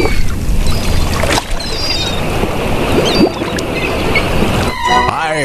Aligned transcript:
you. 0.00 0.39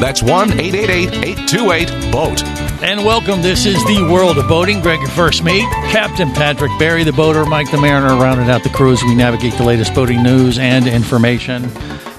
That's 0.00 0.22
1 0.22 0.60
888 0.60 1.08
828 1.24 2.12
Boat. 2.12 2.44
And 2.84 3.04
welcome. 3.04 3.42
This 3.42 3.66
is 3.66 3.84
the 3.86 4.08
world 4.08 4.38
of 4.38 4.46
boating. 4.46 4.80
Greg, 4.80 5.00
your 5.00 5.08
first 5.08 5.42
mate, 5.42 5.68
Captain 5.90 6.30
Patrick 6.30 6.70
Barry, 6.78 7.02
the 7.02 7.12
boater, 7.12 7.44
Mike 7.44 7.68
the 7.72 7.78
Mariner, 7.78 8.14
rounded 8.14 8.48
out 8.48 8.62
the 8.62 8.68
crew 8.68 8.92
as 8.92 9.02
we 9.02 9.16
navigate 9.16 9.54
the 9.54 9.64
latest 9.64 9.92
boating 9.96 10.22
news 10.22 10.56
and 10.56 10.86
information. 10.86 11.68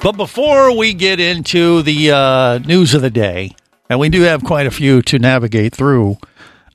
But 0.04 0.18
before 0.18 0.76
we 0.76 0.94
get 0.94 1.22
into 1.22 1.82
the 1.82 2.12
uh, 2.12 2.58
news 2.60 2.94
of 2.94 3.02
the 3.02 3.10
day, 3.10 3.56
and 3.90 3.98
we 3.98 4.10
do 4.10 4.24
have 4.24 4.44
quite 4.44 4.68
a 4.68 4.72
few 4.72 5.02
to 5.04 5.18
navigate 5.18 5.74
through, 5.74 6.18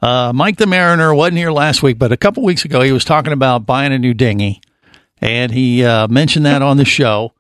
uh, 0.01 0.33
Mike 0.35 0.57
the 0.57 0.67
Mariner 0.67 1.15
wasn't 1.15 1.37
here 1.37 1.53
last 1.53 1.83
week, 1.83 1.99
but 1.99 2.13
a 2.13 2.17
couple 2.17 2.43
weeks 2.43 2.65
ago 2.65 2.81
he 2.81 2.93
was 2.93 3.05
talking 3.05 3.35
about 3.35 3.67
buying 3.67 3.93
a 3.93 3.99
new 3.99 4.15
dinghy, 4.15 4.63
and 5.21 5.53
he 5.53 5.85
uh, 5.85 6.09
mentioned 6.09 6.47
that 6.47 6.63
on 6.63 6.79
the 6.79 6.87
show. 6.87 7.35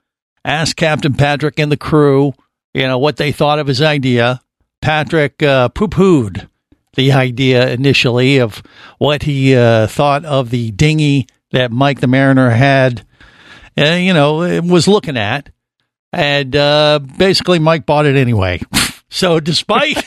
Asked 0.44 0.76
Captain 0.76 1.14
Patrick 1.14 1.58
and 1.58 1.72
the 1.72 1.78
crew, 1.78 2.34
you 2.74 2.82
know, 2.82 2.98
what 2.98 3.16
they 3.16 3.32
thought 3.32 3.58
of 3.58 3.66
his 3.66 3.80
idea. 3.80 4.40
Patrick 4.82 5.42
uh, 5.42 5.68
poo 5.70 5.88
pooed 5.88 6.48
the 6.94 7.12
idea 7.12 7.70
initially 7.70 8.38
of 8.38 8.62
what 8.98 9.22
he 9.22 9.56
uh, 9.56 9.86
thought 9.86 10.24
of 10.24 10.50
the 10.50 10.70
dinghy 10.72 11.26
that 11.52 11.72
Mike 11.72 12.00
the 12.00 12.06
Mariner 12.06 12.50
had, 12.50 13.06
uh, 13.78 13.84
you 13.84 14.12
know, 14.12 14.60
was 14.62 14.86
looking 14.86 15.16
at. 15.16 15.50
And 16.12 16.54
uh, 16.54 17.00
basically, 17.18 17.58
Mike 17.58 17.86
bought 17.86 18.06
it 18.06 18.16
anyway. 18.16 18.60
so, 19.10 19.40
despite 19.40 20.04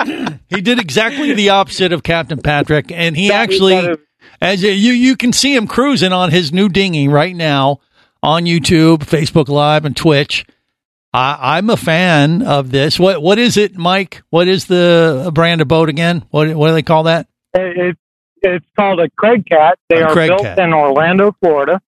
he 0.48 0.60
did 0.60 0.78
exactly 0.78 1.32
the 1.34 1.50
opposite 1.50 1.92
of 1.92 2.02
Captain 2.04 2.40
Patrick, 2.40 2.92
and 2.92 3.16
he 3.16 3.32
actually, 3.32 3.96
as 4.40 4.62
you 4.62 4.70
you 4.70 5.16
can 5.16 5.32
see 5.32 5.54
him 5.54 5.66
cruising 5.66 6.12
on 6.12 6.30
his 6.30 6.52
new 6.52 6.68
dinghy 6.68 7.08
right 7.08 7.34
now 7.34 7.80
on 8.22 8.44
YouTube, 8.44 8.98
Facebook 8.98 9.48
Live, 9.48 9.84
and 9.84 9.96
Twitch. 9.96 10.46
I, 11.12 11.56
I'm 11.56 11.70
a 11.70 11.76
fan 11.76 12.42
of 12.42 12.70
this. 12.70 12.98
What 12.98 13.22
what 13.22 13.38
is 13.38 13.56
it, 13.56 13.76
Mike? 13.76 14.22
What 14.30 14.46
is 14.48 14.66
the 14.66 15.30
brand 15.34 15.60
of 15.60 15.68
boat 15.68 15.88
again? 15.88 16.24
What 16.30 16.54
what 16.54 16.68
do 16.68 16.74
they 16.74 16.82
call 16.82 17.04
that? 17.04 17.26
It, 17.54 17.96
it's 18.42 18.66
called 18.76 19.00
a 19.00 19.08
Craig 19.10 19.46
Cat. 19.46 19.78
They 19.88 20.00
A 20.00 20.06
are 20.06 20.12
Craig 20.12 20.28
built 20.28 20.42
Cat. 20.42 20.58
in 20.58 20.72
Orlando, 20.72 21.32
Florida. 21.40 21.80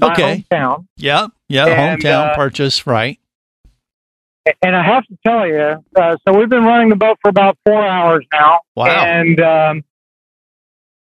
My 0.00 0.12
Okay. 0.12 0.44
hometown. 0.50 0.86
Yeah, 0.96 1.26
yeah, 1.48 1.66
And, 1.66 2.00
hometown 2.02 2.30
uh, 2.30 2.34
purchase, 2.36 2.86
right? 2.86 3.18
And 4.62 4.74
I 4.74 4.82
have 4.84 5.04
to 5.06 5.16
tell 5.24 5.46
you, 5.46 5.84
uh, 5.94 6.16
so 6.26 6.36
we've 6.36 6.48
been 6.48 6.64
running 6.64 6.88
the 6.88 6.96
boat 6.96 7.18
for 7.22 7.28
about 7.28 7.58
four 7.66 7.84
hours 7.86 8.24
now. 8.32 8.60
Wow. 8.74 9.04
And 9.04 9.38
um, 9.40 9.84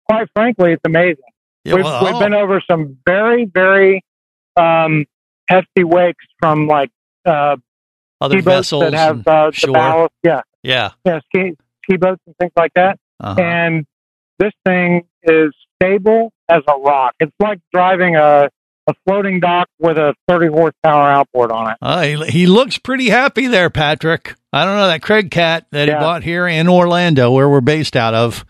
quite 0.09 0.29
frankly, 0.35 0.73
it's 0.73 0.83
amazing. 0.85 1.23
Yeah, 1.65 1.77
we've, 1.77 1.85
well, 1.85 2.05
we've 2.05 2.19
been 2.21 2.35
over 2.35 2.61
some 2.69 2.99
very, 3.07 3.45
very 3.45 4.05
um, 4.57 5.07
hefty 5.49 5.85
wakes 5.85 6.25
from 6.41 6.67
like 6.67 6.91
uh, 7.25 7.57
other 8.21 8.43
vessels. 8.43 8.83
that 8.83 8.95
have 8.95 9.17
and- 9.17 9.29
uh, 9.29 9.51
the 9.51 9.57
sure. 9.57 9.73
ballast. 9.73 10.15
Yeah, 10.23 10.43
yeah. 10.63 10.91
yeah, 11.05 11.21
ski, 11.27 11.57
ski 11.85 11.97
boats 11.97 12.23
and 12.27 12.37
things 12.37 12.53
like 12.57 12.73
that. 12.75 12.99
Uh-huh. 13.21 13.41
and 13.41 13.87
this 14.41 14.53
thing 14.67 15.03
is 15.23 15.53
stable 15.81 16.33
as 16.49 16.63
a 16.69 16.77
rock. 16.79 17.15
It's 17.21 17.33
like 17.39 17.61
driving 17.73 18.17
a, 18.17 18.49
a 18.89 18.95
floating 19.07 19.39
dock 19.39 19.69
with 19.79 19.97
a 19.97 20.15
30 20.29 20.49
horsepower 20.49 21.09
outboard 21.09 21.53
on 21.53 21.71
it. 21.71 21.77
Uh, 21.81 22.03
he, 22.03 22.31
he 22.31 22.47
looks 22.47 22.79
pretty 22.79 23.09
happy 23.09 23.47
there, 23.47 23.71
Patrick. 23.71 24.35
I 24.53 24.65
don't 24.65 24.77
know 24.77 24.89
that 24.89 25.03
Craig 25.03 25.31
Cat 25.31 25.67
that 25.71 25.89
he 25.89 25.95
bought 25.95 26.25
here 26.25 26.47
in 26.47 26.69
Orlando, 26.69 27.31
where 27.31 27.49
we're 27.49 27.61
based 27.61 27.97
out 27.97 28.15
of. 28.15 28.45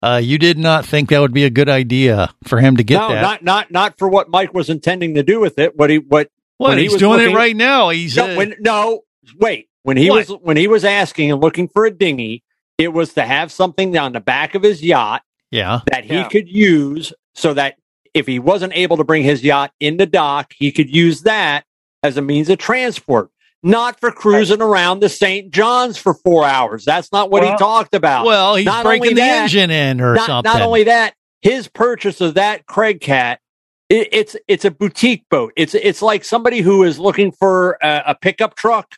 Uh, 0.00 0.20
you 0.22 0.38
did 0.38 0.58
not 0.58 0.86
think 0.86 1.08
that 1.08 1.20
would 1.20 1.32
be 1.32 1.44
a 1.44 1.50
good 1.50 1.68
idea 1.68 2.32
for 2.44 2.60
him 2.60 2.76
to 2.76 2.84
get 2.84 3.00
no, 3.00 3.08
that. 3.08 3.20
not 3.20 3.42
not 3.42 3.70
not 3.72 3.98
for 3.98 4.08
what 4.08 4.28
Mike 4.28 4.54
was 4.54 4.70
intending 4.70 5.14
to 5.14 5.24
do 5.24 5.40
with 5.40 5.58
it. 5.58 5.76
What 5.76 5.90
he 5.90 5.98
what 5.98 6.30
what 6.58 6.68
when 6.70 6.78
he's 6.78 6.92
was 6.92 7.00
doing 7.00 7.18
looking- 7.18 7.32
it 7.34 7.36
right 7.36 7.56
now. 7.56 7.88
He's 7.88 8.16
no, 8.16 8.30
uh, 8.30 8.36
when, 8.36 8.54
no 8.60 9.00
wait 9.40 9.68
when 9.82 9.96
he 9.96 10.10
What? 10.10 10.28
was 10.28 10.38
when 10.42 10.56
he 10.56 10.68
was 10.68 10.84
asking 10.84 11.32
and 11.32 11.40
looking 11.40 11.68
for 11.68 11.86
a 11.86 11.90
dinghy, 11.90 12.44
it 12.76 12.92
was 12.92 13.14
to 13.14 13.22
have 13.22 13.50
something 13.50 13.96
on 13.96 14.12
the 14.12 14.20
back 14.20 14.54
of 14.54 14.62
his 14.62 14.82
yacht 14.82 15.22
yeah. 15.50 15.80
that 15.90 16.04
he 16.04 16.14
Yeah. 16.14 16.28
could 16.28 16.48
use 16.48 17.12
so 17.34 17.54
that 17.54 17.76
if 18.14 18.26
he 18.26 18.38
wasn't 18.38 18.72
able 18.76 18.96
to 18.98 19.04
bring 19.04 19.22
his 19.22 19.42
yacht 19.42 19.72
in 19.80 19.96
the 19.96 20.06
dock, 20.06 20.52
he 20.56 20.70
could 20.72 20.94
use 20.94 21.22
that 21.22 21.64
as 22.02 22.16
a 22.16 22.22
means 22.22 22.48
of 22.48 22.58
transport. 22.58 23.30
Not 23.62 23.98
for 23.98 24.12
cruising 24.12 24.62
around 24.62 25.00
the 25.00 25.08
St. 25.08 25.50
Johns 25.52 25.98
for 25.98 26.14
four 26.14 26.44
hours. 26.44 26.84
That's 26.84 27.10
not 27.10 27.28
what 27.30 27.42
he 27.42 27.50
talked 27.56 27.92
about. 27.92 28.24
Well, 28.24 28.54
he's 28.54 28.64
Not 28.66 28.84
breaking 28.84 29.16
the 29.16 29.20
that- 29.22 29.42
engine 29.42 29.70
in 29.70 30.00
or 30.00 30.14
not, 30.14 30.26
something. 30.26 30.52
not 30.52 30.62
only 30.62 30.84
that, 30.84 31.14
his 31.42 31.66
purchase 31.66 32.20
of 32.20 32.34
that 32.34 32.66
Craig 32.66 33.00
Cat, 33.00 33.40
it, 33.88 34.08
it's 34.12 34.36
it's 34.46 34.64
a 34.64 34.70
boutique 34.70 35.28
boat. 35.30 35.52
It's 35.56 35.74
it's 35.74 36.02
like 36.02 36.24
somebody 36.24 36.60
who 36.60 36.82
is 36.84 36.98
looking 36.98 37.32
for 37.32 37.78
a, 37.82 38.02
a 38.08 38.14
pickup 38.14 38.54
truck, 38.54 38.94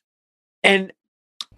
and 0.62 0.92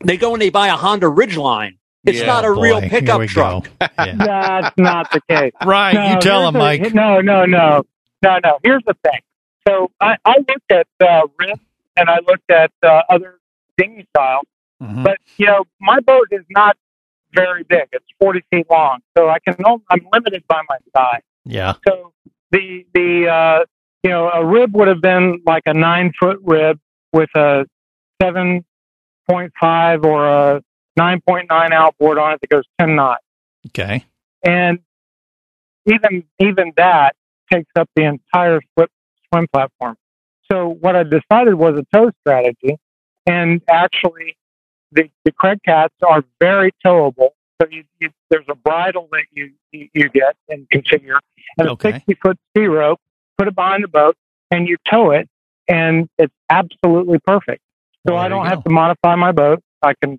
they 0.04 0.16
go 0.16 0.32
and 0.32 0.42
they 0.42 0.50
buy 0.50 0.68
a 0.68 0.76
Honda 0.76 1.06
Ridgeline. 1.06 1.78
It's 2.04 2.18
Yeah, 2.18 2.26
not 2.26 2.44
a 2.44 2.52
boy, 2.52 2.62
real 2.62 2.80
pickup 2.80 3.22
truck. 3.28 3.68
Yeah. 3.80 4.14
That's 4.16 4.76
not 4.76 5.12
the 5.12 5.20
case. 5.28 5.52
right. 5.64 5.94
No, 5.94 6.10
you 6.14 6.20
tell 6.20 6.40
here's 6.40 6.48
him, 6.48 6.52
the- 6.54 6.58
Mike. 6.58 6.94
No, 6.94 7.20
no, 7.20 7.44
no, 7.46 7.84
no, 8.22 8.38
no. 8.42 8.58
Here's 8.64 8.82
the 8.86 8.94
thing. 9.04 9.20
So 9.68 9.92
I, 10.00 10.16
I 10.24 10.38
looked 10.38 10.70
at 10.72 10.88
uh, 11.00 11.28
Riff 11.38 11.60
and 11.96 12.10
I 12.10 12.18
looked 12.26 12.50
at 12.50 12.72
uh, 12.82 13.02
other 13.08 13.38
dinghy 13.78 14.06
styles, 14.14 14.44
Mhm. 14.82 15.04
but 15.04 15.18
you 15.36 15.46
know 15.46 15.64
my 15.80 16.00
boat 16.00 16.26
is 16.32 16.44
not 16.50 16.76
very 17.34 17.62
big. 17.62 17.84
It's 17.92 18.04
40 18.18 18.42
feet 18.50 18.66
long, 18.68 18.98
so 19.16 19.28
I 19.28 19.38
can. 19.38 19.54
only- 19.64 19.84
I'm 19.88 20.04
limited 20.12 20.42
by 20.48 20.60
my 20.68 20.78
size. 20.96 21.22
Yeah. 21.44 21.74
So 21.86 22.12
the 22.52 22.86
the 22.94 23.28
uh, 23.28 23.64
you 24.04 24.10
know 24.10 24.30
a 24.30 24.44
rib 24.44 24.74
would 24.76 24.88
have 24.88 25.00
been 25.00 25.42
like 25.44 25.64
a 25.66 25.74
nine 25.74 26.12
foot 26.18 26.38
rib 26.42 26.78
with 27.12 27.30
a 27.34 27.66
seven 28.20 28.64
point 29.28 29.52
five 29.60 30.04
or 30.04 30.26
a 30.28 30.62
nine 30.96 31.20
point 31.26 31.48
nine 31.50 31.72
outboard 31.72 32.18
on 32.18 32.32
it 32.34 32.40
that 32.40 32.50
goes 32.50 32.64
ten 32.78 32.94
knots, 32.94 33.24
Okay. 33.68 34.04
and 34.44 34.78
even 35.86 36.24
even 36.38 36.72
that 36.76 37.16
takes 37.50 37.70
up 37.76 37.88
the 37.96 38.04
entire 38.04 38.60
slip 38.74 38.90
swim 39.28 39.46
platform. 39.52 39.96
So 40.50 40.68
what 40.68 40.94
I 40.96 41.02
decided 41.02 41.54
was 41.54 41.78
a 41.78 41.96
tow 41.96 42.10
strategy, 42.20 42.76
and 43.26 43.62
actually 43.68 44.36
the 44.92 45.10
the 45.24 45.32
Craig 45.32 45.58
cats 45.64 45.94
are 46.06 46.22
very 46.40 46.72
towable. 46.84 47.30
So 47.62 47.68
you, 47.70 47.84
you, 48.00 48.10
there's 48.30 48.46
a 48.48 48.54
bridle 48.54 49.08
that 49.12 49.24
you, 49.32 49.52
you 49.72 49.88
you 49.94 50.08
get 50.08 50.34
and 50.48 50.66
configure, 50.72 51.18
and 51.58 51.68
Okay. 51.68 51.90
a 51.90 51.92
60 51.94 52.14
foot 52.22 52.38
sea 52.56 52.64
rope. 52.66 52.98
Put 53.38 53.48
it 53.48 53.54
behind 53.54 53.84
the 53.84 53.88
boat, 53.88 54.16
and 54.50 54.68
you 54.68 54.76
tow 54.90 55.10
it, 55.12 55.28
and 55.68 56.08
it's 56.18 56.32
absolutely 56.50 57.18
perfect. 57.20 57.62
So 58.06 58.14
Well, 58.14 58.22
I 58.22 58.28
don't 58.28 58.46
have 58.46 58.58
go. 58.64 58.68
to 58.68 58.70
modify 58.70 59.14
my 59.16 59.32
boat. 59.32 59.60
I 59.82 59.94
can 60.02 60.18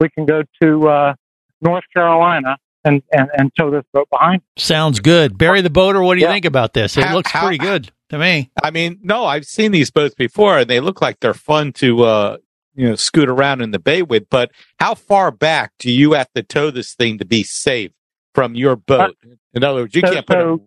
we 0.00 0.08
can 0.10 0.24
go 0.26 0.42
to 0.62 0.88
uh, 0.88 1.14
North 1.60 1.84
Carolina 1.92 2.58
and, 2.84 3.02
and 3.12 3.28
and 3.36 3.50
tow 3.58 3.70
this 3.70 3.84
boat 3.92 4.08
behind. 4.10 4.42
Sounds 4.56 5.00
good. 5.00 5.36
Barry 5.36 5.62
the 5.62 5.70
boater, 5.70 6.02
what 6.02 6.14
do 6.14 6.20
you 6.20 6.26
Yeah. 6.26 6.32
think 6.32 6.44
about 6.44 6.74
this? 6.74 6.96
It 6.96 7.04
How- 7.04 7.14
looks 7.14 7.30
how- 7.32 7.42
pretty 7.42 7.58
good 7.58 7.90
to 8.10 8.18
me. 8.18 8.50
I 8.62 8.70
mean, 8.70 8.98
no, 9.02 9.24
I've 9.24 9.46
seen 9.46 9.72
these 9.72 9.90
boats 9.90 10.14
before, 10.14 10.58
and 10.58 10.70
they 10.70 10.80
look 10.80 11.00
like 11.02 11.18
they're 11.20 11.34
fun 11.34 11.72
to, 11.74 12.04
uh, 12.04 12.36
you 12.74 12.88
know, 12.88 12.94
scoot 12.96 13.28
around 13.28 13.60
in 13.60 13.70
the 13.70 13.78
bay 13.78 14.02
with. 14.02 14.28
But 14.30 14.50
how 14.80 14.94
far 14.94 15.30
back 15.30 15.72
do 15.78 15.90
you 15.90 16.12
have 16.12 16.32
to 16.34 16.42
tow 16.42 16.70
this 16.70 16.94
thing 16.94 17.18
to 17.18 17.24
be 17.24 17.42
safe 17.42 17.92
from 18.34 18.54
your 18.54 18.76
boat? 18.76 19.16
In 19.52 19.62
other 19.64 19.82
words, 19.82 19.94
you 19.94 20.02
so- 20.04 20.12
can't 20.12 20.26
put 20.26 20.34
so- 20.34 20.54
it. 20.54 20.60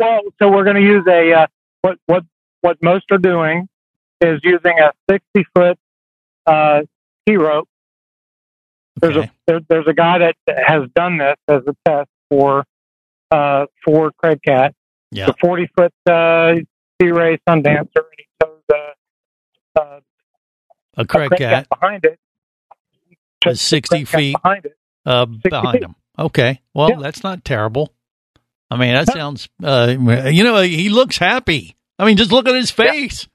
Well, 0.00 0.20
so 0.40 0.50
we're 0.50 0.64
going 0.64 0.76
to 0.76 0.82
use 0.82 1.04
a 1.06 1.32
uh, 1.32 1.46
what 1.82 1.98
what 2.06 2.24
what 2.62 2.82
most 2.82 3.04
are 3.12 3.18
doing 3.18 3.68
is 4.20 4.40
using 4.42 4.78
a 4.80 4.92
sixty 5.08 5.46
foot 5.54 5.78
uh, 6.46 6.82
ski 7.22 7.36
rope. 7.36 7.68
There's 8.96 9.16
Okay. 9.16 9.26
a 9.26 9.32
there, 9.46 9.60
there's 9.68 9.86
a 9.86 9.92
guy 9.94 10.18
that 10.18 10.34
has 10.66 10.88
done 10.94 11.18
this 11.18 11.36
as 11.46 11.62
a 11.68 11.76
test 11.84 12.08
for 12.30 12.64
uh, 13.30 13.66
for 13.84 14.10
Craig 14.12 14.40
Cat. 14.44 14.74
Yeah. 15.12 15.26
The 15.26 15.34
forty 15.40 15.68
foot 15.76 15.92
uh, 16.10 16.56
Sea 17.00 17.10
Ray 17.10 17.38
Sundancer, 17.48 17.86
and 17.94 18.16
he 18.16 18.26
tows 18.42 18.62
uh, 18.74 19.80
uh, 19.80 20.00
A 20.96 21.02
a 21.02 21.06
Craig 21.06 21.30
cat 21.36 21.66
behind 21.68 22.04
it. 22.04 22.18
A 23.46 23.54
60 23.54 24.04
feet. 24.04 24.36
behind 24.42 24.64
it. 24.64 24.76
uh, 25.04 25.26
60 25.26 25.48
behind 25.50 25.72
feet. 25.72 25.82
him. 25.84 25.94
Okay. 26.18 26.60
Well, 26.74 26.90
Yeah. 26.90 26.96
that's 27.00 27.22
not 27.22 27.44
terrible. 27.44 27.92
I 28.70 28.76
mean, 28.76 28.94
that 28.94 29.06
sounds, 29.12 29.48
uh, 29.62 29.94
you 29.98 30.42
know, 30.42 30.60
he 30.62 30.88
looks 30.88 31.18
happy. 31.18 31.76
I 31.98 32.04
mean, 32.06 32.16
just 32.16 32.32
look 32.32 32.48
at 32.48 32.54
his 32.56 32.70
face. 32.70 33.28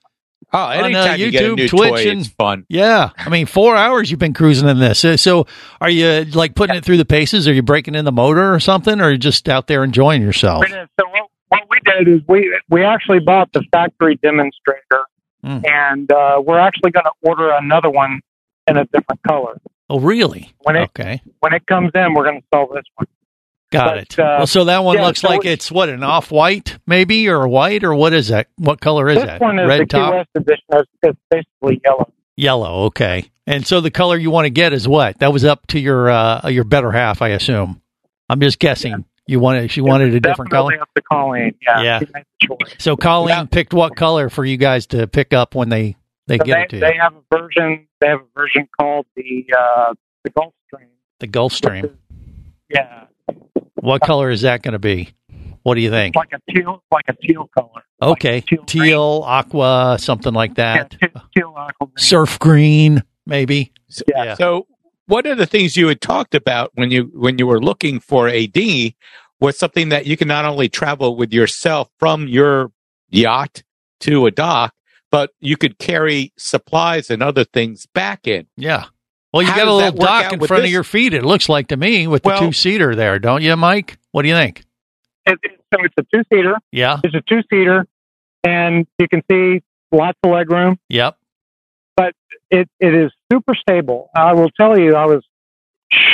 Oh, 0.53 0.59
uh, 0.59 0.67
anytime 0.71 1.17
you 1.17 1.31
get 1.31 1.43
a 1.43 1.47
YouTube, 1.47 1.55
new 1.55 1.67
Twitch, 1.69 1.89
toy, 2.03 2.09
and- 2.09 2.19
it's 2.19 2.29
fun. 2.29 2.65
Yeah, 2.67 3.11
I 3.17 3.29
mean, 3.29 3.45
four 3.45 3.73
hours 3.77 4.11
you've 4.11 4.19
been 4.19 4.33
cruising 4.33 4.67
in 4.67 4.79
this. 4.79 4.99
So, 4.99 5.15
so 5.15 5.47
are 5.79 5.89
you 5.89 6.25
like 6.33 6.55
putting 6.55 6.75
it 6.75 6.83
through 6.83 6.97
the 6.97 7.05
paces? 7.05 7.47
Are 7.47 7.53
you 7.53 7.61
breaking 7.61 7.95
in 7.95 8.03
the 8.03 8.11
motor 8.11 8.53
or 8.53 8.59
something, 8.59 8.99
or 8.99 9.05
are 9.05 9.11
you 9.11 9.17
just 9.17 9.47
out 9.47 9.67
there 9.67 9.81
enjoying 9.85 10.21
yourself? 10.21 10.65
So 10.67 10.85
what, 10.97 11.29
what 11.47 11.61
we 11.69 11.77
did 11.85 12.07
is 12.09 12.21
we 12.27 12.53
we 12.69 12.83
actually 12.83 13.19
bought 13.19 13.53
the 13.53 13.63
factory 13.71 14.17
demonstrator, 14.21 15.05
Mm. 15.43 15.65
and 15.65 16.11
uh, 16.11 16.41
we're 16.45 16.59
actually 16.59 16.91
going 16.91 17.05
to 17.05 17.11
order 17.23 17.51
another 17.51 17.89
one 17.89 18.21
in 18.67 18.77
a 18.77 18.85
different 18.85 19.21
color. 19.23 19.59
Oh, 19.89 19.99
really? 19.99 20.53
When 20.61 20.75
it 20.75 20.83
Okay, 20.95 21.21
when 21.39 21.53
it 21.53 21.65
comes 21.65 21.91
in, 21.95 22.13
we're 22.13 22.23
going 22.25 22.41
to 22.41 22.47
sell 22.53 22.67
this 22.67 22.83
one. 22.95 23.07
got 23.71 23.85
But, 23.95 23.97
it. 23.97 24.19
uh, 24.19 24.35
well, 24.37 24.47
so 24.47 24.65
that 24.65 24.83
one 24.83 24.97
yeah, 24.97 25.05
looks 25.07 25.21
so 25.21 25.29
like 25.29 25.43
it's 25.45 25.71
what 25.71 25.89
an 25.89 26.03
off-white, 26.03 26.77
maybe, 26.85 27.27
or 27.27 27.47
white, 27.47 27.83
or 27.83 27.95
what 27.95 28.13
is 28.13 28.27
that? 28.27 28.47
What 28.57 28.79
color 28.81 29.09
is 29.09 29.15
this 29.17 29.25
that? 29.25 29.41
one 29.41 29.57
is 29.59 29.67
Red 29.67 29.81
the 29.81 29.85
Key 29.85 29.89
top, 29.97 30.13
West 30.13 30.29
edition. 30.35 30.63
It's, 30.71 30.89
it's 31.03 31.19
basically 31.29 31.81
yellow. 31.83 32.13
yellow. 32.37 32.83
Okay, 32.85 33.31
and 33.47 33.65
so 33.65 33.81
the 33.81 33.91
color 33.91 34.17
you 34.17 34.29
want 34.29 34.45
to 34.45 34.49
get 34.51 34.73
is 34.73 34.87
what? 34.87 35.17
That 35.19 35.33
was 35.33 35.43
up 35.43 35.65
to 35.67 35.79
your 35.79 36.09
uh, 36.09 36.47
your 36.49 36.63
better 36.65 36.91
half, 36.91 37.21
I 37.21 37.29
assume. 37.29 37.81
I'm 38.29 38.39
just 38.39 38.59
guessing. 38.59 39.05
You 39.31 39.39
wanted 39.39 39.71
she 39.71 39.79
wanted 39.79 40.13
a 40.13 40.19
different 40.19 40.51
Definitely 40.51 40.73
color. 40.75 40.81
up 40.81 40.89
to 40.93 41.01
Colleen. 41.03 41.55
Yeah, 41.65 41.81
Yeah. 41.81 41.99
she 41.99 42.05
made 42.13 42.25
the 42.41 42.47
choice. 42.47 42.75
So 42.79 42.97
Colleen 42.97 43.29
Yeah. 43.29 43.45
picked 43.45 43.73
what 43.73 43.95
color 43.95 44.29
for 44.29 44.43
you 44.43 44.57
guys 44.57 44.87
to 44.87 45.07
pick 45.07 45.31
up 45.33 45.55
when 45.55 45.69
they 45.69 45.95
they 46.27 46.37
So 46.37 46.43
get 46.43 46.53
they, 46.55 46.61
it 46.63 46.69
to 46.71 46.75
you? 46.75 46.81
they 46.81 46.97
have 46.97 47.13
a 47.15 47.37
version. 47.37 47.87
They 48.01 48.07
have 48.07 48.19
a 48.19 48.39
version 48.39 48.67
called 48.77 49.05
the 49.15 49.45
uh, 49.57 49.93
the 50.25 50.31
Gulfstream. 50.31 50.87
the 51.21 51.27
Gulfstream. 51.27 51.91
Yeah, 52.69 53.05
What 53.75 54.01
color 54.01 54.29
is 54.31 54.41
that 54.41 54.63
going 54.63 54.73
to 54.73 54.79
be? 54.79 55.09
What 55.63 55.75
do 55.75 55.81
you 55.81 55.89
think? 55.91 56.15
it's 56.15 56.19
like 56.19 56.33
a 56.33 56.51
teal, 56.51 56.83
like 56.91 57.05
a 57.07 57.13
teal 57.13 57.49
color. 57.57 57.83
Okay, 58.01 58.35
Like 58.35 58.45
teal 58.47 58.63
teal, 58.65 59.23
aqua, 59.25 59.95
something 59.99 60.33
like 60.33 60.57
Yeah, 60.57 60.73
that. 60.87 60.91
te- 60.91 61.07
teal 61.37 61.53
aquamarine. 61.57 61.97
Surf 61.97 62.37
green, 62.39 63.03
maybe. 63.25 63.71
Yeah. 64.07 64.23
Yeah. 64.23 64.33
So 64.35 64.67
one 65.07 65.25
of 65.27 65.37
the 65.37 65.45
things 65.45 65.75
you 65.75 65.87
had 65.89 65.99
talked 66.01 66.33
about 66.33 66.71
when 66.75 66.89
you 66.91 67.11
when 67.13 67.37
you 67.37 67.45
were 67.45 67.61
looking 67.61 67.99
for 67.99 68.29
a 68.29 68.47
dinghy 68.47 68.95
was 69.41 69.57
something 69.57 69.89
that 69.89 70.05
you 70.05 70.15
can 70.15 70.27
not 70.29 70.45
only 70.45 70.69
travel 70.69 71.15
with 71.17 71.33
yourself 71.33 71.89
from 71.99 72.27
your 72.27 72.71
yacht 73.09 73.63
to 74.01 74.25
a 74.27 74.31
dock, 74.31 74.73
but 75.09 75.31
you 75.41 75.57
could 75.57 75.77
carry 75.77 76.31
supplies 76.37 77.09
and 77.09 77.21
other 77.21 77.43
things 77.43 77.85
back 77.87 78.27
in. 78.27 78.47
Yeah. 78.55 78.85
Well, 79.33 79.41
you 79.41 79.49
How 79.49 79.57
got 79.57 79.67
a 79.67 79.73
little 79.73 79.99
dock 79.99 80.31
in 80.33 80.39
with 80.39 80.47
front 80.49 80.63
of 80.65 80.69
your 80.69 80.83
feet. 80.83 81.13
It 81.13 81.23
looks 81.25 81.49
like 81.49 81.67
to 81.69 81.77
me 81.77 82.07
with 82.07 82.23
Well- 82.23 82.39
the 82.39 82.45
two 82.47 82.53
seater 82.53 82.95
there, 82.95 83.17
don't 83.19 83.41
you, 83.41 83.55
Mike? 83.57 83.97
What 84.11 84.21
do 84.21 84.29
you 84.29 84.35
think? 84.35 84.63
It, 85.25 85.39
it- 85.43 85.57
so 85.73 85.81
it's 85.83 85.93
a 85.97 86.03
two 86.13 86.23
seater. 86.31 86.55
Yeah. 86.73 86.99
It's 87.03 87.15
a 87.15 87.21
two 87.21 87.41
seater, 87.49 87.85
and 88.43 88.85
you 88.99 89.07
can 89.07 89.21
see 89.31 89.61
lots 89.93 90.17
of 90.21 90.31
leg 90.31 90.51
room. 90.51 90.77
Yep. 90.89 91.17
But 91.95 92.13
it 92.49 92.69
it 92.81 92.93
is 92.93 93.09
super 93.31 93.55
stable. 93.55 94.09
I 94.13 94.33
will 94.33 94.49
tell 94.49 94.77
you, 94.77 94.95
I 94.95 95.05
was 95.05 95.23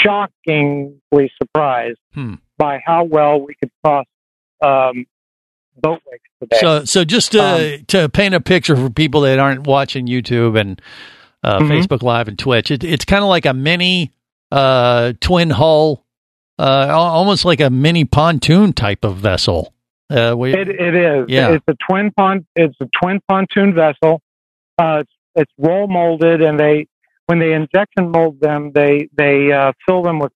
shockingly 0.04 1.32
surprised 1.42 1.98
Hmm. 2.14 2.36
By 2.58 2.80
how 2.86 3.04
well 3.04 3.40
we 3.40 3.56
could 3.56 3.72
cross 3.84 4.06
um, 4.62 5.06
boat 5.80 6.02
wakes 6.12 6.24
today. 6.42 6.58
So, 6.60 6.86
so 6.86 7.04
just 7.06 7.32
to 7.34 7.84
to 7.88 8.10
paint 8.10 8.34
a 8.34 8.40
picture 8.42 8.76
for 8.76 8.90
people 8.90 9.22
that 9.22 9.40
aren't 9.40 9.66
watching 9.68 10.08
YouTube 10.08 10.60
and 10.60 10.82
uh, 11.44 11.60
Mhm. 11.60 11.70
Facebook 11.70 12.02
Live 12.02 12.28
and 12.28 12.38
Twitch, 12.38 12.72
it, 12.72 12.84
it's 12.84 13.06
kind 13.06 13.24
of 13.24 13.30
like 13.30 13.46
a 13.46 13.54
mini 13.54 14.12
uh, 14.52 15.14
twin 15.20 15.50
hull, 15.52 16.04
uh, 16.58 16.88
almost 16.90 17.46
like 17.46 17.60
a 17.62 17.70
mini 17.70 18.06
pontoon 18.06 18.74
type 18.74 19.04
of 19.06 19.18
vessel. 19.18 19.74
Uh, 20.10 20.34
we, 20.38 20.54
It, 20.54 20.70
it 20.70 20.96
is. 20.96 21.26
Yeah. 21.28 21.50
It's 21.52 21.66
a 21.68 21.76
twin 21.90 22.12
pon. 22.16 22.46
It's 22.56 22.76
a 22.82 22.88
twin 23.02 23.20
pontoon 23.28 23.74
vessel. 23.76 24.22
Uh, 24.80 25.00
it's, 25.02 25.12
it's 25.36 25.52
roll 25.58 25.88
molded, 25.88 26.42
and 26.42 26.60
they 26.60 26.88
when 27.28 27.40
they 27.40 27.54
injection 27.54 28.10
mold 28.12 28.40
them, 28.40 28.72
they 28.74 29.10
they 29.16 29.52
uh, 29.52 29.74
fill 29.86 30.02
them 30.02 30.18
with 30.20 30.32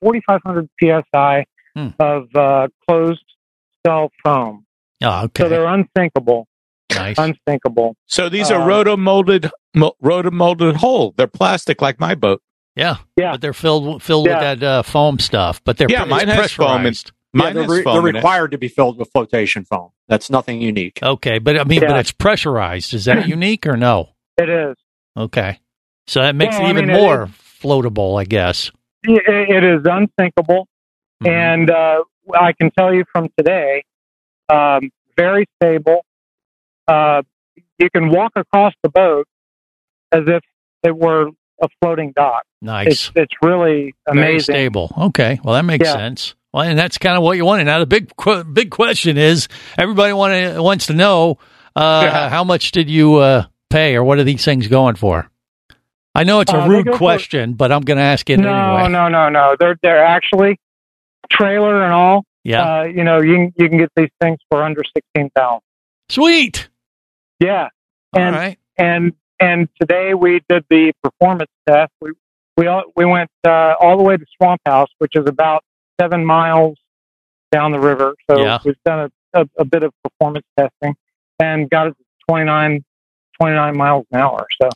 4,500 0.00 0.68
psi 0.80 1.44
Hmm. 1.76 1.88
of 2.00 2.34
uh, 2.34 2.68
closed 2.88 3.22
cell 3.86 4.10
foam. 4.24 4.64
oh, 5.04 5.24
okay. 5.24 5.42
So 5.42 5.48
they're 5.50 5.66
unsinkable, 5.66 6.48
nice. 6.94 7.16
unsinkable. 7.18 7.96
So 8.06 8.30
these 8.30 8.50
Uh, 8.50 8.54
are 8.56 8.66
roto 8.66 8.96
molded 8.96 9.50
roto 10.00 10.30
molded 10.30 10.76
whole. 10.76 11.12
They're 11.18 11.26
plastic 11.26 11.82
like 11.82 12.00
my 12.00 12.14
boat. 12.14 12.40
yeah, 12.76 12.96
Yeah. 13.18 13.32
but 13.32 13.42
they're 13.42 13.52
filled 13.52 14.02
filled 14.02 14.26
Yeah. 14.26 14.32
with 14.52 14.60
that 14.60 14.66
uh, 14.66 14.82
foam 14.84 15.18
stuff. 15.18 15.60
But 15.64 15.76
they're 15.76 15.88
Yeah, 15.90 16.02
it's 16.02 16.10
mine 16.10 16.28
has 16.28 16.52
foam 16.52 16.66
and- 16.66 16.82
pressurized. 16.84 17.12
Yeah, 17.34 17.42
Mine 17.42 17.54
they're, 17.54 17.68
re- 17.68 17.82
foam 17.82 17.92
they're 18.02 18.14
required 18.14 18.52
to 18.52 18.58
be 18.58 18.68
filled 18.68 18.96
with 18.98 19.10
flotation 19.12 19.66
foam. 19.66 19.90
That's 20.08 20.30
nothing 20.30 20.62
unique. 20.62 20.98
Okay, 21.02 21.38
but 21.38 21.58
I 21.60 21.64
mean, 21.64 21.80
but 21.80 21.98
it's 21.98 22.12
pressurized. 22.12 22.94
Is 22.94 23.04
that 23.04 23.28
unique 23.36 23.66
or 23.66 23.76
no? 23.76 24.10
It 24.38 24.48
is. 24.48 24.76
Okay, 25.14 25.60
so 26.06 26.22
that 26.22 26.34
makes 26.34 26.54
Well, 26.54 26.62
it 26.62 26.68
I 26.68 26.70
even 26.70 26.86
mean, 26.86 26.96
it 26.96 26.98
more 26.98 27.26
floatable, 27.62 28.18
I 28.18 28.24
guess. 28.24 28.70
It, 29.06 29.22
it 29.56 29.64
is 29.64 29.82
unsinkable, 29.84 30.66
Mhm. 31.22 31.28
and 31.30 31.70
uh, 31.70 32.02
I 32.34 32.52
can 32.52 32.70
tell 32.70 32.92
you 32.94 33.04
from 33.12 33.28
today, 33.38 33.84
um, 34.48 34.90
very 35.16 35.46
stable. 35.62 36.04
Uh, 36.88 37.22
you 37.78 37.88
can 37.90 38.10
walk 38.10 38.32
across 38.36 38.72
the 38.82 38.88
boat 38.88 39.26
as 40.12 40.22
if 40.26 40.42
it 40.82 40.96
were 40.96 41.28
a 41.62 41.68
floating 41.80 42.12
dock. 42.14 42.42
Nice. 42.62 42.86
It's 42.88 43.12
it's 43.16 43.34
really 43.42 43.94
Very 44.12 44.18
amazing. 44.32 44.54
stable. 44.54 44.92
Okay, 44.98 45.40
well 45.42 45.54
that 45.54 45.64
makes 45.64 45.86
Yeah. 45.86 45.92
sense. 45.94 46.34
Well, 46.52 46.64
and 46.64 46.78
that's 46.78 46.96
kind 46.98 47.16
of 47.16 47.22
what 47.22 47.36
you 47.36 47.44
wanted. 47.44 47.64
Now 47.64 47.78
the 47.80 47.86
big 47.86 48.14
qu- 48.16 48.44
big 48.44 48.70
question 48.70 49.16
is, 49.18 49.48
everybody 49.78 50.12
want 50.12 50.58
wants 50.62 50.86
to 50.86 50.94
know 50.94 51.38
uh, 51.74 52.02
Yeah. 52.04 52.28
how 52.30 52.44
much 52.44 52.70
did 52.72 52.88
you 52.88 53.16
uh, 53.16 53.44
pay, 53.70 53.94
or 53.96 54.04
what 54.04 54.18
are 54.18 54.24
these 54.24 54.44
things 54.44 54.68
going 54.68 54.94
for? 54.96 55.28
I 56.16 56.24
know 56.24 56.40
it's 56.40 56.52
a 56.52 56.62
Uh, 56.62 56.68
rude 56.68 56.86
go 56.86 56.92
for- 56.92 56.98
question, 56.98 57.52
but 57.54 57.70
I'm 57.70 57.82
going 57.82 57.98
to 57.98 58.02
ask 58.02 58.28
it 58.30 58.38
No, 58.38 58.48
anyway. 58.48 58.88
no, 58.88 59.08
no, 59.08 59.28
no. 59.28 59.28
No. 59.28 59.56
They're 59.58 59.76
they're 59.82 60.04
actually 60.04 60.58
trailer 61.30 61.82
and 61.82 61.92
all. 61.92 62.24
Yeah, 62.44 62.62
Uh, 62.80 62.82
you 62.84 63.02
know, 63.04 63.20
you 63.20 63.34
can 63.36 63.52
you 63.58 63.68
can 63.68 63.78
get 63.78 63.90
these 63.96 64.10
things 64.20 64.38
for 64.50 64.62
under 64.62 64.82
sixteen 64.96 65.30
thousand. 65.30 65.62
sweet. 66.08 66.68
Yeah, 67.40 67.68
All 68.14 68.22
and 68.22 68.36
right. 68.36 68.58
and 68.78 69.12
and 69.40 69.68
today 69.80 70.14
we 70.14 70.40
did 70.48 70.64
the 70.70 70.92
performance 71.02 71.50
test. 71.68 71.92
We 72.00 72.12
we 72.56 72.66
all, 72.68 72.84
we 72.96 73.04
went 73.04 73.30
uh, 73.46 73.74
all 73.80 73.96
the 73.98 74.02
way 74.04 74.16
to 74.16 74.24
Swamp 74.36 74.62
House, 74.64 74.88
which 74.98 75.12
is 75.16 75.26
about 75.26 75.62
seven 76.00 76.24
miles 76.24 76.78
down 77.52 77.72
the 77.72 77.80
river. 77.80 78.14
So 78.30 78.38
Yeah. 78.40 78.58
we've 78.64 78.82
done 78.84 79.10
a, 79.34 79.40
a, 79.42 79.48
a 79.58 79.64
bit 79.64 79.82
of 79.82 79.92
performance 80.02 80.46
testing 80.58 80.94
and 81.38 81.68
got 81.68 81.88
it 81.88 81.90
to 81.98 82.04
29, 82.30 82.82
29 83.38 83.76
miles 83.76 84.06
an 84.12 84.20
hour. 84.20 84.46
So 84.62 84.70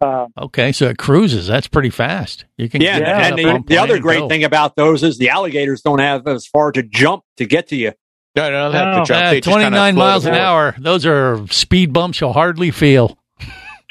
uh, 0.00 0.26
Okay, 0.38 0.72
so 0.72 0.86
it 0.88 0.98
cruises. 0.98 1.46
That's 1.46 1.68
pretty 1.68 1.90
fast. 1.90 2.44
You 2.56 2.68
can 2.68 2.80
Yeah, 2.80 2.98
Yeah, 2.98 3.26
and 3.28 3.38
the, 3.38 3.62
the 3.66 3.78
other 3.78 3.94
plane, 3.94 4.02
great 4.02 4.18
go. 4.20 4.28
thing 4.28 4.44
about 4.44 4.76
those 4.76 5.02
is 5.02 5.18
the 5.18 5.28
alligators 5.30 5.82
don't 5.82 5.98
have 5.98 6.26
as 6.26 6.46
far 6.46 6.72
to 6.72 6.82
jump 6.82 7.24
to 7.36 7.46
get 7.46 7.68
to 7.68 7.76
you. 7.76 7.92
No, 8.36 8.50
no, 8.50 8.70
they 8.70 8.78
have 8.78 8.86
No. 8.96 9.00
to 9.00 9.06
jump. 9.06 9.22
Yeah, 9.24 9.30
They 9.30 9.40
just 9.40 9.48
kinda 9.48 9.68
29 9.70 9.94
miles 9.96 10.24
an 10.26 10.34
hour. 10.34 10.74
Those 10.78 11.04
are 11.06 11.46
speed 11.48 11.92
bumps 11.92 12.20
you'll 12.20 12.32
hardly 12.32 12.70
feel. 12.70 13.18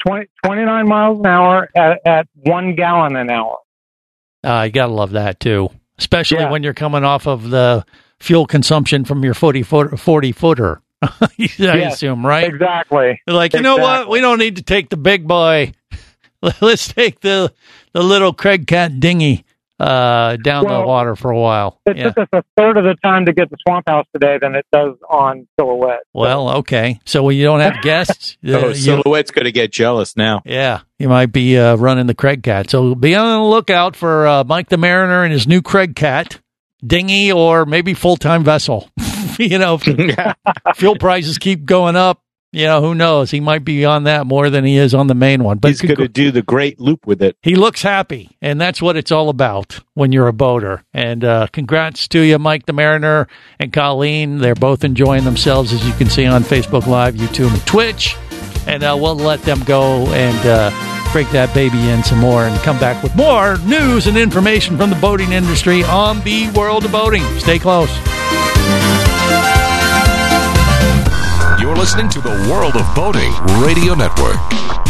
20, 0.06 0.26
29 0.44 0.88
miles 0.88 1.18
an 1.20 1.26
hour 1.26 1.68
at, 1.76 2.00
at 2.06 2.26
one 2.34 2.74
gallon 2.74 3.16
an 3.16 3.30
hour. 3.30 3.58
Uh, 4.42 4.62
you 4.66 4.72
gotta 4.72 4.92
love 4.92 5.10
that 5.10 5.38
too, 5.40 5.68
especially 5.98 6.38
Yeah. 6.38 6.50
when 6.50 6.62
you're 6.62 6.72
coming 6.72 7.04
off 7.04 7.26
of 7.26 7.50
the 7.50 7.84
fuel 8.18 8.46
consumption 8.46 9.04
from 9.04 9.22
your 9.22 9.34
40 9.34 9.62
foot 9.62 10.00
40 10.00 10.32
footer. 10.32 10.80
I 11.02 11.28
Yes, 11.36 11.94
assume, 11.94 12.24
right? 12.26 12.44
Exactly. 12.44 13.20
Like, 13.26 13.52
you 13.52 13.60
know 13.60 13.76
what? 13.76 14.08
We 14.08 14.20
don't 14.20 14.38
need 14.38 14.56
to 14.56 14.62
take 14.62 14.88
the 14.88 14.96
big 14.96 15.26
boy. 15.28 15.72
Let's 16.60 16.92
take 16.92 17.20
the 17.20 17.52
the 17.92 18.02
little 18.02 18.32
Craig 18.32 18.66
Cat 18.66 18.98
dinghy 19.00 19.44
uh, 19.78 20.36
down 20.36 20.64
the 20.66 20.80
water 20.86 21.16
for 21.16 21.30
a 21.30 21.38
while. 21.38 21.80
It 21.86 21.96
Yeah. 21.96 22.04
took 22.10 22.18
us 22.18 22.28
a 22.32 22.42
third 22.56 22.76
of 22.76 22.84
the 22.84 22.94
time 23.02 23.24
to 23.26 23.32
get 23.32 23.48
to 23.50 23.56
Swamp 23.66 23.88
House 23.88 24.06
today 24.12 24.38
than 24.40 24.54
it 24.54 24.66
does 24.72 24.94
on 25.08 25.48
Silhouette. 25.58 26.00
Well, 26.12 26.50
okay. 26.58 27.00
So 27.06 27.22
when 27.22 27.36
you 27.36 27.44
don't 27.44 27.60
have 27.60 27.76
guests, 27.82 28.36
uh, 28.46 28.52
Oh, 28.58 28.72
Silhouette's 28.74 29.30
going 29.30 29.46
to 29.46 29.52
get 29.52 29.72
jealous 29.72 30.16
now. 30.16 30.42
Yeah, 30.44 30.80
you 30.98 31.08
might 31.08 31.32
be 31.32 31.58
uh, 31.58 31.76
running 31.76 32.06
the 32.06 32.14
Craig 32.14 32.42
Cat. 32.42 32.68
So 32.70 32.94
be 32.94 33.14
on 33.14 33.40
the 33.40 33.46
lookout 33.48 33.96
for 33.96 34.26
uh, 34.26 34.44
Mike 34.44 34.68
the 34.68 34.76
Mariner 34.76 35.24
and 35.24 35.32
his 35.32 35.46
new 35.46 35.62
Craig 35.62 35.96
Cat 35.96 36.40
dinghy 36.86 37.32
or 37.32 37.64
maybe 37.66 37.94
full 37.94 38.16
time 38.16 38.44
vessel. 38.44 38.90
you 39.38 39.58
know, 39.58 39.78
if 39.80 40.76
fuel 40.76 40.96
prices 40.96 41.38
keep 41.38 41.64
going 41.64 41.96
up. 41.96 42.22
You 42.52 42.64
know, 42.64 42.80
who 42.80 42.96
knows? 42.96 43.30
He 43.30 43.38
might 43.38 43.64
be 43.64 43.84
on 43.84 44.04
that 44.04 44.26
more 44.26 44.50
than 44.50 44.64
he 44.64 44.76
is 44.76 44.92
on 44.92 45.06
the 45.06 45.14
main 45.14 45.44
one. 45.44 45.58
But 45.58 45.68
He's 45.68 45.80
going 45.80 45.94
to 45.96 46.08
do 46.08 46.32
the 46.32 46.42
great 46.42 46.80
loop 46.80 47.06
with 47.06 47.22
it. 47.22 47.36
he 47.42 47.54
looks 47.54 47.82
happy, 47.82 48.36
and 48.42 48.60
that's 48.60 48.82
what 48.82 48.96
it's 48.96 49.12
all 49.12 49.28
about 49.28 49.78
when 49.94 50.10
you're 50.10 50.26
a 50.26 50.32
boater. 50.32 50.82
And 50.92 51.24
uh, 51.24 51.46
congrats 51.52 52.08
to 52.08 52.20
you, 52.20 52.40
Mike 52.40 52.66
the 52.66 52.72
Mariner 52.72 53.28
and 53.60 53.72
Colleen. 53.72 54.38
They're 54.38 54.56
both 54.56 54.82
enjoying 54.82 55.22
themselves, 55.22 55.72
as 55.72 55.86
you 55.86 55.92
can 55.92 56.10
see 56.10 56.26
on 56.26 56.42
Facebook 56.42 56.88
Live, 56.88 57.14
YouTube, 57.14 57.52
and 57.52 57.66
Twitch. 57.66 58.16
And 58.66 58.82
uh, 58.82 58.98
we'll 59.00 59.14
let 59.16 59.40
them 59.42 59.62
go 59.62 60.06
and 60.08 60.46
uh, 60.46 61.12
break 61.12 61.30
that 61.30 61.54
baby 61.54 61.88
in 61.88 62.02
some 62.02 62.18
more 62.18 62.44
and 62.44 62.56
come 62.62 62.78
back 62.80 63.00
with 63.02 63.14
more 63.14 63.58
news 63.58 64.08
and 64.08 64.16
information 64.18 64.76
from 64.76 64.90
the 64.90 64.96
boating 64.96 65.30
industry 65.32 65.84
on 65.84 66.20
the 66.22 66.50
world 66.50 66.84
of 66.84 66.90
boating. 66.90 67.22
Stay 67.38 67.60
close. 67.60 67.90
You're 71.70 71.78
listening 71.78 72.08
to 72.08 72.20
the 72.20 72.30
World 72.50 72.74
of 72.74 72.94
Boating 72.96 73.32
Radio 73.62 73.94
Network. 73.94 74.89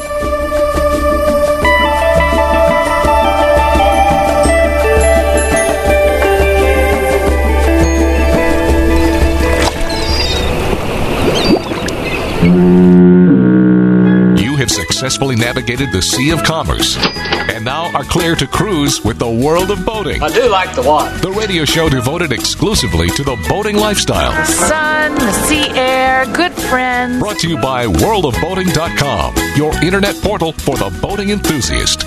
You 14.37 14.55
have 14.57 14.69
successfully 14.69 15.35
navigated 15.35 15.91
the 15.91 16.01
Sea 16.01 16.31
of 16.31 16.43
Commerce 16.43 16.97
and 16.99 17.63
now 17.63 17.91
are 17.95 18.03
clear 18.03 18.35
to 18.35 18.45
cruise 18.47 19.03
with 19.03 19.17
the 19.19 19.29
world 19.29 19.71
of 19.71 19.85
boating. 19.85 20.21
I 20.21 20.29
do 20.29 20.49
like 20.49 20.75
the 20.75 20.81
water. 20.81 21.15
The 21.19 21.31
radio 21.31 21.63
show 21.63 21.87
devoted 21.87 22.31
exclusively 22.31 23.09
to 23.11 23.23
the 23.23 23.37
boating 23.47 23.77
lifestyle. 23.77 24.33
Sun, 24.45 25.15
the 25.15 25.31
sea 25.31 25.69
air, 25.79 26.25
good 26.33 26.51
friends. 26.53 27.19
Brought 27.19 27.39
to 27.39 27.47
you 27.49 27.57
by 27.57 27.85
worldofboating.com, 27.85 29.35
your 29.55 29.73
internet 29.83 30.15
portal 30.21 30.51
for 30.51 30.75
the 30.75 30.89
boating 31.01 31.29
enthusiast. 31.29 32.03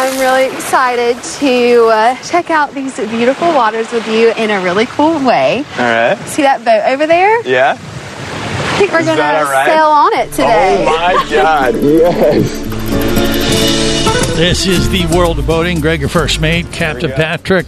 I'm 0.00 0.16
really 0.20 0.46
excited 0.54 1.20
to 1.40 1.86
uh, 1.86 2.14
check 2.22 2.50
out 2.50 2.72
these 2.72 2.96
beautiful 2.96 3.48
waters 3.48 3.90
with 3.90 4.06
you 4.06 4.32
in 4.36 4.50
a 4.50 4.60
really 4.62 4.86
cool 4.86 5.14
way. 5.26 5.64
All 5.76 5.84
right. 5.84 6.16
See 6.26 6.42
that 6.42 6.64
boat 6.64 6.82
over 6.92 7.06
there? 7.06 7.42
Yeah. 7.46 7.76
I 8.78 8.82
think 8.82 8.92
we're 8.92 9.02
going 9.02 9.16
to 9.16 9.22
that 9.22 9.66
sail 9.66 9.86
on 9.86 10.12
it 10.14 10.30
today. 10.30 10.84
Oh 10.86 10.96
my 10.96 11.30
God! 11.30 11.74
Yes. 14.28 14.36
This 14.36 14.68
is 14.68 14.88
the 14.90 15.04
world 15.16 15.40
of 15.40 15.48
boating. 15.48 15.80
Greg, 15.80 15.98
your 15.98 16.08
first 16.08 16.40
mate, 16.40 16.70
Captain 16.70 17.10
Patrick, 17.10 17.66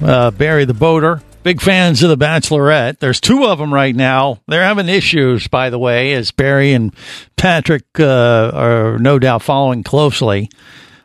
uh, 0.00 0.30
Barry 0.30 0.64
the 0.64 0.72
boater. 0.72 1.20
Big 1.42 1.60
fans 1.60 2.04
of 2.04 2.10
the 2.10 2.24
Bachelorette. 2.24 3.00
There's 3.00 3.20
two 3.20 3.44
of 3.46 3.58
them 3.58 3.74
right 3.74 3.92
now. 3.92 4.40
They're 4.46 4.62
having 4.62 4.88
issues, 4.88 5.48
by 5.48 5.70
the 5.70 5.80
way, 5.80 6.12
as 6.12 6.30
Barry 6.30 6.74
and 6.74 6.94
Patrick 7.36 7.82
uh, 7.98 8.52
are 8.54 8.98
no 9.00 9.18
doubt 9.18 9.42
following 9.42 9.82
closely. 9.82 10.48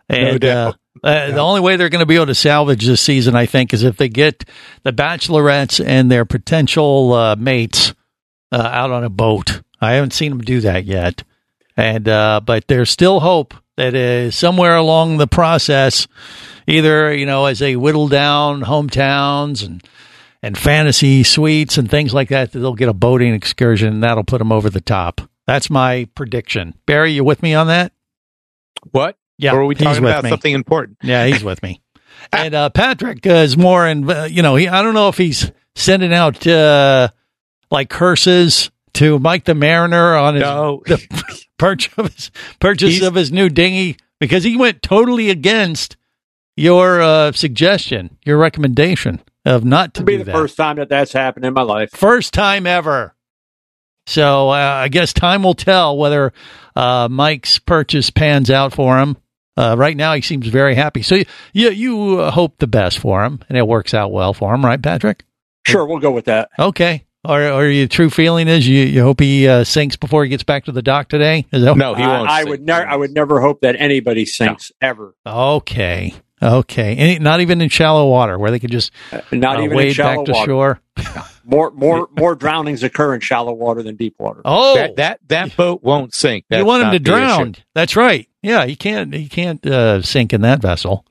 And 0.07 0.39
doubt. 0.39 0.75
Uh, 1.03 1.07
uh, 1.07 1.31
the 1.31 1.39
only 1.39 1.61
way 1.61 1.77
they're 1.77 1.89
going 1.89 2.01
to 2.01 2.05
be 2.05 2.17
able 2.17 2.27
to 2.27 2.35
salvage 2.35 2.85
this 2.85 3.01
season, 3.01 3.35
I 3.35 3.47
think, 3.47 3.73
is 3.73 3.81
if 3.81 3.97
they 3.97 4.09
get 4.09 4.45
the 4.83 4.93
Bachelorettes 4.93 5.83
and 5.83 6.11
their 6.11 6.25
potential 6.25 7.13
uh, 7.13 7.35
mates 7.35 7.95
uh, 8.51 8.57
out 8.71 8.91
on 8.91 9.03
a 9.03 9.09
boat. 9.09 9.61
I 9.81 9.93
haven't 9.93 10.13
seen 10.13 10.29
them 10.31 10.41
do 10.41 10.61
that 10.61 10.85
yet, 10.85 11.23
and 11.75 12.07
uh, 12.07 12.41
but 12.43 12.67
there's 12.67 12.89
still 12.89 13.19
hope 13.19 13.53
that 13.75 13.93
uh, 13.93 14.31
somewhere 14.31 14.75
along 14.75 15.17
the 15.17 15.27
process, 15.27 16.07
either 16.65 17.13
you 17.13 17.25
know 17.25 17.45
as 17.45 17.59
they 17.59 17.75
whittle 17.75 18.07
down 18.07 18.61
hometowns 18.61 19.65
and 19.65 19.83
and 20.41 20.57
fantasy 20.57 21.23
suites 21.23 21.77
and 21.77 21.89
things 21.89 22.13
like 22.13 22.29
that, 22.29 22.51
that 22.51 22.59
they'll 22.59 22.73
get 22.75 22.89
a 22.89 22.93
boating 22.93 23.33
excursion 23.33 23.93
and 23.93 24.03
that'll 24.03 24.23
put 24.23 24.37
them 24.39 24.51
over 24.51 24.69
the 24.69 24.81
top. 24.81 25.21
That's 25.47 25.69
my 25.69 26.07
prediction. 26.15 26.75
Barry, 26.85 27.11
you 27.13 27.23
with 27.23 27.41
me 27.41 27.53
on 27.55 27.67
that? 27.67 27.91
What? 28.91 29.17
Yeah, 29.37 29.53
Or 29.53 29.61
are 29.61 29.65
we 29.65 29.75
he's 29.75 29.83
talking 29.83 30.03
with 30.03 30.11
about 30.11 30.23
me. 30.23 30.29
something 30.29 30.53
important? 30.53 30.97
Yeah, 31.01 31.25
he's 31.25 31.43
with 31.43 31.61
me. 31.63 31.81
And 32.33 32.53
uh, 32.55 32.69
Patrick 32.71 33.25
uh, 33.27 33.29
is 33.29 33.55
more 33.57 33.87
in, 33.87 34.09
uh, 34.09 34.23
you 34.29 34.41
know, 34.41 34.55
he, 34.55 34.67
I 34.67 34.81
don't 34.81 34.95
know 34.95 35.07
if 35.07 35.17
he's 35.17 35.51
sending 35.75 36.11
out 36.13 36.45
uh, 36.47 37.09
like 37.71 37.89
curses 37.89 38.71
to 38.93 39.19
Mike 39.19 39.45
the 39.45 39.55
Mariner 39.55 40.15
on 40.15 40.35
his 40.35 40.41
No. 40.43 40.81
the 40.87 41.43
purchase 41.57 41.93
of 41.97 42.13
his, 42.13 42.31
purchase 42.59 42.95
He's- 42.95 43.07
of 43.07 43.15
his 43.15 43.31
new 43.31 43.49
dinghy 43.49 43.97
because 44.19 44.43
he 44.43 44.55
went 44.57 44.81
totally 44.81 45.29
against 45.29 45.95
your 46.55 47.01
uh, 47.01 47.31
suggestion, 47.33 48.17
your 48.25 48.37
recommendation 48.37 49.21
of 49.45 49.63
not 49.63 49.93
to 49.93 49.99
It'll 50.01 50.05
be 50.07 50.13
do 50.13 50.17
the 50.19 50.23
that. 50.25 50.33
first 50.33 50.57
time 50.57 50.77
that 50.77 50.89
that's 50.89 51.13
happened 51.13 51.45
in 51.45 51.53
my 51.53 51.61
life. 51.61 51.91
First 51.91 52.33
time 52.33 52.65
ever. 52.65 53.13
So 54.07 54.49
uh, 54.49 54.53
I 54.53 54.87
guess 54.87 55.13
time 55.13 55.43
will 55.43 55.53
tell 55.53 55.97
whether 55.97 56.33
uh, 56.75 57.07
Mike's 57.11 57.59
purchase 57.59 58.09
pans 58.09 58.49
out 58.49 58.73
for 58.73 58.97
him. 58.99 59.17
Uh, 59.57 59.75
right 59.77 59.97
now, 59.97 60.13
he 60.13 60.21
seems 60.21 60.47
very 60.47 60.75
happy. 60.75 61.01
So 61.01 61.15
you 61.51 61.69
you 61.71 62.19
uh, 62.19 62.31
hope 62.31 62.57
the 62.59 62.67
best 62.67 62.99
for 62.99 63.23
him, 63.23 63.39
and 63.49 63.57
it 63.57 63.67
works 63.67 63.93
out 63.93 64.11
well 64.11 64.33
for 64.33 64.53
him, 64.53 64.63
right, 64.63 64.81
Patrick? 64.81 65.25
Sure, 65.65 65.85
we'll 65.85 65.97
go 65.99 66.11
with 66.11 66.25
that. 66.25 66.49
Okay. 66.59 67.05
Or, 67.27 67.43
or 67.51 67.67
your 67.67 67.87
true 67.87 68.09
feeling 68.09 68.47
is 68.47 68.67
you, 68.67 68.83
you 68.83 69.03
hope 69.03 69.19
he 69.19 69.47
uh, 69.47 69.63
sinks 69.63 69.95
before 69.97 70.23
he 70.23 70.29
gets 70.29 70.43
back 70.43 70.65
to 70.65 70.71
the 70.71 70.81
dock 70.81 71.09
today? 71.09 71.45
Is 71.51 71.63
that 71.63 71.75
No, 71.75 71.93
he 71.93 72.01
won't. 72.05 72.29
I, 72.29 72.41
I 72.41 72.43
would 72.45 72.61
never. 72.61 72.87
I 72.87 72.95
would 72.95 73.11
never 73.11 73.41
hope 73.41 73.61
that 73.61 73.75
anybody 73.77 74.25
sinks 74.25 74.71
ever. 74.81 75.13
Okay. 75.25 76.13
Okay. 76.41 76.95
Any, 76.95 77.19
not 77.19 77.41
even 77.41 77.61
in 77.61 77.69
shallow 77.69 78.07
water 78.07 78.37
where 78.37 78.51
they 78.51 78.59
could 78.59 78.71
just 78.71 78.91
Not 79.31 79.57
uh, 79.57 79.61
even 79.61 79.71
in 79.71 79.77
wade 79.77 79.95
shallow 79.95 80.23
back 80.23 80.25
to 80.25 80.31
water. 80.33 80.45
shore. 80.45 80.81
More, 81.49 81.71
more, 81.71 82.09
more 82.11 82.35
drownings 82.35 82.83
occur 82.83 83.15
in 83.15 83.21
shallow 83.21 83.53
water 83.53 83.81
than 83.81 83.95
deep 83.95 84.15
water. 84.19 84.41
Oh, 84.43 84.75
that 84.75 84.97
that 84.97 85.19
that 85.29 85.55
boat 85.55 85.81
won't 85.81 86.13
sink. 86.13 86.43
you 86.49 86.65
want 86.65 86.83
him 86.83 86.91
to 86.91 86.99
the 86.99 87.09
issue. 87.09 87.19
drown. 87.19 87.55
That's 87.73 87.95
right. 87.95 88.27
Yeah, 88.41 88.65
he 88.65 88.75
can't. 88.75 89.13
He 89.13 89.29
can't 89.29 89.65
uh, 89.65 90.01
sink 90.01 90.33
in 90.33 90.41
that 90.41 90.59
vessel. 90.61 91.05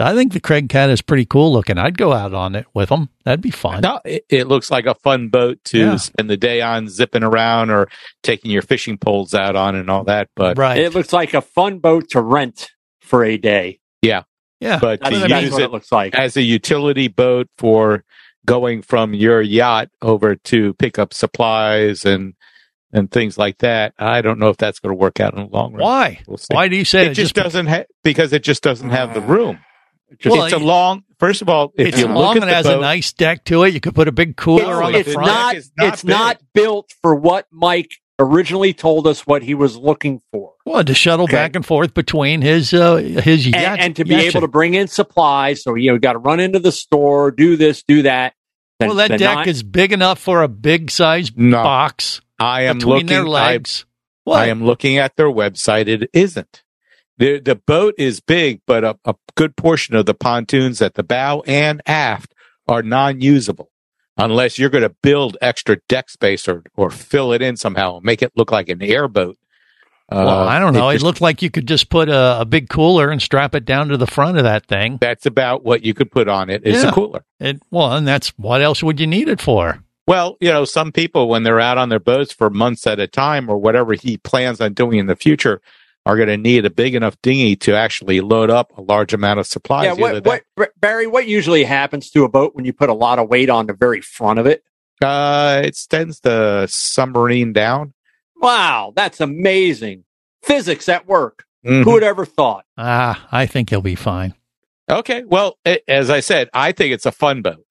I 0.00 0.14
think 0.14 0.32
the 0.32 0.40
Craig 0.40 0.68
Cat 0.68 0.90
is 0.90 1.02
pretty 1.02 1.24
cool 1.24 1.52
looking. 1.52 1.76
I'd 1.76 1.98
go 1.98 2.12
out 2.12 2.32
on 2.32 2.54
it 2.54 2.66
with 2.72 2.88
them. 2.90 3.08
That'd 3.24 3.40
be 3.40 3.50
fun. 3.50 3.80
No, 3.80 4.00
it, 4.04 4.24
it 4.28 4.46
looks 4.46 4.70
like 4.70 4.86
a 4.86 4.94
fun 4.94 5.28
boat 5.28 5.58
to 5.66 5.78
Yeah. 5.78 5.96
spend 5.96 6.30
the 6.30 6.36
day 6.36 6.60
on, 6.60 6.88
zipping 6.88 7.24
around 7.24 7.70
or 7.70 7.88
taking 8.22 8.50
your 8.50 8.62
fishing 8.62 8.96
poles 8.96 9.34
out 9.34 9.56
on 9.56 9.74
and 9.74 9.90
all 9.90 10.04
that. 10.04 10.28
But 10.36 10.56
right. 10.56 10.78
It 10.78 10.94
looks 10.94 11.12
like 11.12 11.34
a 11.34 11.40
fun 11.42 11.78
boat 11.80 12.10
to 12.10 12.20
rent 12.22 12.70
for 13.00 13.24
a 13.24 13.36
day. 13.38 13.80
yeah, 14.02 14.22
yeah. 14.60 14.78
but 14.78 15.00
That's, 15.00 15.14
to 15.20 15.28
that's 15.28 15.42
use 15.42 15.52
what 15.52 15.62
it 15.62 15.64
it 15.64 15.70
looks 15.72 15.90
like. 15.90 16.14
as 16.14 16.36
a 16.36 16.42
utility 16.42 17.08
boat 17.08 17.48
for 17.58 18.04
going 18.46 18.82
from 18.82 19.14
your 19.14 19.42
yacht 19.42 19.88
over 20.00 20.36
to 20.36 20.74
pick 20.74 20.98
up 20.98 21.12
supplies 21.12 22.04
and 22.04 22.34
and 22.92 23.10
things 23.10 23.36
like 23.36 23.58
that. 23.58 23.92
I 23.98 24.22
don't 24.22 24.38
know 24.38 24.48
if 24.48 24.56
that's 24.56 24.78
going 24.80 24.92
to 24.94 24.98
work 24.98 25.20
out 25.20 25.34
in 25.34 25.40
the 25.40 25.46
long 25.50 25.72
run. 25.74 25.82
Why? 25.82 26.20
We'll. 26.26 26.38
Why 26.50 26.68
do 26.68 26.76
you 26.76 26.84
say 26.86 27.06
it 27.06 27.08
that? 27.08 27.14
just 27.14 27.34
doesn't 27.34 27.66
ha- 27.66 27.84
because 28.02 28.32
it 28.32 28.42
just 28.42 28.62
doesn't 28.62 28.88
have 28.90 29.12
the 29.12 29.20
ah. 29.22 29.26
room. 29.26 29.58
Well, 30.24 30.44
it's 30.44 30.54
a 30.54 30.58
long. 30.58 31.04
First 31.18 31.42
of 31.42 31.48
all, 31.48 31.72
if 31.76 31.88
it's 31.88 31.98
you 31.98 32.06
long 32.06 32.16
look 32.16 32.36
at 32.36 32.42
and 32.42 32.50
the 32.50 32.54
has 32.54 32.66
boat, 32.66 32.78
a 32.78 32.80
nice 32.80 33.12
deck 33.12 33.44
to 33.46 33.64
it. 33.64 33.74
You 33.74 33.80
could 33.80 33.94
put 33.94 34.08
a 34.08 34.12
big 34.12 34.36
cooler 34.36 34.82
on 34.82 34.92
the 34.92 35.00
it's 35.00 35.12
front. 35.12 35.26
not, 35.26 35.54
is 35.56 35.70
not 35.76 35.88
it's 35.92 36.02
big. 36.02 36.10
not 36.10 36.40
built 36.54 36.92
for 37.02 37.14
what 37.14 37.46
Mike 37.50 37.90
originally 38.20 38.72
told 38.72 39.06
us 39.06 39.26
what 39.26 39.42
he 39.42 39.54
was 39.54 39.76
looking 39.76 40.20
for. 40.32 40.52
well, 40.66 40.82
to 40.84 40.94
shuttle 40.94 41.24
Okay. 41.24 41.34
back 41.34 41.54
and 41.56 41.64
forth 41.66 41.94
between 41.94 42.40
his 42.42 42.72
uh, 42.74 42.96
his 42.96 43.46
and, 43.46 43.54
yacht 43.54 43.78
and 43.80 43.96
to 43.96 44.04
be 44.04 44.14
yacht 44.14 44.24
able 44.24 44.40
to 44.42 44.48
bring 44.48 44.74
in 44.74 44.88
supplies. 44.88 45.62
So 45.62 45.74
you 45.74 45.92
know, 45.92 45.98
got 45.98 46.12
to 46.14 46.18
run 46.18 46.40
into 46.40 46.58
the 46.58 46.72
store, 46.72 47.30
do 47.30 47.56
this, 47.56 47.82
do 47.82 48.02
that. 48.02 48.34
Then- 48.80 48.88
Well, 48.90 48.96
that 48.98 49.18
deck 49.18 49.34
not- 49.36 49.46
is 49.46 49.62
big 49.62 49.92
enough 49.92 50.18
for 50.20 50.42
a 50.42 50.48
big 50.48 50.90
size 50.90 51.30
No. 51.36 51.62
box 51.62 52.20
I 52.38 52.62
am 52.62 52.78
between 52.78 52.92
looking. 52.94 53.06
their 53.08 53.26
I- 53.26 53.52
legs. 53.52 53.84
What? 54.24 54.40
I 54.40 54.46
am 54.46 54.62
looking 54.64 54.98
at 54.98 55.16
their 55.16 55.30
website. 55.30 55.88
It 55.88 56.10
isn't. 56.12 56.62
The, 57.18 57.40
the 57.40 57.54
boat 57.56 57.94
is 57.98 58.20
big, 58.20 58.60
but 58.66 58.84
a, 58.84 58.98
a 59.04 59.14
good 59.34 59.56
portion 59.56 59.94
of 59.96 60.06
the 60.06 60.14
pontoons 60.14 60.80
at 60.80 60.94
the 60.94 61.02
bow 61.02 61.42
and 61.46 61.82
aft 61.86 62.32
are 62.66 62.82
non 62.82 63.20
usable 63.20 63.70
unless 64.16 64.58
you're 64.58 64.70
going 64.70 64.82
to 64.82 64.94
build 65.02 65.36
extra 65.40 65.76
deck 65.88 66.10
space 66.10 66.48
or, 66.48 66.62
or 66.76 66.90
fill 66.90 67.32
it 67.32 67.42
in 67.42 67.56
somehow 67.56 67.96
and 67.96 68.04
make 68.04 68.22
it 68.22 68.32
look 68.36 68.50
like 68.50 68.68
an 68.68 68.82
airboat. 68.82 69.36
well, 70.10 70.28
Uh, 70.28 70.44
I 70.44 70.58
don't 70.58 70.74
know. 70.74 70.88
It, 70.88 70.94
just- 70.94 71.04
looked 71.04 71.20
like 71.20 71.40
you 71.42 71.50
could 71.50 71.66
just 71.68 71.88
put 71.88 72.08
a, 72.08 72.40
a 72.40 72.44
big 72.44 72.68
cooler 72.68 73.10
and 73.10 73.20
strap 73.22 73.54
it 73.54 73.64
down 73.64 73.88
to 73.88 73.96
the 73.96 74.06
front 74.06 74.36
of 74.38 74.44
that 74.44 74.66
thing. 74.66 74.98
that's 75.00 75.26
about 75.26 75.64
what 75.64 75.82
you 75.84 75.94
could 75.94 76.10
put 76.10 76.28
on 76.28 76.50
it 76.50 76.64
is 76.66 76.82
Yeah. 76.82 76.88
a 76.90 76.92
cooler. 76.92 77.24
It, 77.40 77.60
well, 77.70 77.92
and 77.92 78.06
that's 78.08 78.28
what 78.38 78.60
else 78.62 78.82
would 78.82 78.98
you 79.00 79.06
need 79.06 79.28
it 79.28 79.40
for? 79.40 79.82
Well, 80.06 80.36
you 80.40 80.48
know, 80.50 80.64
some 80.64 80.90
people, 80.90 81.28
when 81.28 81.42
they're 81.42 81.60
out 81.60 81.76
on 81.78 81.90
their 81.90 82.00
boats 82.00 82.32
for 82.32 82.48
months 82.48 82.86
at 82.86 82.98
a 82.98 83.06
time 83.06 83.50
or 83.50 83.58
whatever 83.58 83.92
he 83.92 84.16
plans 84.16 84.60
on 84.60 84.72
doing 84.72 84.98
in 84.98 85.06
the 85.06 85.16
future, 85.16 85.60
are 86.08 86.16
going 86.16 86.28
to 86.28 86.36
need 86.38 86.64
a 86.64 86.70
big 86.70 86.94
enough 86.94 87.20
dinghy 87.22 87.54
to 87.54 87.74
actually 87.76 88.20
load 88.22 88.48
up 88.50 88.76
a 88.78 88.80
large 88.80 89.12
amount 89.12 89.38
of 89.38 89.46
supplies. 89.46 89.84
yeah. 89.84 89.92
What, 89.92 90.24
that- 90.24 90.42
what, 90.54 90.70
Barry? 90.80 91.06
What 91.06 91.28
usually 91.28 91.64
happens 91.64 92.10
to 92.12 92.24
a 92.24 92.28
boat 92.30 92.54
when 92.56 92.64
you 92.64 92.72
put 92.72 92.88
a 92.88 92.94
lot 92.94 93.18
of 93.18 93.28
weight 93.28 93.50
on 93.50 93.66
the 93.66 93.74
very 93.74 94.00
front 94.00 94.38
of 94.38 94.46
it? 94.46 94.64
Uh, 95.02 95.60
it 95.64 95.78
tends 95.88 96.20
the 96.20 96.66
submarine 96.66 97.52
down. 97.52 97.92
Wow, 98.40 98.92
that's 98.96 99.20
amazing. 99.20 100.04
Physics 100.42 100.88
at 100.88 101.06
work. 101.06 101.44
Mhm. 101.64 101.84
Who 101.84 101.92
would 101.92 102.02
ever 102.04 102.24
thought? 102.24 102.64
Ah, 102.78 103.26
I 103.30 103.46
think 103.46 103.68
he'll 103.70 103.80
be 103.82 103.94
fine. 103.94 104.34
Okay. 104.90 105.24
Well, 105.26 105.58
it, 105.64 105.84
as 105.86 106.08
I 106.08 106.20
said, 106.20 106.48
I 106.54 106.72
think 106.72 106.92
it's 106.94 107.04
a 107.06 107.12
fun 107.12 107.42
boat. 107.42 107.64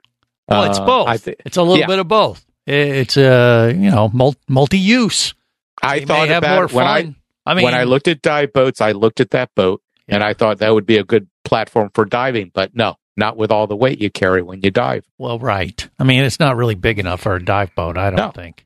Well, 0.48 0.64
it's 0.66 0.78
Uh, 0.78 0.86
both. 0.86 1.08
I 1.08 1.18
think 1.18 1.38
it's 1.46 1.58
a 1.58 1.62
little 1.64 1.80
yeah. 1.80 1.88
bit 1.88 2.00
of 2.00 2.08
both. 2.08 2.46
It's 2.68 3.18
uh, 3.18 3.74
you 3.76 3.90
know, 3.90 4.12
multi-use. 4.48 5.34
I 5.82 5.96
You 5.96 6.06
thought 6.06 6.28
have 6.28 6.44
about 6.44 6.56
more 6.56 6.66
it 6.66 6.74
when 6.74 6.86
I 6.86 7.02
fun. 7.04 7.16
I 7.48 7.54
mean, 7.56 7.64
when 7.64 7.74
I 7.74 7.84
looked 7.84 8.08
at 8.08 8.22
dive 8.22 8.54
boats, 8.54 8.82
I 8.82 8.92
looked 8.92 9.20
at 9.20 9.32
that 9.32 9.50
boat 9.56 9.82
and 10.08 10.24
I 10.24 10.34
thought 10.34 10.60
that 10.60 10.74
would 10.74 10.86
be 10.86 10.98
a 10.98 11.04
good 11.04 11.28
platform 11.44 11.90
for 11.94 12.06
diving. 12.06 12.52
But 12.54 12.76
no, 12.76 12.96
not 13.16 13.38
with 13.38 13.52
all 13.52 13.68
the 13.68 13.76
weight 13.76 14.00
you 14.02 14.10
carry 14.12 14.42
when 14.42 14.62
you 14.62 14.72
dive. 14.72 15.06
Well, 15.18 15.40
right. 15.40 15.88
I 15.98 16.04
mean, 16.04 16.24
it's 16.24 16.40
not 16.40 16.56
really 16.58 16.76
big 16.76 17.00
enough 17.00 17.22
for 17.22 17.36
a 17.36 17.44
dive 17.44 17.74
boat, 17.76 17.98
I 17.98 18.10
don't 18.10 18.18
No. 18.18 18.32
think. 18.32 18.66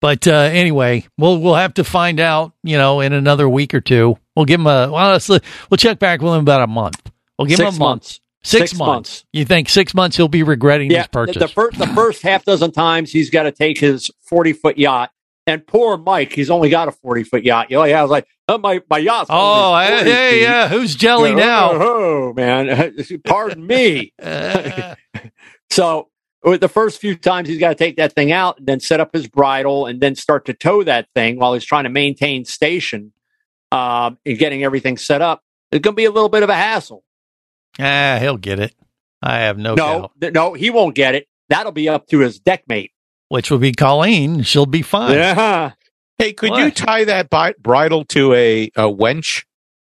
But 0.00 0.26
uh, 0.26 0.32
anyway, 0.32 1.04
we'll 1.18 1.38
we'll 1.40 1.56
have 1.56 1.74
to 1.74 1.84
find 1.84 2.20
out. 2.20 2.52
You 2.62 2.78
know, 2.78 3.00
in 3.00 3.12
another 3.12 3.46
week 3.48 3.74
or 3.74 3.82
two, 3.82 4.16
we'll 4.34 4.46
give 4.46 4.58
him 4.60 4.66
a. 4.66 4.90
Well, 4.90 5.10
let's, 5.12 5.28
we'll 5.28 5.76
check 5.76 5.98
back 5.98 6.22
with 6.22 6.32
him 6.32 6.40
about 6.40 6.62
a 6.62 6.66
month. 6.66 7.00
We'll 7.38 7.46
give 7.46 7.58
Six 7.58 7.68
him 7.76 7.76
a 7.76 7.78
month. 7.78 7.80
months. 7.80 8.20
Six, 8.42 8.70
Six 8.70 8.78
months. 8.78 8.88
months. 8.88 9.24
You 9.34 9.44
think 9.44 9.68
six 9.68 9.92
months 9.92 10.16
he'll 10.16 10.26
be 10.28 10.42
regretting 10.42 10.90
Yeah, 10.90 11.00
his 11.00 11.08
purchase? 11.08 11.36
the 11.36 11.48
first 11.48 11.78
the 11.78 11.86
first 11.88 12.22
half 12.22 12.46
dozen 12.46 12.72
times 12.72 13.12
he's 13.12 13.28
got 13.28 13.42
to 13.42 13.52
take 13.52 13.78
his 13.78 14.10
forty 14.22 14.54
foot 14.54 14.78
yacht, 14.78 15.10
and 15.46 15.66
poor 15.66 15.96
Mike, 15.96 16.32
he's 16.32 16.50
only 16.50 16.68
got 16.70 16.88
a 16.88 16.92
forty 16.92 17.24
foot 17.24 17.42
yacht. 17.44 17.70
You 17.70 17.78
know, 17.78 17.84
yeah, 17.84 18.00
I 18.00 18.02
was 18.02 18.10
like, 18.10 18.26
oh, 18.48 18.58
my 18.58 18.80
my 18.90 18.98
yacht's 18.98 19.28
oh, 19.32 19.78
hey, 19.78 19.88
40 19.98 20.04
feet. 20.10 20.42
yeah. 20.42 20.68
Who's 20.68 20.94
jelly 20.94 21.32
Oh, 21.32 21.36
now? 21.36 21.70
Oh, 21.74 22.32
man, 22.34 22.94
pardon 23.24 23.66
me. 23.66 24.12
So 25.70 26.08
with 26.42 26.60
the 26.60 26.68
first 26.68 27.00
few 27.00 27.14
times 27.16 27.48
he's 27.48 27.58
got 27.60 27.68
to 27.68 27.74
take 27.76 27.96
that 27.96 28.12
thing 28.12 28.32
out 28.32 28.58
and 28.58 28.66
then 28.66 28.80
set 28.80 28.98
up 28.98 29.12
his 29.12 29.28
bridle 29.28 29.86
and 29.86 30.00
then 30.00 30.14
start 30.16 30.46
to 30.46 30.54
tow 30.54 30.82
that 30.82 31.08
thing 31.14 31.38
while 31.38 31.52
he's 31.54 31.64
trying 31.64 31.84
to 31.84 31.90
maintain 31.90 32.44
station 32.44 33.12
um, 33.70 34.18
and 34.26 34.38
getting 34.38 34.64
everything 34.64 34.96
set 34.96 35.22
up. 35.22 35.44
It's 35.70 35.80
going 35.82 35.92
to 35.94 35.96
be 35.96 36.06
a 36.06 36.10
little 36.10 36.28
bit 36.28 36.42
of 36.42 36.48
a 36.50 36.54
hassle. 36.56 37.04
ah, 37.78 38.18
he'll 38.20 38.36
get 38.36 38.58
it. 38.58 38.74
I 39.22 39.40
have 39.40 39.58
no, 39.58 39.74
No, 39.74 40.00
doubt. 40.00 40.12
th- 40.20 40.32
no, 40.32 40.54
he 40.54 40.70
won't 40.70 40.94
get 40.96 41.14
it. 41.14 41.28
That'll 41.50 41.70
be 41.72 41.88
up 41.88 42.08
to 42.08 42.18
his 42.18 42.40
deck 42.40 42.64
mate. 42.66 42.90
Which 43.30 43.50
will 43.50 43.58
be 43.58 43.72
Colleen. 43.72 44.42
She'll 44.42 44.66
be 44.66 44.82
fine. 44.82 45.14
Yeah. 45.14 45.72
Hey, 46.18 46.34
could 46.34 46.50
What? 46.50 46.62
you 46.62 46.70
tie 46.70 47.04
that 47.04 47.30
bi- 47.30 47.54
bridle 47.58 48.04
to 48.06 48.34
a, 48.34 48.64
a 48.76 48.82
wench? 48.82 49.44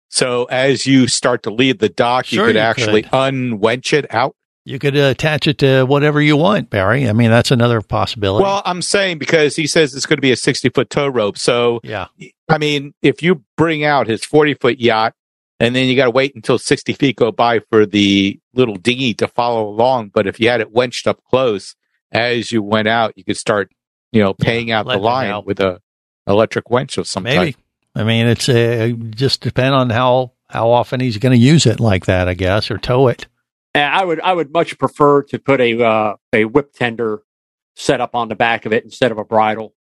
So 0.09 0.45
as 0.45 0.87
you 0.87 1.07
start 1.07 1.43
to 1.43 1.51
leave 1.51 1.77
the 1.79 1.89
dock, 1.89 2.25
Sure 2.25 2.45
you 2.45 2.49
could 2.49 2.55
you 2.55 2.61
actually 2.61 3.01
could. 3.03 3.11
unwench 3.11 3.93
it 3.93 4.11
out. 4.13 4.35
You 4.63 4.79
could 4.79 4.97
uh, 4.97 5.01
attach 5.11 5.45
it 5.47 5.59
to 5.59 5.83
whatever 5.83 6.19
you 6.21 6.37
want, 6.37 6.69
Barry. 6.71 7.07
I 7.07 7.13
mean, 7.13 7.29
that's 7.29 7.51
another 7.51 7.81
possibility. 7.81 8.43
Well, 8.43 8.63
I'm 8.65 8.81
saying 8.81 9.19
because 9.19 9.55
he 9.55 9.67
says 9.67 9.93
it's 9.93 10.07
going 10.07 10.17
to 10.17 10.21
be 10.21 10.31
a 10.31 10.35
60 10.37 10.69
foot 10.69 10.89
tow 10.89 11.07
rope. 11.07 11.37
So, 11.37 11.81
yeah. 11.83 12.07
I 12.49 12.57
mean, 12.57 12.93
if 13.03 13.21
you 13.21 13.43
bring 13.57 13.83
out 13.83 14.07
his 14.07 14.25
40 14.25 14.55
foot 14.55 14.79
yacht 14.79 15.13
and 15.59 15.75
then 15.75 15.87
you 15.87 15.95
got 15.95 16.05
to 16.05 16.11
wait 16.11 16.33
until 16.33 16.57
60 16.57 16.93
feet 16.93 17.17
go 17.17 17.31
by 17.31 17.59
for 17.69 17.85
the 17.85 18.39
little 18.55 18.75
dinghy 18.77 19.13
to 19.15 19.27
follow 19.27 19.67
along. 19.67 20.09
But 20.13 20.25
if 20.25 20.39
you 20.39 20.49
had 20.49 20.61
it 20.61 20.71
wenched 20.71 21.05
up 21.05 21.23
close 21.29 21.75
as 22.11 22.51
you 22.51 22.61
went 22.63 22.87
out, 22.87 23.13
you 23.17 23.23
could 23.23 23.37
start, 23.37 23.71
you 24.11 24.21
know, 24.21 24.33
paying 24.33 24.71
out 24.71 24.85
the 24.87 24.97
line 24.97 25.29
out. 25.31 25.45
with 25.45 25.59
a 25.59 25.81
electric 26.27 26.69
winch 26.69 26.97
of 26.97 27.07
some 27.07 27.23
Maybe. 27.23 27.53
type. 27.53 27.61
I 27.95 28.03
mean, 28.03 28.27
it's 28.27 28.49
uh, 28.49 28.91
just 29.11 29.41
depend 29.41 29.73
on 29.75 29.89
how 29.89 30.33
how 30.49 30.69
often 30.71 30.99
he's 30.99 31.17
going 31.17 31.31
to 31.31 31.37
use 31.43 31.65
it 31.65 31.79
like 31.79 32.05
that, 32.05 32.27
I 32.27 32.33
guess, 32.33 32.69
or 32.69 32.77
tow 32.77 33.07
it. 33.07 33.27
And 33.73 33.83
I 33.93 34.03
would 34.05 34.19
I 34.21 34.33
would 34.33 34.51
much 34.51 34.77
prefer 34.77 35.23
to 35.23 35.39
put 35.39 35.59
a 35.61 35.81
uh, 35.83 36.15
a 36.33 36.45
whip 36.45 36.73
tender 36.73 37.23
set 37.75 37.99
up 38.01 38.15
on 38.15 38.29
the 38.29 38.35
back 38.35 38.65
of 38.65 38.73
it 38.73 38.83
instead 38.83 39.11
of 39.11 39.17
a 39.17 39.23
bridle. 39.25 39.73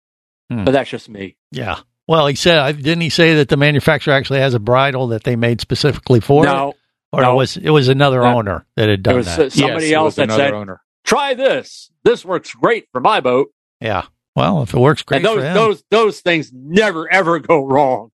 Hmm. 0.50 0.64
But 0.64 0.72
that's 0.72 0.90
just 0.90 1.08
me. 1.08 1.36
Yeah. 1.52 1.78
Well, 2.06 2.26
he 2.26 2.34
said, 2.34 2.76
didn't 2.82 3.00
he 3.00 3.08
say 3.08 3.36
that 3.36 3.48
the 3.48 3.56
manufacturer 3.56 4.12
actually 4.12 4.40
has 4.40 4.52
a 4.52 4.58
bridle 4.58 5.08
that 5.08 5.24
they 5.24 5.36
made 5.36 5.60
specifically 5.62 6.20
for 6.20 6.44
it? 6.44 6.48
No, 6.48 6.74
Or 7.12 7.22
no. 7.22 7.32
it 7.32 7.34
was 7.36 7.56
it 7.56 7.70
was 7.70 7.88
another 7.88 8.20
That- 8.20 8.34
owner 8.34 8.66
that 8.76 8.82
had 8.82 8.90
it 8.90 9.02
done 9.02 9.16
was 9.16 9.26
that? 9.26 9.38
uh, 9.40 9.50
somebody 9.50 9.86
Yes, 9.86 9.90
it 9.92 9.94
else 9.94 10.04
was 10.06 10.14
that 10.16 10.22
another 10.24 10.42
said, 10.44 10.52
owner. 10.54 10.80
"Try 11.04 11.34
this. 11.34 11.90
This 12.02 12.24
works 12.24 12.52
great 12.54 12.86
for 12.92 13.00
my 13.00 13.20
boat." 13.20 13.50
yeah. 13.80 14.06
Well, 14.36 14.64
if 14.64 14.74
it 14.74 14.80
works 14.80 15.02
great 15.02 15.18
and 15.18 15.24
those 15.24 15.38
for 15.38 15.46
him. 15.46 15.54
those 15.54 15.84
those 15.90 16.20
things 16.20 16.50
never 16.52 17.08
ever 17.12 17.38
go 17.38 17.64
wrong. 17.64 18.10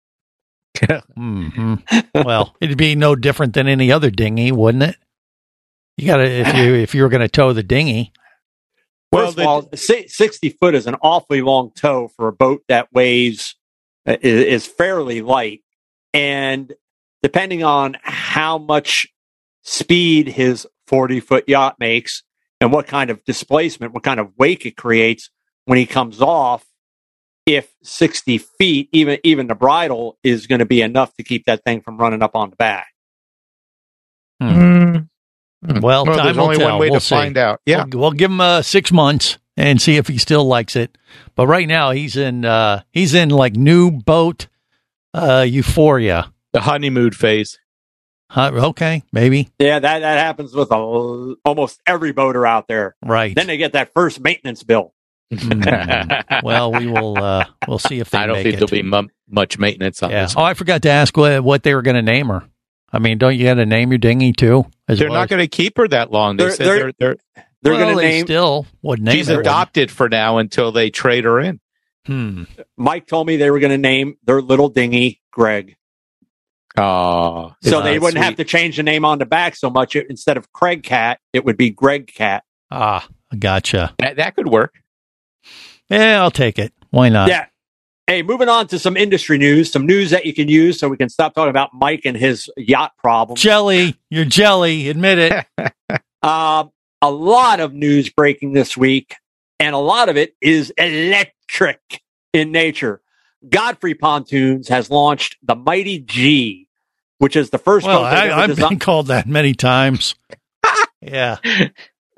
hmm 1.14 1.74
well, 2.14 2.54
it'd 2.60 2.78
be 2.78 2.94
no 2.94 3.14
different 3.14 3.52
than 3.54 3.68
any 3.68 3.92
other 3.92 4.10
dinghy, 4.10 4.50
wouldn't 4.52 4.84
it? 4.84 4.96
You 5.98 6.06
got 6.06 6.16
to 6.18 6.24
if 6.24 6.54
you 6.56 6.74
if 6.74 6.94
you 6.94 7.02
were 7.02 7.08
going 7.10 7.20
to 7.22 7.28
tow 7.28 7.52
the 7.52 7.62
dinghy. 7.62 8.12
Well, 9.12 9.26
First 9.26 9.36
the- 9.36 9.42
of 9.42 9.48
all, 9.48 9.68
si- 9.74 10.08
sixty 10.08 10.50
foot 10.50 10.74
is 10.74 10.86
an 10.86 10.96
awfully 11.02 11.42
long 11.42 11.70
tow 11.74 12.08
for 12.16 12.28
a 12.28 12.32
boat 12.32 12.62
that 12.68 12.92
weighs 12.92 13.54
uh, 14.06 14.16
is, 14.20 14.64
is 14.64 14.66
fairly 14.66 15.20
light, 15.22 15.62
and 16.14 16.72
depending 17.22 17.62
on 17.62 17.96
how 18.02 18.58
much 18.58 19.06
speed 19.62 20.28
his 20.28 20.66
forty 20.86 21.20
foot 21.20 21.44
yacht 21.48 21.76
makes 21.78 22.22
and 22.60 22.72
what 22.72 22.86
kind 22.86 23.10
of 23.10 23.22
displacement, 23.24 23.92
what 23.94 24.02
kind 24.02 24.20
of 24.20 24.32
wake 24.38 24.64
it 24.66 24.76
creates 24.76 25.30
when 25.66 25.78
he 25.78 25.86
comes 25.86 26.20
off, 26.22 26.64
if 27.44 27.68
sixty 27.82 28.38
feet, 28.38 28.88
even 28.92 29.18
even 29.24 29.46
the 29.46 29.54
bridle 29.54 30.18
is 30.24 30.46
going 30.46 30.58
to 30.60 30.64
be 30.66 30.80
enough 30.82 31.14
to 31.14 31.22
keep 31.22 31.44
that 31.46 31.62
thing 31.64 31.80
from 31.80 31.96
running 31.98 32.22
up 32.22 32.34
on 32.34 32.50
the 32.50 32.56
back. 32.56 32.88
Well, 34.40 36.04
time 36.06 36.16
there's 36.24 36.36
will 36.36 36.44
only 36.44 36.56
tell. 36.58 36.70
one 36.70 36.78
way 36.80 36.90
We'll 36.90 37.00
to 37.00 37.06
see. 37.06 37.14
find 37.14 37.36
out. 37.36 37.60
Yeah. 37.66 37.84
We'll, 37.90 38.00
we'll 38.02 38.10
give 38.12 38.30
him 38.30 38.40
uh, 38.40 38.62
six 38.62 38.92
months 38.92 39.38
and 39.56 39.80
see 39.80 39.96
if 39.96 40.06
he 40.06 40.18
still 40.18 40.44
likes 40.44 40.76
it. 40.76 40.96
But 41.34 41.46
right 41.48 41.66
now 41.66 41.90
he's 41.90 42.16
in 42.16 42.44
uh, 42.44 42.82
he's 42.92 43.14
in 43.14 43.30
like 43.30 43.54
new 43.56 43.90
boat 43.90 44.46
uh, 45.14 45.44
euphoria. 45.48 46.32
the 46.52 46.60
honeymoon 46.60 47.10
phase. 47.12 47.58
Huh, 48.28 48.50
okay, 48.54 49.02
maybe 49.12 49.50
Yeah, 49.58 49.78
that 49.78 50.00
that 50.00 50.18
happens 50.18 50.52
with 50.52 50.70
a, 50.72 51.36
almost 51.44 51.80
every 51.86 52.12
boater 52.12 52.46
out 52.46 52.66
there. 52.68 52.96
right. 53.04 53.34
Then 53.34 53.46
they 53.46 53.56
get 53.56 53.72
that 53.74 53.92
first 53.94 54.20
maintenance 54.20 54.62
bill. 54.64 54.92
Hmm. 55.32 55.62
well, 56.44 56.72
we 56.72 56.86
will 56.86 57.16
uh, 57.22 57.44
we'll 57.66 57.78
see 57.78 57.98
if 58.00 58.10
they 58.10 58.18
I 58.18 58.26
don't 58.26 58.36
make 58.36 58.42
think 58.44 58.54
it. 58.54 58.58
there'll 58.58 58.82
be 58.82 58.82
mu- 58.82 59.08
much 59.28 59.58
maintenance 59.58 60.02
on 60.02 60.10
yeah. 60.10 60.22
this. 60.22 60.34
Oh, 60.36 60.42
I 60.42 60.54
forgot 60.54 60.82
to 60.82 60.90
ask 60.90 61.16
what, 61.16 61.42
what 61.42 61.62
they 61.64 61.74
were 61.74 61.82
going 61.82 61.96
to 61.96 62.02
name 62.02 62.28
her. 62.28 62.44
I 62.92 62.98
mean, 63.00 63.18
don't 63.18 63.36
you 63.36 63.44
got 63.44 63.54
to 63.54 63.66
name 63.66 63.90
your 63.90 63.98
dinghy 63.98 64.32
too? 64.32 64.66
They're 64.86 65.08
well 65.10 65.18
not 65.20 65.28
going 65.28 65.40
to 65.42 65.48
keep 65.48 65.76
her 65.78 65.88
that 65.88 66.12
long. 66.12 66.36
They 66.36 66.44
They're- 66.44 66.52
said 66.52 66.66
they're- 66.66 66.76
they're, 66.76 66.92
they're, 66.98 67.16
They're 67.62 67.72
well, 67.72 67.82
going 67.86 67.96
to 67.96 68.00
they 68.02 68.08
name. 68.10 68.26
still 68.26 68.66
would 68.82 69.00
name 69.02 69.16
she's 69.16 69.28
her. 69.28 69.40
adopted 69.40 69.90
for 69.90 70.08
now 70.08 70.38
until 70.38 70.70
they 70.72 70.90
trade 70.90 71.24
her 71.24 71.40
in. 71.40 71.58
Hmm. 72.06 72.44
Mike 72.76 73.06
told 73.08 73.26
me 73.26 73.36
they 73.36 73.50
were 73.50 73.58
going 73.58 73.72
to 73.72 73.78
name 73.78 74.16
their 74.24 74.40
little 74.40 74.68
dinghy 74.68 75.20
Greg, 75.32 75.76
Oh, 76.78 77.54
so 77.62 77.80
they 77.80 77.98
wouldn't 77.98 78.22
have 78.22 78.36
to 78.36 78.44
change 78.44 78.76
the 78.76 78.82
name 78.82 79.04
on 79.04 79.18
the 79.18 79.26
back 79.26 79.56
so 79.56 79.70
much. 79.70 79.96
It- 79.96 80.06
Instead 80.10 80.36
of 80.36 80.52
Craig 80.52 80.82
Cat, 80.82 81.20
it 81.32 81.44
would 81.44 81.56
be 81.56 81.70
Greg 81.70 82.06
Cat. 82.14 82.44
Ah, 82.70 83.06
Gotcha. 83.38 83.94
That, 83.98 84.16
that 84.16 84.36
could 84.36 84.48
work. 84.48 84.74
Yeah, 85.90 86.20
I'll 86.22 86.30
take 86.30 86.58
it. 86.58 86.72
Why 86.90 87.08
not? 87.08 87.28
Yeah. 87.28 87.46
Hey, 88.06 88.22
moving 88.22 88.48
on 88.48 88.68
to 88.68 88.78
some 88.78 88.96
industry 88.96 89.36
news, 89.36 89.72
some 89.72 89.84
news 89.84 90.10
that 90.10 90.26
you 90.26 90.32
can 90.32 90.48
use 90.48 90.78
so 90.78 90.88
we 90.88 90.96
can 90.96 91.08
stop 91.08 91.34
talking 91.34 91.50
about 91.50 91.70
Mike 91.74 92.02
and 92.04 92.16
his 92.16 92.48
yacht 92.56 92.92
problem. 92.98 93.36
Jelly, 93.36 93.96
you're 94.10 94.24
jelly. 94.24 94.88
Admit 94.88 95.18
it. 95.18 96.02
Um, 96.22 96.70
a 97.02 97.10
lot 97.10 97.60
of 97.60 97.72
news 97.72 98.10
breaking 98.10 98.52
this 98.52 98.76
week, 98.76 99.14
and 99.60 99.76
a 99.76 99.78
lot 99.78 100.08
of 100.08 100.16
it 100.16 100.34
is 100.40 100.72
electric 100.76 101.78
in 102.32 102.50
nature. 102.50 103.00
Godfrey 103.48 103.94
Pontoons 103.94 104.66
has 104.68 104.90
launched 104.90 105.36
the 105.42 105.54
Mighty 105.54 106.00
G, 106.00 106.65
which 107.18 107.36
is 107.36 107.50
the 107.50 107.58
first 107.58 107.86
well, 107.86 108.04
I, 108.04 108.46
designed- 108.46 108.70
been 108.70 108.78
called 108.78 109.06
that 109.08 109.26
many 109.26 109.54
times. 109.54 110.14
yeah. 111.00 111.36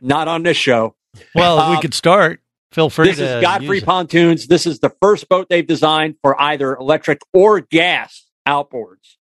Not 0.01 0.29
on 0.29 0.43
this 0.43 0.57
show. 0.57 0.95
Well, 1.35 1.71
we 1.71 1.77
Um, 1.77 1.83
could 1.83 1.95
start. 1.95 2.41
Feel 2.73 2.91
free 2.91 3.09
this 3.09 3.19
is 3.19 3.41
Godfrey. 3.43 3.81
Pontoons. 3.81 4.47
This 4.47 4.67
is 4.67 4.81
the 4.81 4.93
first 5.01 5.29
boat 5.29 5.47
they've 5.49 5.67
designed 5.67 6.17
for 6.23 6.41
either 6.41 6.77
electric 6.77 7.21
or 7.33 7.61
gas 7.61 8.27
outboards. 8.47 9.17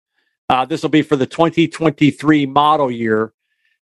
Uh, 0.50 0.66
this 0.66 0.82
will 0.82 0.90
be 0.90 1.04
for 1.04 1.16
the 1.16 1.28
2023 1.28 2.46
model 2.48 2.90
year. 2.92 3.34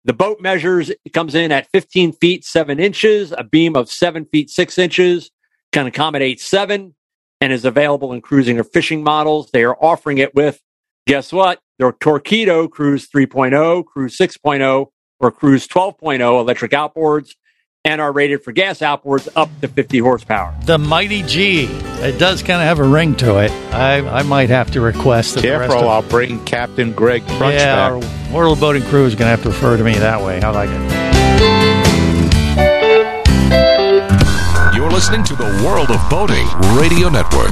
The 0.06 0.14
boat 0.14 0.40
measures 0.40 0.90
it 0.90 1.14
comes 1.14 1.36
in 1.36 1.52
at 1.52 1.68
15 1.72 2.14
feet 2.14 2.46
7 2.46 2.80
inches, 2.80 3.34
a 3.38 3.44
beam 3.44 3.76
of 3.76 3.92
7 3.92 4.26
feet 4.26 4.50
6 4.50 4.78
inches, 4.78 5.30
can 5.74 5.86
accommodate 5.88 6.40
seven, 6.40 6.96
and 7.42 7.52
is 7.54 7.66
available 7.66 8.14
in 8.14 8.22
cruising 8.22 8.58
or 8.60 8.64
fishing 8.64 9.04
models. 9.04 9.52
They 9.52 9.64
are 9.66 9.76
offering 9.80 10.18
it 10.18 10.34
with, 10.34 10.60
guess 11.06 11.32
what? 11.34 11.60
Their 11.80 11.94
Torqeedo 11.94 12.70
Cruise 12.70 13.08
3.0, 13.08 13.86
Cruise 13.86 14.18
6.0, 14.18 14.88
or 15.22 15.32
Cruise 15.32 15.66
12.0 15.66 16.40
electric 16.42 16.72
outboards, 16.72 17.36
and 17.86 18.02
are 18.02 18.12
rated 18.12 18.44
for 18.44 18.52
gas 18.52 18.80
outboards 18.80 19.30
up 19.38 19.50
to 19.62 19.70
50 19.70 20.00
horsepower. 20.00 20.54
The 20.66 20.78
Mighty 20.78 21.24
G. 21.24 21.68
It 22.02 22.20
does 22.20 22.44
kind 22.44 22.62
of 22.62 22.68
have 22.68 22.80
a 22.80 22.84
ring 22.84 23.16
to 23.16 23.38
it. 23.40 23.52
I, 23.74 24.00
I 24.00 24.24
might 24.24 24.50
have 24.50 24.72
to 24.72 24.82
request 24.82 25.36
that 25.36 25.42
the 25.42 25.52
rest 25.52 25.72
Careful, 25.72 25.90
of 25.90 26.04
I'll 26.04 26.10
bring 26.10 26.44
Captain 26.44 26.92
Greg 26.92 27.26
Crunch 27.26 27.56
yeah, 27.56 27.90
back. 27.90 27.92
our 27.92 28.34
World 28.36 28.60
Boating 28.60 28.84
Crew 28.84 29.06
is 29.06 29.16
going 29.16 29.28
to 29.28 29.32
have 29.32 29.44
to 29.44 29.50
refer 29.50 29.78
to 29.78 29.84
me 29.84 29.94
that 29.94 30.22
way. 30.22 30.42
I 30.42 30.50
like 30.50 30.70
it. 30.70 30.80
You're 34.76 34.92
listening 34.92 35.24
to 35.24 35.36
the 35.36 35.64
World 35.66 35.92
of 35.92 36.10
Boating 36.10 36.46
Radio 36.78 37.08
Network. 37.08 37.52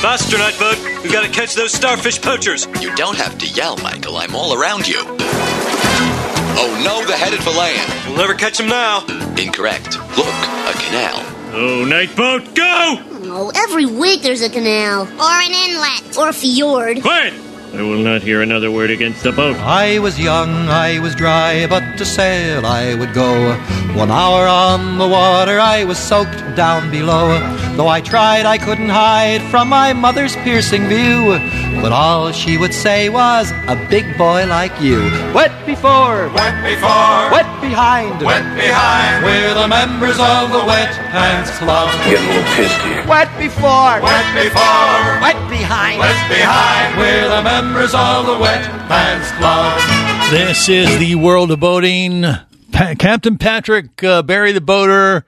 Faster, 0.00 0.36
Nightboat. 0.36 1.02
We've 1.02 1.12
got 1.12 1.24
to 1.24 1.30
catch 1.30 1.54
those 1.54 1.72
starfish 1.72 2.22
poachers. 2.22 2.66
You 2.80 2.94
don't 2.94 3.16
have 3.16 3.36
to 3.38 3.46
yell, 3.48 3.76
Michael. 3.78 4.16
I'm 4.16 4.36
all 4.36 4.54
around 4.54 4.86
you. 4.86 5.00
Oh 6.60 6.82
no, 6.84 7.04
they're 7.04 7.16
headed 7.16 7.40
for 7.40 7.50
land. 7.50 7.92
We'll 8.06 8.16
never 8.16 8.34
catch 8.34 8.58
them 8.58 8.68
now. 8.68 9.04
Incorrect. 9.36 9.98
Look, 10.16 10.26
a 10.28 10.72
canal. 10.78 11.16
Oh, 11.50 11.84
Nightboat, 11.84 12.54
go! 12.54 13.02
Oh, 13.30 13.50
every 13.54 13.86
week 13.86 14.22
there's 14.22 14.42
a 14.42 14.50
canal, 14.50 15.02
or 15.02 15.40
an 15.40 15.50
inlet, 15.50 16.16
or 16.16 16.28
a 16.28 16.32
fjord. 16.32 17.02
Quiet! 17.02 17.32
I 17.74 17.82
will 17.82 17.98
not 17.98 18.22
hear 18.22 18.40
another 18.40 18.70
word 18.70 18.90
against 18.90 19.22
the 19.22 19.30
boat. 19.30 19.56
I 19.58 19.98
was 19.98 20.18
young, 20.18 20.48
I 20.68 20.98
was 21.00 21.14
dry, 21.14 21.66
but 21.66 21.98
to 21.98 22.04
sail 22.06 22.64
I 22.64 22.94
would 22.94 23.12
go. 23.12 23.52
One 23.94 24.10
hour 24.10 24.46
on 24.48 24.96
the 24.96 25.06
water, 25.06 25.60
I 25.60 25.84
was 25.84 25.98
soaked 25.98 26.56
down 26.56 26.90
below. 26.90 27.38
Though 27.76 27.88
I 27.88 28.00
tried, 28.00 28.46
I 28.46 28.56
couldn't 28.56 28.88
hide 28.88 29.42
from 29.50 29.68
my 29.68 29.92
mother's 29.92 30.34
piercing 30.36 30.86
view. 30.88 31.38
But 31.82 31.92
all 31.92 32.32
she 32.32 32.56
would 32.56 32.72
say 32.72 33.08
was, 33.10 33.52
a 33.68 33.76
big 33.90 34.16
boy 34.16 34.46
like 34.46 34.80
you. 34.80 34.98
Wet 35.34 35.52
before, 35.66 36.32
wet 36.32 36.56
before, 36.64 37.30
wet 37.30 37.46
behind, 37.60 38.18
wet 38.24 38.42
behind. 38.56 39.24
We're 39.24 39.54
the 39.54 39.68
members 39.68 40.18
of 40.18 40.50
the 40.50 40.64
Wet 40.64 40.90
Pants 41.12 41.56
Club. 41.58 41.92
Get 42.08 42.18
a 42.18 42.26
little 42.26 42.42
pissed 42.56 42.80
here. 42.82 43.06
Wet 43.06 43.30
before, 43.38 44.00
wet 44.00 44.26
before, 44.34 45.20
wet 45.22 45.38
behind, 45.52 46.00
wet 46.00 46.18
behind. 46.32 46.98
We're 46.98 47.28
the 47.28 47.42
members 47.42 47.57
of 47.62 48.26
the 48.26 48.38
Wet 48.40 48.62
Pants 48.86 49.32
Club. 49.32 50.30
This 50.30 50.68
is 50.68 50.96
the 51.00 51.16
world 51.16 51.50
of 51.50 51.58
boating. 51.58 52.22
Pa- 52.70 52.94
Captain 52.96 53.36
Patrick, 53.36 54.04
uh, 54.04 54.22
Barry 54.22 54.52
the 54.52 54.60
Boater, 54.60 55.24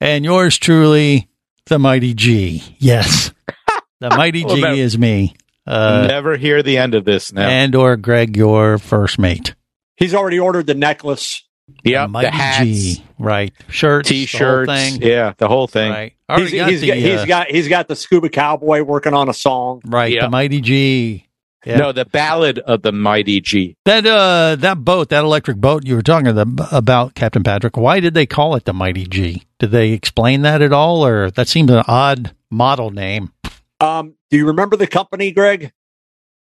and 0.00 0.24
yours 0.24 0.56
truly, 0.56 1.28
the 1.66 1.78
Mighty 1.78 2.14
G. 2.14 2.62
Yes, 2.78 3.30
the 4.00 4.08
Mighty 4.08 4.46
Well, 4.46 4.54
G 4.56 4.62
that- 4.62 4.78
is 4.78 4.96
me. 4.96 5.34
Uh, 5.66 6.06
Never 6.08 6.36
hear 6.38 6.62
the 6.62 6.78
end 6.78 6.94
of 6.94 7.04
this 7.04 7.30
now. 7.30 7.46
and 7.46 7.74
or 7.74 7.96
Greg, 7.98 8.36
your 8.38 8.78
first 8.78 9.18
mate. 9.18 9.54
He's 9.98 10.14
already 10.14 10.38
ordered 10.38 10.66
the 10.66 10.74
necklace. 10.74 11.42
Yeah, 11.84 12.06
Mighty 12.06 12.28
the 12.28 12.30
hats, 12.30 12.64
G, 12.64 13.04
right? 13.18 13.52
Shirts, 13.68 14.08
t-shirts, 14.08 14.66
the 14.68 14.72
whole 14.72 14.90
thing. 14.90 15.02
yeah, 15.02 15.32
the 15.36 15.48
whole 15.48 15.66
thing. 15.66 15.90
Right. 15.92 16.12
Already 16.30 16.44
He's, 16.52 16.58
got 16.60 16.70
he's 16.70 16.80
the, 16.80 16.86
got, 16.86 16.96
he's 16.96 17.20
uh, 17.20 17.26
got 17.26 17.46
he's 17.50 17.68
got 17.68 17.88
the 17.88 17.96
scuba 17.96 18.28
cowboy 18.30 18.82
working 18.82 19.12
on 19.12 19.28
a 19.28 19.34
song. 19.34 19.82
right. 19.84 20.10
Yeah. 20.12 20.22
The 20.22 20.30
Mighty 20.30 20.60
G. 20.62 21.25
Yeah. 21.66 21.78
No, 21.78 21.90
the 21.92 22.04
ballad 22.04 22.60
of 22.60 22.82
the 22.82 22.92
mighty 22.92 23.40
G. 23.40 23.76
That 23.86 24.06
uh, 24.06 24.54
that 24.60 24.84
boat, 24.84 25.08
that 25.08 25.24
electric 25.24 25.56
boat 25.56 25.84
you 25.84 25.96
were 25.96 26.02
talking 26.02 26.28
about, 26.28 27.14
Captain 27.16 27.42
Patrick. 27.42 27.76
Why 27.76 27.98
did 27.98 28.14
they 28.14 28.24
call 28.24 28.54
it 28.54 28.64
the 28.64 28.72
Mighty 28.72 29.04
G? 29.04 29.42
Did 29.58 29.72
they 29.72 29.90
explain 29.90 30.42
that 30.42 30.62
at 30.62 30.72
all, 30.72 31.04
or 31.04 31.32
that 31.32 31.48
seems 31.48 31.70
an 31.72 31.82
odd 31.88 32.36
model 32.52 32.90
name? 32.90 33.32
Um, 33.80 34.14
do 34.30 34.36
you 34.36 34.46
remember 34.46 34.76
the 34.76 34.86
company, 34.86 35.32
Greg? 35.32 35.72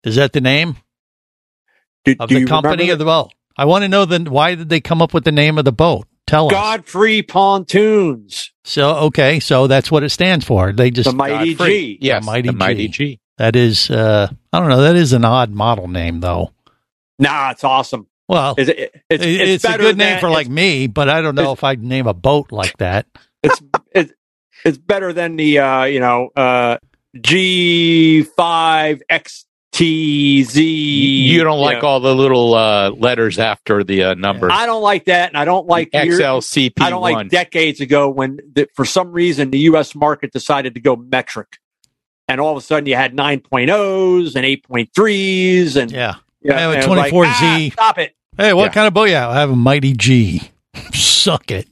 Is 0.03 0.17
that 0.17 0.33
the 0.33 0.41
name 0.41 0.77
Do, 2.07 2.17
of 2.19 2.31
do 2.31 2.35
the 2.37 2.41
you 2.41 2.47
company 2.47 2.85
remember 2.85 2.93
of 2.95 2.99
the 2.99 3.05
boat? 3.05 3.33
I 3.57 3.67
want 3.67 3.83
to 3.83 3.89
know 3.89 4.07
then 4.07 4.25
why 4.25 4.55
did 4.55 4.71
they 4.71 4.81
come 4.81 5.03
up 5.03 5.13
with 5.13 5.25
the 5.25 5.33
name 5.33 5.59
of 5.59 5.67
the 5.67 5.73
boat? 5.73 6.07
Tell 6.27 6.47
us. 6.47 6.53
Godfrey 6.53 7.21
Pontoons? 7.23 8.51
So 8.65 8.95
okay, 9.09 9.41
so 9.41 9.67
that's 9.67 9.91
what 9.91 10.03
it 10.05 10.09
stands 10.11 10.45
for. 10.47 10.73
They 10.73 10.91
just 10.91 11.11
The 11.11 11.15
Mighty 11.17 11.55
Godfrey. 11.55 11.69
G. 11.69 11.99
Yes, 12.01 12.25
the 12.25 12.27
Mighty, 12.31 12.49
the 12.49 12.55
mighty 12.57 12.89
G. 12.89 13.05
G. 13.15 13.21
That 13.43 13.57
is, 13.57 13.91
uh, 13.91 14.29
I 14.53 14.61
don't 14.61 14.69
know. 14.69 14.83
That 14.83 14.95
is 14.95 15.13
an 15.13 15.25
odd 15.25 15.51
model 15.51 15.89
name, 15.89 16.21
though. 16.21 16.53
Nah, 17.19 17.51
it's 17.51 17.65
awesome. 17.65 18.07
Well, 18.29 18.55
It's, 18.57 18.71
it's, 18.71 18.95
it's, 19.11 19.25
it's, 19.25 19.65
a 19.65 19.77
good 19.79 19.99
name 19.99 20.11
than- 20.11 20.21
for 20.21 20.31
like 20.31 20.47
it's- 20.47 20.55
me, 20.55 20.87
but 20.87 21.09
I 21.09 21.23
don't 21.23 21.35
know 21.35 21.51
if 21.51 21.65
I'd 21.65 21.83
name 21.83 22.07
a 22.07 22.15
boat 22.15 22.53
like 22.53 22.79
that. 22.79 23.09
it's 23.43 23.61
it's 23.91 24.13
it's 24.65 24.79
better 24.79 25.13
than 25.13 25.35
the 25.35 25.59
uh, 25.59 25.83
you 25.87 25.99
know 25.99 26.29
uh, 26.37 26.77
G5 27.17 29.01
XTZ. 29.11 30.57
You 30.63 31.43
don't 31.43 31.61
like 31.61 31.83
know. 31.83 31.89
all 31.89 31.99
the 31.99 32.15
little 32.15 32.55
uh, 32.55 32.91
letters 32.91 33.41
after 33.41 33.83
the 33.83 34.05
uh, 34.05 34.15
numbers. 34.15 34.53
I 34.55 34.67
don't 34.67 34.83
like 34.83 35.07
that, 35.07 35.31
and 35.31 35.37
I 35.37 35.45
don't 35.45 35.67
like 35.67 35.91
year- 35.93 36.05
XLCP1. 36.17 36.81
I 36.81 36.91
don't 36.91 37.03
like 37.03 37.29
decades 37.29 37.81
ago 37.81 38.09
when, 38.09 38.39
the, 38.55 38.69
for 38.75 38.85
some 38.85 39.11
reason, 39.11 39.51
the 39.51 39.59
U.S. 39.61 39.97
market 39.97 40.31
decided 40.33 40.75
to 40.75 40.81
go 40.81 40.95
metric, 40.95 41.59
and 42.33 42.41
all 42.41 42.53
of 42.53 42.57
a 42.59 42.61
sudden 42.67 42.87
you 42.87 42.97
had 42.97 43.15
9.0s 43.15 44.35
and 44.35 44.45
8.3s, 44.45 45.77
and 45.77 45.91
Yeah. 45.91 46.17
yeah, 46.43 46.57
I 46.57 46.61
have 46.61 46.71
a 46.73 46.75
and 46.75 46.85
it 46.85 46.89
like, 46.97 47.13
24Z. 47.13 47.71
"Ah, 47.71 47.73
stop 47.73 47.99
it. 47.99 48.15
Hey, 48.37 48.53
what 48.53 48.65
Yeah. 48.65 48.69
kind 48.71 48.87
of 48.89 48.95
boat? 48.95 49.09
Yeah, 49.11 49.29
I 49.29 49.41
have 49.41 49.51
a 49.51 49.57
Mighty 49.57 49.93
G. 49.93 50.43
Suck 50.93 51.51
it. 51.51 51.69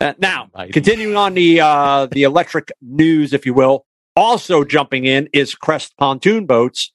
Uh, 0.00 0.12
now, 0.18 0.50
continuing 0.72 1.16
on 1.16 1.32
the 1.34 1.60
uh, 1.60 2.06
the 2.10 2.24
electric 2.24 2.70
news, 2.82 3.32
if 3.32 3.46
you 3.46 3.54
will, 3.54 3.86
also 4.14 4.62
jumping 4.64 5.04
in 5.06 5.28
is 5.32 5.54
Crest 5.54 5.96
pontoon 5.96 6.44
boats. 6.44 6.92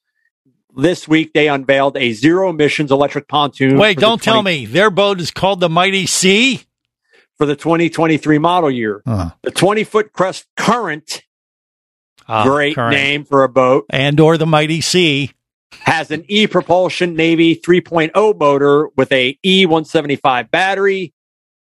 This 0.76 1.06
week 1.08 1.32
they 1.34 1.48
unveiled 1.48 1.96
a 1.96 2.12
zero 2.12 2.48
emissions 2.50 2.90
electric 2.92 3.28
pontoon. 3.28 3.76
Wait, 3.76 3.98
don't 3.98 4.22
tell 4.22 4.42
me 4.42 4.66
their 4.66 4.88
boat 4.90 5.20
is 5.20 5.30
called 5.30 5.60
the 5.60 5.68
Mighty 5.68 6.06
C. 6.06 6.62
for 7.36 7.44
the 7.46 7.56
2023 7.56 8.38
model 8.38 8.70
year. 8.70 9.02
Huh. 9.06 9.30
The 9.42 9.50
20 9.50 9.82
foot 9.84 10.12
Crest 10.12 10.46
Current, 10.56 11.22
Ah, 12.28 12.44
great 12.44 12.74
current. 12.74 12.94
name 12.94 13.24
for 13.24 13.42
a 13.44 13.48
boat, 13.48 13.86
and 13.90 14.18
or 14.20 14.36
the 14.36 14.46
Mighty 14.46 14.80
Sea. 14.80 15.32
has 15.80 16.10
an 16.10 16.24
E 16.28 16.46
propulsion 16.46 17.14
Navy 17.16 17.56
3.0 17.56 18.38
motor 18.38 18.88
with 18.96 19.10
a 19.12 19.38
E175 19.44 20.50
battery. 20.50 21.12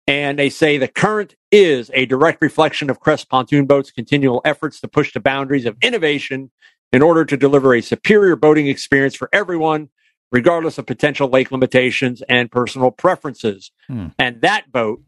And 0.10 0.40
they 0.40 0.50
say 0.50 0.78
the 0.78 0.88
current 0.88 1.36
is 1.52 1.92
a 1.94 2.06
direct 2.06 2.42
reflection 2.42 2.90
of 2.90 3.02
Crest 3.02 3.30
Pontoon 3.30 3.66
Boat's 3.66 3.92
continual 3.92 4.42
efforts 4.46 4.80
to 4.80 4.88
push 4.88 5.12
the 5.12 5.20
boundaries 5.20 5.66
of 5.66 5.76
innovation 5.82 6.50
in 6.94 7.02
order 7.02 7.26
to 7.26 7.36
deliver 7.36 7.76
a 7.76 7.82
superior 7.82 8.38
boating 8.38 8.68
experience 8.68 9.16
for 9.16 9.28
everyone, 9.34 9.90
regardless 10.32 10.78
of 10.78 10.86
potential 10.86 11.28
lake 11.28 11.52
limitations 11.52 12.22
and 12.30 12.50
personal 12.50 12.90
preferences. 12.90 13.72
Hmm. 13.88 14.08
And 14.18 14.40
that 14.42 14.72
boat, 14.72 15.02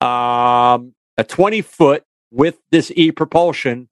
um, 0.00 0.94
a 1.18 1.24
20 1.28 1.60
foot 1.60 2.04
with 2.30 2.56
this 2.70 2.90
E 2.96 3.12
propulsion, 3.12 3.90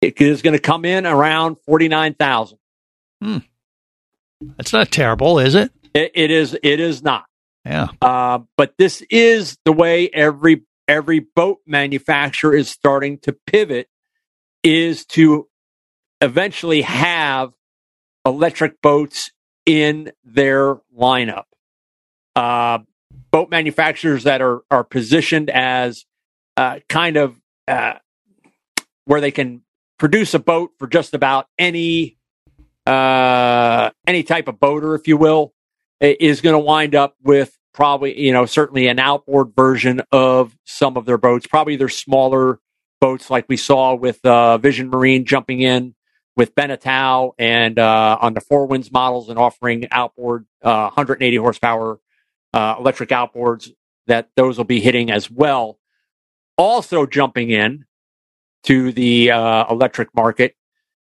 it 0.00 0.20
is 0.20 0.42
going 0.42 0.52
to 0.52 0.60
come 0.60 0.84
in 0.84 1.06
around 1.06 1.56
49,000. 1.66 2.58
That's 4.56 4.72
not 4.72 4.90
terrible, 4.90 5.38
is 5.38 5.54
it? 5.54 5.72
It, 5.94 6.12
it 6.14 6.30
is. 6.30 6.56
It 6.62 6.80
is 6.80 7.02
not. 7.02 7.24
Yeah. 7.64 7.88
Uh, 8.02 8.40
but 8.56 8.74
this 8.78 9.02
is 9.10 9.56
the 9.64 9.72
way 9.72 10.08
every 10.12 10.62
every 10.86 11.20
boat 11.20 11.60
manufacturer 11.66 12.54
is 12.54 12.68
starting 12.68 13.18
to 13.20 13.32
pivot. 13.46 13.88
Is 14.62 15.04
to 15.06 15.48
eventually 16.20 16.82
have 16.82 17.52
electric 18.24 18.80
boats 18.80 19.30
in 19.66 20.12
their 20.24 20.76
lineup. 20.98 21.44
Uh, 22.34 22.78
boat 23.30 23.50
manufacturers 23.50 24.24
that 24.24 24.42
are 24.42 24.62
are 24.70 24.84
positioned 24.84 25.50
as 25.50 26.04
uh, 26.56 26.80
kind 26.88 27.16
of 27.16 27.40
uh, 27.68 27.94
where 29.04 29.20
they 29.20 29.30
can 29.30 29.63
produce 29.98 30.34
a 30.34 30.38
boat 30.38 30.72
for 30.78 30.86
just 30.86 31.14
about 31.14 31.46
any 31.58 32.16
uh, 32.86 33.90
any 34.06 34.22
type 34.22 34.48
of 34.48 34.60
boater, 34.60 34.94
if 34.94 35.08
you 35.08 35.16
will, 35.16 35.54
is 36.00 36.40
going 36.40 36.54
to 36.54 36.58
wind 36.58 36.94
up 36.94 37.16
with 37.22 37.58
probably, 37.72 38.18
you 38.20 38.32
know, 38.32 38.46
certainly 38.46 38.86
an 38.86 38.98
outboard 38.98 39.52
version 39.56 40.02
of 40.12 40.56
some 40.64 40.96
of 40.96 41.06
their 41.06 41.18
boats, 41.18 41.46
probably 41.46 41.76
their 41.76 41.88
smaller 41.88 42.60
boats 43.00 43.30
like 43.30 43.46
we 43.48 43.56
saw 43.56 43.94
with 43.94 44.24
uh, 44.24 44.58
Vision 44.58 44.88
Marine 44.88 45.24
jumping 45.24 45.60
in 45.60 45.94
with 46.36 46.54
Beneteau 46.54 47.32
and 47.38 47.78
uh, 47.78 48.18
on 48.20 48.34
the 48.34 48.40
Four 48.40 48.66
Winns 48.66 48.90
models 48.92 49.28
and 49.28 49.38
offering 49.38 49.86
outboard 49.90 50.46
uh, 50.62 50.90
180 50.94 51.36
horsepower 51.36 51.98
uh, 52.52 52.76
electric 52.78 53.10
outboards 53.10 53.70
that 54.06 54.30
those 54.36 54.56
will 54.56 54.64
be 54.64 54.80
hitting 54.80 55.10
as 55.10 55.30
well. 55.30 55.78
Also 56.56 57.06
jumping 57.06 57.50
in 57.50 57.84
to 58.64 58.92
the 58.92 59.30
uh, 59.30 59.66
electric 59.70 60.14
market, 60.14 60.54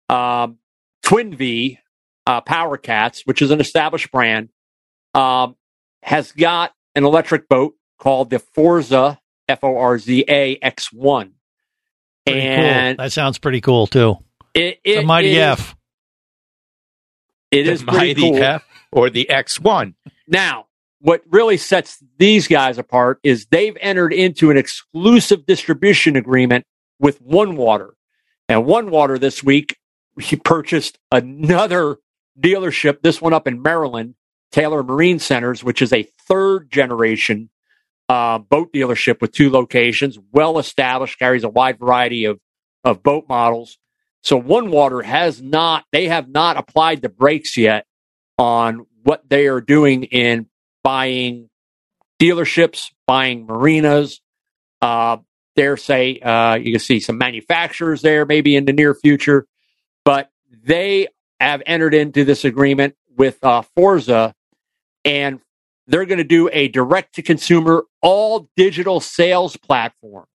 um, 0.09 0.57
Twin 1.03 1.35
Vee 1.35 1.79
uh, 2.27 2.41
Power 2.41 2.77
Cats, 2.77 3.21
which 3.25 3.41
is 3.41 3.51
an 3.51 3.59
established 3.59 4.11
brand, 4.11 4.49
um, 5.13 5.55
has 6.01 6.31
got 6.31 6.73
an 6.95 7.03
electric 7.05 7.47
boat 7.49 7.75
called 7.99 8.29
the 8.29 8.39
Forza 8.39 9.19
F 9.47 9.63
O 9.63 9.77
R 9.77 9.97
Z 9.97 10.25
A 10.27 10.57
X 10.61 10.91
One, 10.91 11.33
and 12.25 12.97
cool. 12.97 13.05
That 13.05 13.11
sounds 13.11 13.37
pretty 13.37 13.61
cool 13.61 13.87
too. 13.87 14.17
it, 14.53 14.79
the 14.83 15.03
Mighty 15.03 15.31
is- 15.31 15.37
F. 15.37 15.75
It 17.51 17.63
the 17.65 17.71
is 17.71 17.83
Mighty 17.85 18.21
cool. 18.21 18.41
F 18.43 18.63
or 18.91 19.09
the 19.11 19.27
X1. 19.29 19.93
Now, 20.27 20.65
what 20.99 21.21
really 21.29 21.57
sets 21.57 22.01
these 22.17 22.47
guys 22.47 22.77
apart 22.79 23.19
is 23.23 23.45
they've 23.47 23.77
entered 23.79 24.11
into 24.13 24.49
an 24.49 24.57
exclusive 24.57 25.45
distribution 25.45 26.15
agreement 26.15 26.65
with 26.99 27.21
One 27.21 27.55
Water. 27.55 27.93
And 28.49 28.65
One 28.65 28.89
Water 28.89 29.17
this 29.17 29.43
week, 29.43 29.77
he 30.19 30.35
purchased 30.35 30.99
another 31.11 31.97
dealership, 32.39 33.01
this 33.01 33.21
one 33.21 33.33
up 33.33 33.47
in 33.47 33.61
Maryland, 33.61 34.15
Taylor 34.51 34.83
Marine 34.83 35.19
Centers, 35.19 35.63
which 35.63 35.81
is 35.81 35.91
a 35.93 36.03
third 36.27 36.71
generation 36.71 37.49
uh, 38.09 38.37
boat 38.37 38.71
dealership 38.73 39.21
with 39.21 39.31
two 39.31 39.49
locations, 39.49 40.19
well 40.31 40.59
established, 40.59 41.17
carries 41.17 41.43
a 41.43 41.49
wide 41.49 41.79
variety 41.79 42.25
of, 42.25 42.39
of 42.83 43.01
boat 43.01 43.25
models. 43.27 43.77
So 44.21 44.37
One 44.37 44.71
Water 44.71 45.01
has 45.01 45.41
not, 45.41 45.85
they 45.91 46.07
have 46.07 46.29
not 46.29 46.57
applied 46.57 47.01
the 47.01 47.09
brakes 47.09 47.57
yet 47.57 47.85
on 48.37 48.85
what 49.03 49.27
they 49.29 49.47
are 49.47 49.61
doing 49.61 50.03
in 50.03 50.47
buying 50.83 51.49
dealerships, 52.19 52.91
buying 53.07 53.45
marinas. 53.45 54.21
Uh, 54.81 55.17
there, 55.55 55.77
say, 55.77 56.19
uh, 56.19 56.55
you 56.55 56.71
can 56.71 56.79
see 56.79 56.99
some 56.99 57.17
manufacturers 57.17 58.01
there 58.01 58.25
maybe 58.25 58.55
in 58.55 58.65
the 58.65 58.73
near 58.73 58.93
future, 58.93 59.45
but 60.05 60.29
they 60.63 61.07
have 61.39 61.61
entered 61.65 61.93
into 61.93 62.23
this 62.23 62.45
agreement 62.45 62.95
with 63.15 63.43
uh, 63.43 63.61
Forza 63.75 64.33
and 65.05 65.39
they're 65.87 66.05
going 66.05 66.17
to 66.19 66.23
do 66.23 66.49
a 66.53 66.69
direct 66.69 67.15
to 67.15 67.21
consumer 67.21 67.83
all 68.01 68.49
digital 68.55 68.99
sales 68.99 69.57
platform. 69.57 70.25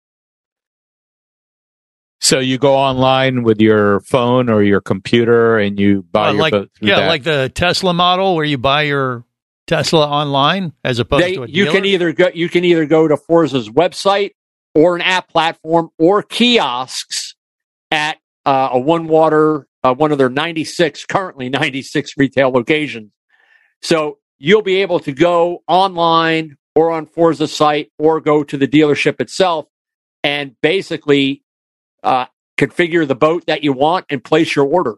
So 2.21 2.41
you 2.41 2.59
go 2.59 2.75
online 2.75 3.45
with 3.45 3.61
your 3.61 4.01
phone 4.01 4.51
or 4.51 4.63
your 4.63 4.81
computer 4.81 5.57
and 5.59 5.79
you 5.79 6.05
buy 6.11 6.29
Uh, 6.29 6.33
your 6.33 6.41
like 6.41 6.51
boat 6.53 6.71
through 6.77 6.89
yeah, 6.89 7.01
that. 7.01 7.09
like 7.09 7.23
the 7.23 7.51
Tesla 7.55 7.95
model 7.95 8.35
where 8.35 8.45
you 8.45 8.59
buy 8.59 8.83
your 8.83 9.25
Tesla 9.69 10.07
online 10.07 10.73
as 10.83 10.99
opposed 10.99 11.25
They, 11.25 11.35
to 11.35 11.45
a 11.45 11.47
you 11.47 11.71
can 11.71 11.85
either 11.85 12.13
go 12.13 12.31
you 12.35 12.49
can 12.49 12.65
either 12.65 12.87
go 12.87 13.07
to 13.07 13.17
Forza's 13.17 13.69
website 13.69 14.33
or 14.79 14.95
an 14.95 15.03
app 15.03 15.29
platform 15.29 15.89
or 15.99 16.23
kiosks 16.23 17.35
at 17.91 18.19
uh, 18.47 18.69
a 18.73 18.79
One 18.79 19.09
Water, 19.09 19.67
uh, 19.83 19.93
one 19.93 20.13
of 20.13 20.19
their 20.19 20.29
96 20.29 21.05
currently 21.07 21.49
96 21.49 22.13
retail 22.17 22.51
locations. 22.51 23.11
So 23.83 24.19
you'll 24.39 24.63
be 24.63 24.77
able 24.83 25.01
to 25.01 25.11
go 25.11 25.65
online 25.67 26.59
or 26.77 26.93
on 26.93 27.07
Forza's 27.07 27.53
site 27.53 27.91
or 27.99 28.21
go 28.21 28.45
to 28.45 28.57
the 28.57 28.69
dealership 28.69 29.21
itself 29.21 29.67
and 30.23 30.55
basically 30.63 31.43
uh, 32.05 32.27
configure 32.57 33.07
the 33.07 33.17
boat 33.17 33.47
that 33.47 33.65
you 33.65 33.73
want 33.73 34.07
and 34.11 34.23
place 34.23 34.55
your 34.55 34.67
order. 34.67 34.95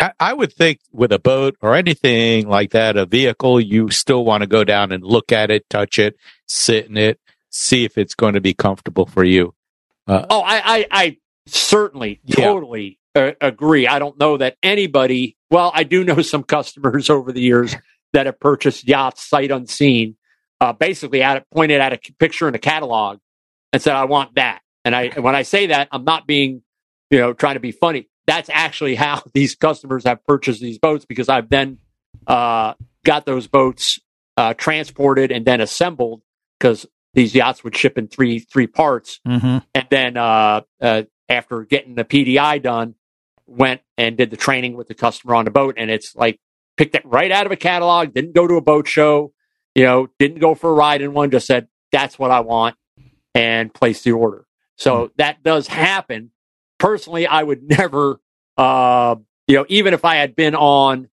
I, 0.00 0.12
I 0.20 0.32
would 0.32 0.52
think 0.52 0.78
with 0.92 1.10
a 1.10 1.18
boat 1.18 1.56
or 1.60 1.74
anything 1.74 2.48
like 2.48 2.70
that, 2.70 2.96
a 2.96 3.06
vehicle, 3.06 3.60
you 3.60 3.90
still 3.90 4.24
want 4.24 4.42
to 4.42 4.46
go 4.46 4.62
down 4.62 4.92
and 4.92 5.02
look 5.02 5.32
at 5.32 5.50
it, 5.50 5.68
touch 5.68 5.98
it, 5.98 6.16
sit 6.46 6.86
in 6.86 6.96
it, 6.96 7.19
see 7.50 7.84
if 7.84 7.98
it's 7.98 8.14
going 8.14 8.34
to 8.34 8.40
be 8.40 8.54
comfortable 8.54 9.06
for 9.06 9.24
you. 9.24 9.54
Uh, 10.06 10.26
Oh, 10.30 10.40
I, 10.40 10.62
I, 10.78 10.86
I 10.90 11.16
certainly 11.46 12.20
Yeah. 12.24 12.46
totally 12.46 12.98
uh, 13.14 13.32
agree. 13.40 13.86
I 13.86 13.98
don't 13.98 14.18
know 14.18 14.36
that 14.36 14.56
anybody. 14.62 15.36
Well, 15.50 15.70
I 15.74 15.82
do 15.84 16.04
know 16.04 16.22
some 16.22 16.42
customers 16.44 17.10
over 17.10 17.32
the 17.32 17.40
years 17.40 17.74
that 18.12 18.26
have 18.26 18.40
purchased 18.40 18.86
yachts 18.88 19.28
sight 19.28 19.50
unseen. 19.50 20.16
Uh, 20.60 20.72
basically, 20.74 21.22
at 21.22 21.38
it, 21.38 21.46
pointed 21.54 21.80
at 21.80 21.92
a 21.92 21.98
picture 22.18 22.46
in 22.46 22.54
a 22.54 22.58
catalog 22.58 23.18
and 23.72 23.80
said, 23.80 23.94
"I 23.96 24.04
want 24.04 24.34
that." 24.34 24.60
And 24.84 24.94
I, 24.94 25.08
when 25.18 25.34
I 25.34 25.42
say 25.42 25.66
that, 25.68 25.88
I'm 25.90 26.04
not 26.04 26.26
being, 26.26 26.62
you 27.10 27.18
know, 27.18 27.32
trying 27.32 27.54
to 27.54 27.60
be 27.60 27.72
funny. 27.72 28.08
That's 28.26 28.50
actually 28.52 28.94
how 29.06 29.22
these 29.32 29.54
customers 29.54 30.04
have 30.04 30.24
purchased 30.26 30.60
these 30.60 30.78
boats 30.78 31.04
because 31.06 31.28
I've 31.30 31.48
then 31.48 31.78
uh, 32.26 32.74
got 33.04 33.24
those 33.26 33.46
boats 33.46 33.98
uh, 34.36 34.52
transported 34.54 35.32
and 35.32 35.46
then 35.46 35.60
assembled 35.62 36.20
because 36.58 36.86
these 37.14 37.34
yachts 37.34 37.64
would 37.64 37.76
ship 37.76 37.98
in 37.98 38.08
three 38.08 38.38
three 38.38 38.66
parts 38.66 39.20
Mm-hmm. 39.26 39.58
and 39.74 39.86
then 39.90 40.16
uh, 40.16 40.62
uh, 40.80 41.02
after 41.28 41.62
getting 41.64 41.94
the 41.94 42.04
PDI 42.04 42.62
done, 42.62 42.94
went 43.46 43.80
and 43.98 44.16
did 44.16 44.30
the 44.30 44.36
training 44.36 44.76
with 44.76 44.88
the 44.88 44.94
customer 44.94 45.34
on 45.34 45.44
the 45.44 45.50
boat, 45.50 45.74
and 45.76 45.90
it's 45.90 46.14
like 46.16 46.38
picked 46.76 46.94
it 46.94 47.02
right 47.04 47.30
out 47.30 47.46
of 47.46 47.52
a 47.52 47.56
catalog. 47.56 48.14
Didn't 48.14 48.34
go 48.34 48.46
to 48.46 48.54
a 48.54 48.60
boat 48.62 48.86
show, 48.88 49.32
you 49.74 49.84
know, 49.84 50.08
didn't 50.18 50.38
go 50.40 50.54
for 50.54 50.70
a 50.70 50.74
ride 50.74 51.02
in 51.02 51.12
one. 51.12 51.30
Just 51.30 51.46
said 51.46 51.68
that's 51.92 52.18
what 52.18 52.30
I 52.30 52.40
want 52.40 52.76
and 53.34 53.72
placed 53.72 54.04
the 54.04 54.12
order. 54.12 54.46
So 54.76 55.10
that 55.18 55.42
does 55.42 55.66
happen. 55.68 56.30
Personally, 56.78 57.26
I 57.26 57.42
would 57.42 57.62
never 57.78 58.20
Uh, 58.56 59.16
you 59.46 59.56
know, 59.56 59.66
even 59.68 59.94
if 59.94 60.04
I 60.04 60.16
had 60.16 60.36
been 60.36 60.54
on 60.54 61.08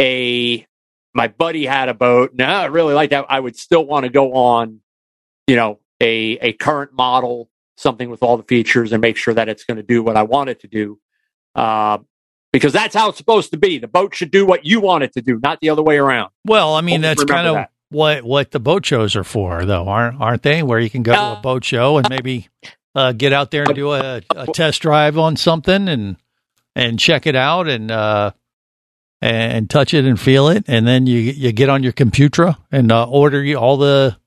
a, 0.00 0.66
my 1.14 1.28
buddy 1.28 1.66
had 1.66 1.88
a 1.88 1.94
boat, 1.94 2.32
no, 2.34 2.44
I 2.46 2.66
really 2.66 2.94
like 2.94 3.10
that. 3.10 3.26
I 3.28 3.38
would 3.40 3.56
still 3.56 3.84
want 3.84 4.04
to 4.04 4.10
go 4.10 4.32
on, 4.34 4.80
you 5.46 5.56
know, 5.56 5.78
a, 6.00 6.38
a 6.40 6.52
current 6.54 6.92
model, 6.92 7.50
something 7.76 8.10
with 8.10 8.22
all 8.22 8.36
the 8.36 8.42
features 8.44 8.92
and 8.92 9.00
make 9.00 9.16
sure 9.16 9.34
that 9.34 9.48
it's 9.48 9.64
going 9.64 9.76
to 9.76 9.82
do 9.82 10.02
what 10.02 10.16
I 10.16 10.22
want 10.22 10.50
it 10.50 10.60
to 10.60 10.68
do. 10.68 10.98
Uh, 11.54 11.98
because 12.52 12.72
that's 12.72 12.94
how 12.94 13.08
it's 13.08 13.18
supposed 13.18 13.50
to 13.50 13.56
be. 13.56 13.78
The 13.78 13.88
boat 13.88 14.14
should 14.14 14.30
do 14.30 14.46
what 14.46 14.64
you 14.64 14.80
want 14.80 15.02
it 15.02 15.12
to 15.14 15.22
do, 15.22 15.40
not 15.42 15.60
the 15.60 15.70
other 15.70 15.82
way 15.82 15.98
around. 15.98 16.30
Well, 16.44 16.74
I 16.74 16.82
mean, 16.82 17.00
that's 17.00 17.24
kind 17.24 17.48
of 17.48 17.54
that. 17.54 17.70
what 17.90 18.22
what 18.22 18.52
the 18.52 18.60
boat 18.60 18.86
shows 18.86 19.16
are 19.16 19.24
for, 19.24 19.64
though, 19.64 19.88
aren't 19.88 20.20
aren't 20.20 20.42
they? 20.44 20.62
Where 20.62 20.78
you 20.78 20.88
can 20.88 21.02
go 21.02 21.12
to 21.12 21.18
Uh, 21.18 21.32
a 21.38 21.40
boat 21.40 21.64
show 21.64 21.98
and 21.98 22.08
maybe 22.08 22.48
uh, 22.94 23.10
get 23.10 23.32
out 23.32 23.50
there 23.50 23.64
and 23.64 23.74
do 23.74 23.90
a, 23.92 24.22
a 24.30 24.46
test 24.52 24.82
drive 24.82 25.18
on 25.18 25.36
something 25.36 25.88
and 25.88 26.16
and 26.76 26.98
check 27.00 27.26
it 27.26 27.34
out 27.34 27.66
and 27.66 27.90
uh, 27.90 28.30
and 29.20 29.68
touch 29.68 29.92
it 29.92 30.04
and 30.04 30.20
feel 30.20 30.46
it, 30.48 30.64
and 30.68 30.86
then 30.86 31.08
you 31.08 31.18
you 31.18 31.50
get 31.50 31.68
on 31.68 31.82
your 31.82 31.92
computer 31.92 32.56
and 32.70 32.92
uh, 32.92 33.04
order 33.08 33.42
you 33.42 33.56
all 33.56 33.76
the 33.78 34.16
uh, 34.16 34.18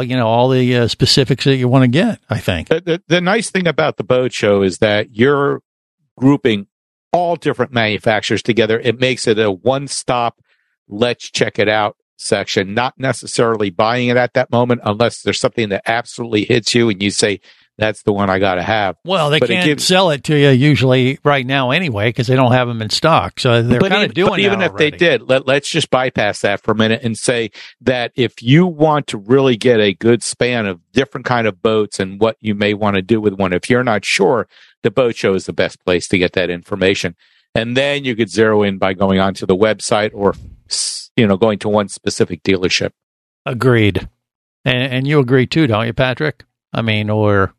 you 0.00 0.16
know 0.16 0.26
all 0.26 0.48
the 0.48 0.76
uh, 0.76 0.88
specifics 0.88 1.44
that 1.44 1.56
you 1.56 1.68
want 1.68 1.84
to 1.84 1.88
get. 1.88 2.20
I 2.28 2.38
think. 2.38 2.68
The, 2.68 2.80
the, 2.80 3.02
the 3.08 3.20
nice 3.20 3.50
thing 3.50 3.66
about 3.66 3.96
the 3.96 4.04
boat 4.04 4.32
show 4.32 4.62
is 4.62 4.78
that 4.78 5.14
you're 5.14 5.62
grouping 6.16 6.66
all 7.12 7.36
different 7.36 7.72
manufacturers 7.72 8.42
together. 8.42 8.80
It 8.80 8.98
makes 8.98 9.26
it 9.26 9.38
a 9.38 9.50
one 9.50 9.86
stop, 9.86 10.40
let's 10.88 11.30
check 11.30 11.58
it 11.58 11.68
out 11.68 11.96
section, 12.16 12.74
not 12.74 12.94
necessarily 12.98 13.70
buying 13.70 14.08
it 14.08 14.16
at 14.16 14.34
that 14.34 14.50
moment 14.50 14.80
unless 14.84 15.22
there's 15.22 15.40
something 15.40 15.68
that 15.68 15.82
absolutely 15.86 16.44
hits 16.44 16.74
you 16.74 16.88
and 16.88 17.02
you 17.02 17.10
say, 17.10 17.40
that's 17.76 18.02
the 18.02 18.12
one 18.12 18.30
I 18.30 18.38
got 18.38 18.54
to 18.54 18.62
have. 18.62 18.96
Well, 19.04 19.30
they 19.30 19.40
But 19.40 19.48
can't 19.48 19.64
gives- 19.64 19.84
sell 19.84 20.10
it 20.10 20.24
to 20.24 20.36
you 20.36 20.50
usually 20.50 21.18
right 21.24 21.44
now 21.44 21.70
anyway 21.70 22.08
because 22.08 22.28
they 22.28 22.36
don't 22.36 22.52
have 22.52 22.68
them 22.68 22.80
in 22.80 22.90
stock. 22.90 23.40
So 23.40 23.62
they're 23.62 23.80
kind 23.80 24.04
of 24.04 24.14
doing 24.14 24.30
but 24.30 24.40
even 24.40 24.62
if 24.62 24.76
they 24.76 24.90
did, 24.90 25.28
let, 25.28 25.46
let's 25.46 25.68
just 25.68 25.90
bypass 25.90 26.40
that 26.42 26.60
for 26.62 26.70
a 26.72 26.74
minute 26.76 27.02
and 27.02 27.18
say 27.18 27.50
that 27.80 28.12
if 28.14 28.42
you 28.42 28.66
want 28.66 29.08
to 29.08 29.18
really 29.18 29.56
get 29.56 29.80
a 29.80 29.92
good 29.92 30.22
span 30.22 30.66
of 30.66 30.80
different 30.92 31.26
kind 31.26 31.46
of 31.46 31.62
boats 31.62 31.98
and 31.98 32.20
what 32.20 32.36
you 32.40 32.54
may 32.54 32.74
want 32.74 32.94
to 32.96 33.02
do 33.02 33.20
with 33.20 33.34
one, 33.34 33.52
if 33.52 33.68
you're 33.68 33.84
not 33.84 34.04
sure, 34.04 34.46
the 34.82 34.90
boat 34.90 35.16
show 35.16 35.34
is 35.34 35.46
the 35.46 35.52
best 35.52 35.84
place 35.84 36.06
to 36.08 36.18
get 36.18 36.34
that 36.34 36.50
information. 36.50 37.16
And 37.56 37.76
then 37.76 38.04
you 38.04 38.14
could 38.14 38.28
zero 38.30 38.62
in 38.62 38.78
by 38.78 38.94
going 38.94 39.18
onto 39.18 39.46
the 39.46 39.56
website 39.56 40.10
or, 40.14 40.34
you 41.16 41.26
know, 41.26 41.36
going 41.36 41.58
to 41.60 41.68
one 41.68 41.88
specific 41.88 42.42
dealership. 42.42 42.90
Agreed. 43.46 44.08
And, 44.64 44.92
and 44.92 45.06
you 45.08 45.18
agree 45.18 45.46
too, 45.46 45.66
don't 45.66 45.86
you, 45.86 45.92
Patrick? 45.92 46.44
I 46.72 46.82
mean, 46.82 47.10
or 47.10 47.54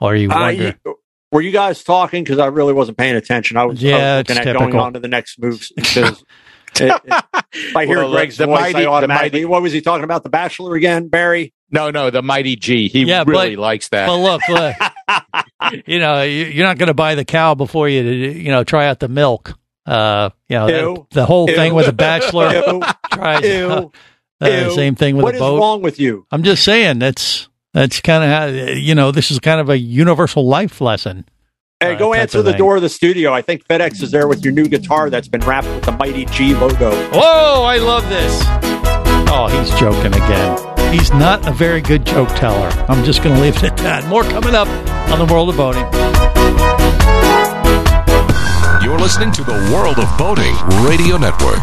or 0.00 0.14
you 0.16 0.30
Uh, 0.30 0.38
wonder? 0.40 0.74
you- 0.84 0.94
were 1.32 1.40
you 1.42 1.52
guys 1.52 1.84
talking? 1.84 2.24
Because 2.24 2.38
I 2.40 2.46
really 2.46 2.72
wasn't 2.72 2.98
paying 2.98 3.14
attention. 3.14 3.56
I 3.56 3.64
was, 3.64 3.74
I 3.74 3.74
was 3.74 3.82
Yeah, 3.82 4.16
looking 4.18 4.36
it's 4.36 4.46
at 4.46 4.56
going 4.58 4.74
on 4.76 4.94
to 4.94 5.00
the 5.00 5.06
next 5.08 5.38
moves 5.40 5.70
because 5.76 6.24
it, 6.80 6.90
it, 6.90 7.24
if 7.52 7.76
I 7.76 7.86
hear 7.86 7.98
Well, 7.98 8.10
Greg's 8.10 8.36
the 8.36 8.46
voice, 8.46 8.60
mighty- 8.60 8.78
I 8.78 8.80
the 8.82 8.86
automatically. 8.88 9.38
mighty- 9.40 9.44
what 9.44 9.62
was 9.62 9.72
he 9.72 9.80
talking 9.80 10.02
about? 10.02 10.24
The 10.24 10.28
Bachelor 10.30 10.74
again, 10.74 11.06
Barry? 11.08 11.52
No, 11.70 11.90
no, 11.92 12.10
the 12.10 12.20
Mighty 12.20 12.56
G. 12.56 12.88
He 12.88 13.04
Yeah, 13.04 13.22
really 13.26 13.54
but- 13.54 13.62
likes 13.62 13.88
that. 13.90 14.08
But 14.08 14.16
look, 14.16 14.42
look 14.48 15.84
you 15.86 16.00
know, 16.00 16.22
you, 16.22 16.46
you're 16.46 16.66
not 16.66 16.78
going 16.78 16.88
to 16.88 16.94
buy 16.94 17.14
the 17.14 17.24
cow 17.24 17.54
before 17.54 17.88
you, 17.88 18.02
you 18.02 18.50
know, 18.50 18.64
try 18.64 18.86
out 18.88 18.98
the 18.98 19.08
milk. 19.08 19.56
Uh, 19.86 20.30
you 20.48 20.56
know, 20.56 20.66
that- 20.66 20.80
Ew. 20.80 21.06
the 21.12 21.26
whole 21.26 21.46
thing 21.46 21.74
with 21.74 21.86
the 21.86 21.92
bachelor. 21.92 22.52
Ew. 22.66 22.82
tries, 23.12 23.44
Ew. 23.44 23.92
uh, 24.42 24.46
Ew. 24.48 24.74
same 24.74 24.96
thing 24.96 25.14
with 25.14 25.22
What 25.24 25.34
the 25.34 25.38
boat. 25.38 25.52
What 25.52 25.56
is 25.58 25.60
wrong 25.60 25.82
with 25.82 26.00
you? 26.00 26.26
I'm 26.32 26.42
just 26.42 26.64
saying 26.64 26.98
that's 26.98 27.48
that's 27.72 28.00
kind 28.00 28.24
of 28.24 28.30
how 28.30 28.46
you 28.74 28.94
know 28.94 29.10
this 29.10 29.30
is 29.30 29.38
kind 29.38 29.60
of 29.60 29.68
a 29.68 29.78
universal 29.78 30.46
life 30.46 30.80
lesson. 30.80 31.24
Hey, 31.80 31.94
uh, 31.94 31.98
go 31.98 32.12
type 32.12 32.22
answer 32.22 32.42
the 32.42 32.50
thing. 32.50 32.58
door 32.58 32.76
of 32.76 32.82
the 32.82 32.88
studio. 32.88 33.32
I 33.32 33.42
think 33.42 33.66
FedEx 33.66 34.02
is 34.02 34.10
there 34.10 34.28
with 34.28 34.44
your 34.44 34.52
new 34.52 34.68
guitar 34.68 35.08
that's 35.08 35.28
been 35.28 35.40
wrapped 35.42 35.68
with 35.68 35.84
the 35.84 35.92
Mighty 35.92 36.26
G 36.26 36.54
logo. 36.54 36.90
Whoa, 37.10 37.62
I 37.64 37.78
love 37.78 38.08
this. 38.08 38.42
Oh, 39.32 39.46
he's 39.48 39.70
joking 39.78 40.12
again. 40.12 40.92
He's 40.92 41.12
not 41.12 41.46
a 41.46 41.52
very 41.52 41.80
good 41.80 42.04
joke 42.04 42.28
teller. 42.30 42.68
I'm 42.88 43.04
just 43.04 43.22
going 43.22 43.36
to 43.36 43.40
leave 43.40 43.56
it 43.56 43.62
at 43.62 43.76
that. 43.78 44.04
More 44.08 44.24
coming 44.24 44.54
up 44.56 44.66
on 45.10 45.24
the 45.24 45.32
world 45.32 45.48
of 45.48 45.56
boating. 45.56 45.86
You're 48.82 48.98
listening 48.98 49.30
to 49.32 49.44
the 49.44 49.52
World 49.72 49.98
of 49.98 50.18
Boating 50.18 50.52
Radio 50.84 51.16
Network. 51.16 51.62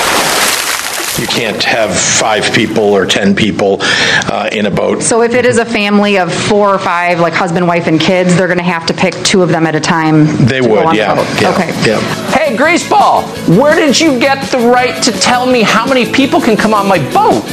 You 1.19 1.27
can't 1.27 1.61
have 1.63 1.95
five 1.95 2.51
people 2.53 2.83
or 2.83 3.05
ten 3.05 3.35
people 3.35 3.77
uh, 3.81 4.49
in 4.51 4.65
a 4.65 4.71
boat. 4.71 5.03
So 5.03 5.21
if 5.21 5.33
it 5.33 5.45
is 5.45 5.57
a 5.57 5.65
family 5.65 6.17
of 6.17 6.33
four 6.33 6.73
or 6.73 6.79
five, 6.79 7.19
like 7.19 7.33
husband, 7.33 7.67
wife, 7.67 7.87
and 7.87 7.99
kids, 7.99 8.35
they're 8.35 8.47
going 8.47 8.57
to 8.57 8.63
have 8.63 8.85
to 8.87 8.93
pick 8.93 9.13
two 9.23 9.41
of 9.41 9.49
them 9.49 9.67
at 9.67 9.75
a 9.75 9.79
time. 9.79 10.25
They 10.47 10.61
to 10.61 10.67
go 10.67 10.69
would, 10.75 10.85
on 10.85 10.93
the 10.93 10.97
yeah, 10.97 11.15
boat. 11.15 11.41
yeah, 11.41 11.53
Okay. 11.53 11.67
yeah. 11.87 12.31
Hey, 12.31 12.51
Ball, 12.89 13.23
where 13.59 13.75
did 13.75 13.99
you 13.99 14.19
get 14.19 14.43
the 14.51 14.57
right 14.59 15.01
to 15.03 15.11
tell 15.11 15.45
me 15.45 15.61
how 15.61 15.85
many 15.85 16.11
people 16.11 16.41
can 16.41 16.57
come 16.57 16.73
on 16.73 16.87
my 16.87 16.99
boat? 17.13 17.43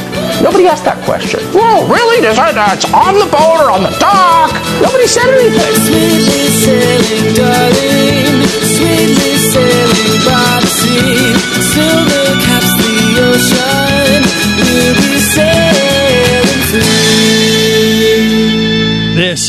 Nobody 0.43 0.67
asked 0.67 0.85
that 0.85 1.03
question. 1.05 1.39
Whoa, 1.55 1.87
really? 1.87 2.21
There's, 2.21 2.37
uh, 2.37 2.51
it's 2.75 2.85
on 2.93 3.15
the 3.15 3.27
boat 3.31 3.59
or 3.63 3.71
on 3.71 3.83
the 3.83 3.95
dock. 3.99 4.51
Nobody 4.83 5.07
said 5.07 5.27
anything. 5.27 5.75
Sweetly 5.87 6.45
sailing, 6.63 7.27
darling, 7.35 8.43
sweetly 8.75 9.35
sailing 9.51 10.15
by 10.27 10.59
the 10.63 10.67
sea. 10.67 11.31
Silver 11.73 12.18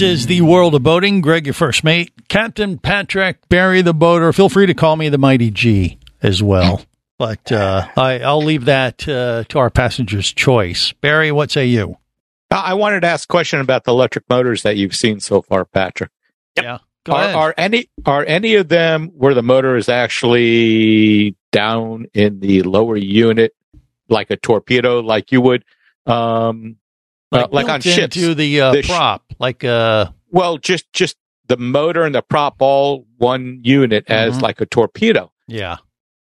This 0.00 0.20
is 0.20 0.26
the 0.28 0.40
world 0.40 0.74
of 0.74 0.82
boating. 0.82 1.20
Greg, 1.20 1.44
your 1.44 1.52
first 1.52 1.84
mate. 1.84 2.10
Captain 2.28 2.78
Patrick, 2.78 3.46
Barry 3.50 3.82
the 3.82 3.92
boater. 3.92 4.32
Feel 4.32 4.48
free 4.48 4.64
to 4.64 4.72
call 4.72 4.96
me 4.96 5.10
the 5.10 5.18
Mighty 5.18 5.50
G 5.50 5.98
as 6.22 6.42
well. 6.42 6.80
But 7.18 7.52
uh, 7.52 7.86
I, 7.98 8.20
I'll 8.20 8.42
leave 8.42 8.64
that 8.64 9.06
uh, 9.06 9.44
to 9.50 9.58
our 9.58 9.68
passenger's 9.68 10.32
choice. 10.32 10.94
Barry, 11.02 11.30
what 11.32 11.50
say 11.50 11.66
you? 11.66 11.98
I 12.50 12.70
I 12.70 12.74
wanted 12.74 13.00
to 13.00 13.08
ask 13.08 13.28
a 13.28 13.30
question 13.30 13.60
about 13.60 13.84
the 13.84 13.90
electric 13.92 14.24
motors 14.30 14.62
that 14.62 14.78
you've 14.78 14.96
seen 14.96 15.20
so 15.20 15.42
far, 15.42 15.66
Patrick. 15.66 16.10
Yeah. 16.56 16.78
Go 17.04 17.12
Are, 17.12 17.22
ahead. 17.22 17.34
are 17.34 17.54
any 17.58 17.90
are 18.06 18.24
any 18.24 18.54
of 18.54 18.68
them 18.68 19.08
where 19.08 19.34
the 19.34 19.42
motor 19.42 19.76
is 19.76 19.90
actually 19.90 21.36
down 21.52 22.06
in 22.14 22.40
the 22.40 22.62
lower 22.62 22.96
unit, 22.96 23.54
like 24.08 24.30
a 24.30 24.38
torpedo, 24.38 25.00
like 25.00 25.30
you 25.30 25.42
would, 25.42 25.62
um, 26.06 26.76
uh, 27.32 27.46
like 27.50 27.68
on 27.68 27.80
built 27.80 27.94
ships? 27.94 28.16
into 28.16 28.34
the, 28.34 28.60
uh, 28.60 28.72
The 28.72 28.82
sh- 28.82 28.88
prop, 28.88 29.22
like 29.38 29.64
uh, 29.64 30.06
well, 30.30 30.58
just 30.58 30.92
just 30.92 31.16
the 31.48 31.56
motor 31.56 32.04
and 32.04 32.14
the 32.14 32.22
prop 32.22 32.56
all 32.60 33.06
one 33.18 33.60
unit 33.62 34.04
as 34.08 34.38
Mhm. 34.38 34.42
like 34.42 34.60
a 34.60 34.66
torpedo, 34.66 35.32
yeah. 35.48 35.76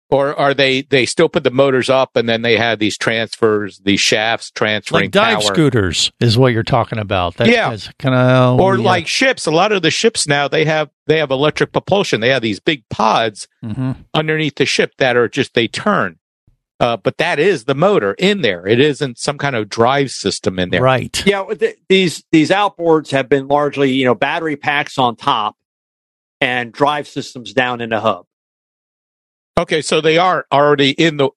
or 0.09 0.33
are 0.39 0.53
they 0.53 0.81
they 0.83 1.05
still 1.05 1.27
put 1.27 1.43
the 1.43 1.51
motors 1.51 1.89
up 1.89 2.15
and 2.15 2.29
then 2.29 2.41
they 2.43 2.55
have 2.57 2.79
these 2.79 2.97
transfers, 2.97 3.79
these 3.83 3.99
shafts 3.99 4.51
transferring 4.51 5.05
Like 5.05 5.11
dive 5.11 5.39
power? 5.41 5.53
scooters 5.53 6.11
is 6.21 6.37
what 6.37 6.53
you're 6.53 6.63
talking 6.63 6.97
about. 6.99 7.35
That, 7.37 7.47
Yeah. 7.49 7.75
kind 7.99 8.15
of 8.15 8.59
or 8.59 8.77
like 8.77 9.07
ships. 9.07 9.45
A 9.47 9.51
lot 9.51 9.71
of 9.71 9.81
the 9.81 9.91
ships 9.91 10.27
now 10.27 10.47
they 10.47 10.65
have 10.65 10.89
they 11.07 11.17
have 11.19 11.31
electric 11.31 11.71
propulsion. 11.73 12.21
They 12.21 12.29
have 12.29 12.41
these 12.41 12.59
big 12.59 12.83
pods 12.89 13.47
hmm 13.63 13.93
underneath 14.13 14.55
the 14.55 14.65
ship 14.65 14.93
that 14.99 15.17
are 15.17 15.27
just 15.27 15.53
they 15.55 15.67
turn. 15.67 16.17
Uh, 16.79 16.95
but 16.95 17.17
that 17.17 17.39
is 17.39 17.63
the 17.63 17.73
motor 17.73 18.13
in 18.19 18.41
there. 18.41 18.67
It 18.67 18.79
isn't 18.79 19.17
some 19.17 19.37
kind 19.37 19.55
of 19.55 19.67
drive 19.67 20.11
system 20.11 20.59
in 20.59 20.69
there. 20.69 20.81
right. 20.81 21.23
Yeah, 21.25 21.41
with 21.41 21.59
the, 21.59 21.75
these 21.89 22.23
these 22.31 22.51
outboards 22.51 23.11
have 23.11 23.27
been 23.27 23.47
largely, 23.47 23.91
you 23.91 24.05
know, 24.05 24.13
battery 24.13 24.55
packs 24.55 24.97
on 24.97 25.15
top 25.15 25.55
and 26.39 26.71
drive 26.71 27.07
systems 27.07 27.53
down 27.53 27.81
in 27.81 27.89
the 27.89 27.99
hub. 27.99 28.25
Okay, 29.57 29.81
so 29.81 30.01
they 30.01 30.19
are 30.19 30.45
already 30.51 30.91
in 30.91 31.17
the 31.17 31.29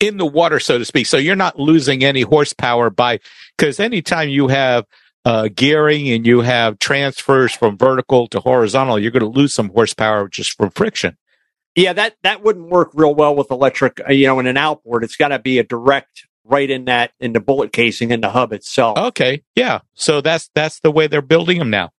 in 0.00 0.16
the 0.16 0.26
water, 0.26 0.58
so 0.58 0.78
to 0.78 0.84
speak. 0.84 1.06
So 1.06 1.16
you're 1.16 1.36
not 1.36 1.60
losing 1.60 2.02
any 2.02 2.22
horsepower 2.22 2.90
by 2.90 3.20
because 3.56 3.78
anytime 3.78 4.28
you 4.28 4.48
have 4.48 4.84
uh, 5.24 5.48
gearing 5.54 6.08
and 6.08 6.26
you 6.26 6.40
have 6.40 6.80
transfers 6.80 7.52
from 7.52 7.78
vertical 7.78 8.26
to 8.28 8.40
horizontal, 8.40 8.98
you're 8.98 9.12
going 9.12 9.20
to 9.20 9.28
lose 9.28 9.54
some 9.54 9.68
horsepower 9.68 10.28
just 10.28 10.56
from 10.56 10.70
friction. 10.70 11.16
Yeah, 11.74 11.92
that 11.94 12.16
that 12.22 12.42
wouldn't 12.42 12.68
work 12.68 12.90
real 12.94 13.14
well 13.14 13.34
with 13.34 13.50
electric. 13.50 14.00
uh, 14.06 14.12
You 14.12 14.26
know, 14.26 14.38
in 14.40 14.46
an 14.46 14.56
outboard, 14.56 15.04
it's 15.04 15.16
got 15.16 15.28
to 15.28 15.38
be 15.38 15.58
a 15.58 15.64
direct 15.64 16.26
right 16.44 16.68
in 16.68 16.86
that 16.86 17.12
in 17.20 17.32
the 17.32 17.40
bullet 17.40 17.72
casing 17.72 18.10
in 18.10 18.20
the 18.20 18.30
hub 18.30 18.52
itself. 18.52 18.98
Okay, 18.98 19.42
yeah. 19.54 19.80
So 19.94 20.20
that's 20.20 20.50
that's 20.54 20.80
the 20.80 20.90
way 20.90 21.06
they're 21.06 21.22
building 21.22 21.58
them 21.58 21.70
now. 21.70 21.90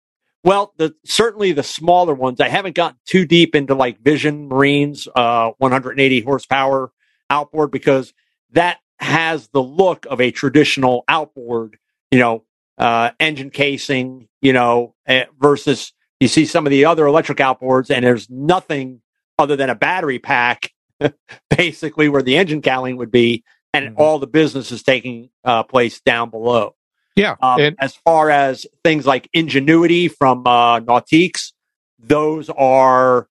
Well, 0.43 0.73
the 0.77 0.93
certainly 1.05 1.53
the 1.53 1.63
smaller 1.63 2.13
ones. 2.13 2.41
I 2.41 2.49
haven't 2.49 2.75
gotten 2.75 2.99
too 3.05 3.25
deep 3.25 3.55
into 3.55 3.73
like 3.75 4.01
Vision 4.01 4.49
Marine's, 4.49 5.07
uh, 5.15 5.51
180 5.57 6.21
horsepower 6.21 6.91
outboard 7.29 7.71
because 7.71 8.13
that 8.51 8.79
has 8.99 9.47
the 9.47 9.63
look 9.63 10.05
of 10.09 10.19
a 10.21 10.31
traditional 10.31 11.03
outboard. 11.07 11.77
You 12.11 12.19
know, 12.19 12.43
uh, 12.77 13.11
engine 13.19 13.49
casing. 13.49 14.27
You 14.41 14.51
know, 14.53 14.93
eh, 15.07 15.25
versus 15.39 15.93
you 16.19 16.27
see 16.27 16.45
some 16.45 16.67
of 16.67 16.71
the 16.71 16.85
other 16.85 17.07
electric 17.07 17.37
outboards, 17.37 17.89
and 17.89 18.05
there's 18.05 18.29
nothing 18.29 19.01
other 19.37 19.55
than 19.55 19.69
a 19.69 19.75
battery 19.75 20.19
pack, 20.19 20.71
basically 21.49 22.09
where 22.09 22.21
the 22.21 22.37
engine 22.37 22.61
cowling 22.61 22.97
would 22.97 23.11
be, 23.11 23.43
and 23.73 23.95
all 23.97 24.19
the 24.19 24.27
business 24.27 24.71
is 24.71 24.83
taking 24.83 25.29
uh, 25.43 25.63
place 25.63 25.99
down 26.01 26.29
below. 26.29 26.75
Yeah. 27.15 27.35
Um, 27.41 27.59
and- 27.59 27.75
as 27.79 27.95
far 27.95 28.29
as 28.29 28.65
things 28.83 29.05
like 29.05 29.29
Ingenuity 29.33 30.07
from 30.07 30.45
uh, 30.45 30.79
Nautiques, 30.79 31.53
those 31.99 32.49
are, 32.49 33.27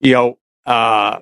you 0.00 0.12
know, 0.12 0.38
uh, 0.64 1.20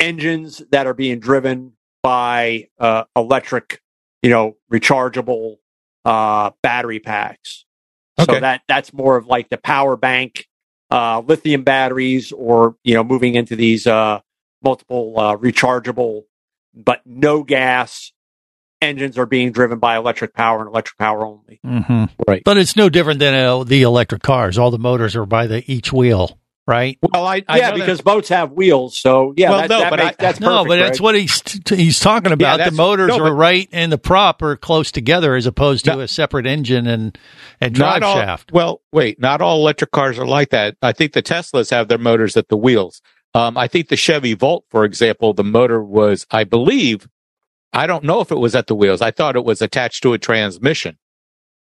engines 0.00 0.62
that 0.70 0.86
are 0.86 0.94
being 0.94 1.20
driven 1.20 1.72
by 2.02 2.68
uh, 2.78 3.04
electric, 3.16 3.80
you 4.22 4.30
know, 4.30 4.56
rechargeable 4.72 5.56
uh, 6.04 6.50
battery 6.62 7.00
packs. 7.00 7.64
Okay. 8.18 8.34
So 8.34 8.40
that 8.40 8.62
that's 8.66 8.92
more 8.92 9.16
of 9.16 9.26
like 9.26 9.48
the 9.48 9.58
power 9.58 9.96
bank, 9.96 10.46
uh, 10.90 11.20
lithium 11.20 11.62
batteries, 11.62 12.32
or 12.32 12.76
you 12.84 12.94
know, 12.94 13.04
moving 13.04 13.34
into 13.34 13.56
these 13.56 13.86
uh, 13.86 14.20
multiple 14.62 15.14
uh, 15.18 15.36
rechargeable, 15.36 16.24
but 16.74 17.00
no 17.04 17.42
gas 17.42 18.12
engines 18.80 19.18
are 19.18 19.26
being 19.26 19.52
driven 19.52 19.78
by 19.78 19.96
electric 19.96 20.34
power 20.34 20.60
and 20.60 20.68
electric 20.68 20.96
power 20.98 21.26
only. 21.26 21.60
hmm 21.64 22.04
Right. 22.26 22.42
But 22.44 22.58
it's 22.58 22.76
no 22.76 22.88
different 22.88 23.20
than 23.20 23.34
uh, 23.34 23.64
the 23.64 23.82
electric 23.82 24.22
cars. 24.22 24.58
All 24.58 24.70
the 24.70 24.78
motors 24.78 25.16
are 25.16 25.26
by 25.26 25.46
the 25.46 25.64
each 25.70 25.92
wheel, 25.92 26.38
right? 26.68 26.98
Well, 27.12 27.26
I, 27.26 27.42
I 27.48 27.58
yeah, 27.58 27.70
know 27.70 27.78
that- 27.78 27.86
because 27.86 28.00
boats 28.02 28.28
have 28.28 28.52
wheels, 28.52 28.96
so 29.00 29.32
yeah, 29.36 29.50
Well, 29.50 29.60
that, 29.62 29.70
no, 29.70 29.78
that 29.80 29.90
but 29.90 29.98
makes, 29.98 30.10
I- 30.10 30.22
that's 30.22 30.38
no, 30.40 30.48
perfect, 30.64 30.68
but 30.68 30.76
that's 30.76 30.98
Greg. 30.98 31.02
what 31.02 31.14
he's 31.16 31.40
t- 31.40 31.76
he's 31.76 31.98
talking 31.98 32.30
about. 32.30 32.62
the 32.64 32.70
motors 32.76 33.08
no, 33.08 33.16
are 33.16 33.30
but- 33.30 33.32
right 33.32 33.68
and 33.72 33.90
the 33.90 33.98
prop 33.98 34.42
are 34.42 34.54
close 34.54 34.92
together, 34.92 35.34
as 35.34 35.46
opposed 35.46 35.86
to 35.86 35.98
a 36.00 36.06
separate 36.06 36.46
engine 36.46 36.86
and 36.86 37.18
and 37.60 37.74
drive 37.74 38.02
all, 38.04 38.14
shaft. 38.16 38.52
Well, 38.52 38.82
wait, 38.92 39.18
not 39.18 39.40
all 39.40 39.56
electric 39.58 39.90
cars 39.90 40.18
are 40.18 40.26
like 40.26 40.50
that. 40.50 40.76
I 40.82 40.92
think 40.92 41.14
the 41.14 41.22
Teslas 41.22 41.70
have 41.70 41.88
their 41.88 41.98
motors 41.98 42.36
at 42.36 42.48
the 42.48 42.56
wheels. 42.56 43.00
Um, 43.34 43.56
I 43.56 43.66
think 43.66 43.88
the 43.88 43.96
Chevy 43.96 44.34
Volt, 44.34 44.64
for 44.70 44.84
example, 44.84 45.32
the 45.32 45.44
motor 45.44 45.82
was, 45.82 46.26
I 46.30 46.44
believe, 46.44 47.08
I 47.72 47.86
don't 47.86 48.04
know 48.04 48.20
if 48.20 48.30
it 48.30 48.38
was 48.38 48.54
at 48.54 48.66
the 48.66 48.74
wheels. 48.74 49.00
I 49.02 49.10
thought 49.10 49.36
it 49.36 49.44
was 49.44 49.60
attached 49.62 50.02
to 50.04 50.12
a 50.12 50.18
transmission 50.18 50.96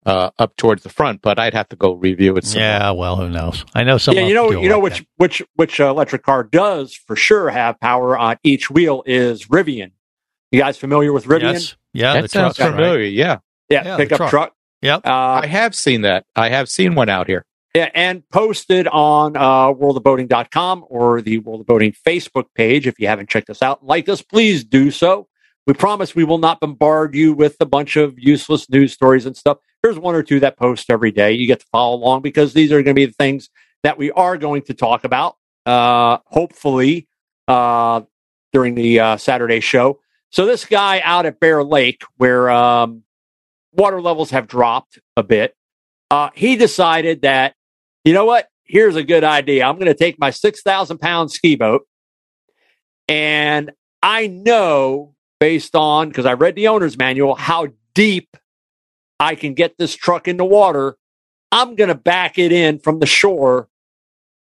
uh, 0.06 0.30
up 0.38 0.56
towards 0.56 0.82
the 0.84 0.88
front, 0.88 1.20
but 1.20 1.38
I'd 1.38 1.52
have 1.52 1.68
to 1.70 1.76
go 1.76 1.92
review 1.94 2.36
it. 2.36 2.44
some. 2.46 2.60
Yeah, 2.60 2.92
well, 2.92 3.16
who 3.16 3.28
knows? 3.28 3.64
I 3.74 3.84
know 3.84 3.98
some. 3.98 4.14
yeah, 4.14 4.22
you 4.26 4.34
know, 4.34 4.50
you 4.50 4.68
know 4.68 4.78
like 4.78 4.92
which 4.92 5.06
which 5.16 5.42
which 5.56 5.80
uh, 5.80 5.90
electric 5.90 6.22
car 6.22 6.44
does 6.44 6.94
for 6.94 7.16
sure 7.16 7.50
have 7.50 7.78
power 7.80 8.16
on 8.16 8.36
each 8.44 8.70
wheel 8.70 9.02
is 9.04 9.46
Rivian. 9.46 9.90
You 10.52 10.60
guys 10.60 10.78
familiar 10.78 11.12
with. 11.12 11.26
Rivian? 11.26 11.52
Yes, 11.54 11.76
yeah, 11.92 12.12
that 12.14 12.22
the 12.22 12.28
sounds 12.28 12.56
trucks, 12.56 12.70
right? 12.70 12.76
familiar. 12.76 13.04
Yeah, 13.04 13.38
Yeah, 13.68 13.84
Yeah, 13.84 13.96
pickup 13.96 14.18
truck. 14.18 14.30
truck. 14.30 14.52
Yep. 14.82 15.06
Uh, 15.06 15.10
I 15.42 15.46
have 15.46 15.74
seen 15.74 16.02
that. 16.02 16.24
I 16.36 16.50
have 16.50 16.68
seen 16.68 16.94
one 16.94 17.08
out 17.08 17.26
here. 17.26 17.44
Yeah, 17.74 17.90
and 17.94 18.26
posted 18.30 18.86
on 18.88 19.36
uh, 19.36 19.72
worldofboating.com 19.72 20.84
or 20.88 21.20
the 21.20 21.38
World 21.40 21.60
of 21.62 21.66
Boating 21.66 21.92
Facebook 22.06 22.44
page. 22.54 22.86
If 22.86 22.98
you 22.98 23.06
haven't 23.08 23.28
checked 23.28 23.50
us 23.50 23.60
out 23.60 23.84
like 23.84 24.08
us, 24.08 24.22
please 24.22 24.64
do 24.64 24.90
so. 24.90 25.28
We 25.66 25.74
promise 25.74 26.14
we 26.14 26.24
will 26.24 26.38
not 26.38 26.60
bombard 26.60 27.14
you 27.14 27.34
with 27.34 27.56
a 27.60 27.66
bunch 27.66 27.96
of 27.96 28.14
useless 28.18 28.70
news 28.70 28.92
stories 28.92 29.26
and 29.26 29.36
stuff. 29.36 29.58
There's 29.86 30.00
one 30.00 30.16
or 30.16 30.24
two 30.24 30.40
that 30.40 30.56
post 30.56 30.90
every 30.90 31.12
day. 31.12 31.34
You 31.34 31.46
get 31.46 31.60
to 31.60 31.66
follow 31.70 31.94
along 31.94 32.22
because 32.22 32.52
these 32.52 32.72
are 32.72 32.82
going 32.82 32.86
to 32.86 32.94
be 32.94 33.06
the 33.06 33.12
things 33.12 33.50
that 33.84 33.96
we 33.96 34.10
are 34.10 34.36
going 34.36 34.62
to 34.62 34.74
talk 34.74 35.04
about, 35.04 35.36
uh, 35.64 36.18
hopefully, 36.26 37.06
uh, 37.46 38.00
during 38.52 38.74
the 38.74 38.98
uh, 38.98 39.16
Saturday 39.16 39.60
show. 39.60 40.00
So, 40.30 40.44
this 40.44 40.64
guy 40.64 41.00
out 41.04 41.24
at 41.24 41.38
Bear 41.38 41.62
Lake, 41.62 42.02
where 42.16 42.50
um, 42.50 43.04
water 43.70 44.00
levels 44.00 44.30
have 44.30 44.48
dropped 44.48 44.98
a 45.16 45.22
bit, 45.22 45.54
uh, 46.10 46.30
he 46.34 46.56
decided 46.56 47.22
that 47.22 47.54
you 48.04 48.12
know 48.12 48.24
what? 48.24 48.48
Here's 48.64 48.96
a 48.96 49.04
good 49.04 49.22
idea. 49.22 49.64
I'm 49.64 49.76
going 49.76 49.86
to 49.86 49.94
take 49.94 50.18
my 50.18 50.30
6,000 50.30 50.98
pound 50.98 51.30
ski 51.30 51.54
boat. 51.54 51.86
And 53.06 53.70
I 54.02 54.26
know, 54.26 55.14
based 55.38 55.76
on, 55.76 56.08
because 56.08 56.26
I 56.26 56.32
read 56.32 56.56
the 56.56 56.66
owner's 56.66 56.98
manual, 56.98 57.36
how 57.36 57.68
deep 57.94 58.36
I 59.18 59.34
can 59.34 59.54
get 59.54 59.78
this 59.78 59.94
truck 59.94 60.28
in 60.28 60.36
the 60.36 60.44
water. 60.44 60.96
I'm 61.52 61.74
going 61.74 61.88
to 61.88 61.94
back 61.94 62.38
it 62.38 62.52
in 62.52 62.78
from 62.78 62.98
the 62.98 63.06
shore 63.06 63.68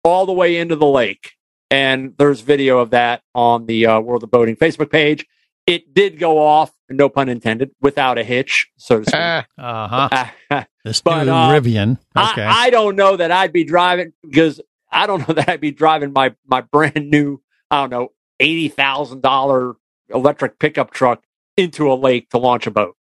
all 0.05 0.27
the 0.27 0.33
way 0.33 0.57
into 0.57 0.77
the 0.77 0.87
lake. 0.87 1.33
And 1.71 2.15
there's 2.19 2.41
video 2.41 2.79
of 2.79 2.91
that 2.91 3.23
on 3.35 3.67
the 3.67 3.87
uh, 3.87 4.01
World 4.01 4.23
of 4.23 4.31
Boating 4.31 4.57
Facebook 4.57 4.91
page. 4.91 5.27
It 5.67 5.93
did 5.93 6.21
go 6.21 6.39
off, 6.39 6.71
no 6.89 7.09
pun 7.09 7.29
intended, 7.29 7.73
without 7.81 8.19
a 8.19 8.25
hitch, 8.25 8.69
so 8.77 9.01
to 9.01 9.05
speak. 9.05 9.47
Uh 9.59 10.09
huh. 10.09 10.65
This 10.85 11.01
But, 11.01 11.25
new 11.25 11.33
uh, 11.33 11.51
Rivian. 11.51 11.99
Okay. 12.17 12.45
I, 12.45 12.67
I 12.67 12.71
don't 12.71 12.95
know 12.95 13.17
that 13.17 13.33
I'd 13.33 13.53
be 13.53 13.65
driving 13.65 14.13
because 14.23 14.61
I 14.93 15.09
don't 15.09 15.27
know 15.27 15.35
that 15.35 15.49
I'd 15.49 15.61
be 15.61 15.73
driving 15.73 16.13
my 16.13 16.37
my 16.47 16.61
brand 16.61 17.11
new 17.11 17.43
I 17.73 17.81
don't 17.81 17.91
know 17.91 18.13
eighty 18.39 18.69
thousand 18.69 19.21
dollar 19.23 19.75
electric 20.11 20.61
pickup 20.61 20.93
truck 20.93 21.25
into 21.57 21.91
a 21.93 21.95
lake 21.95 22.31
to 22.31 22.39
launch 22.39 22.69
a 22.69 22.71
boat. 22.71 22.97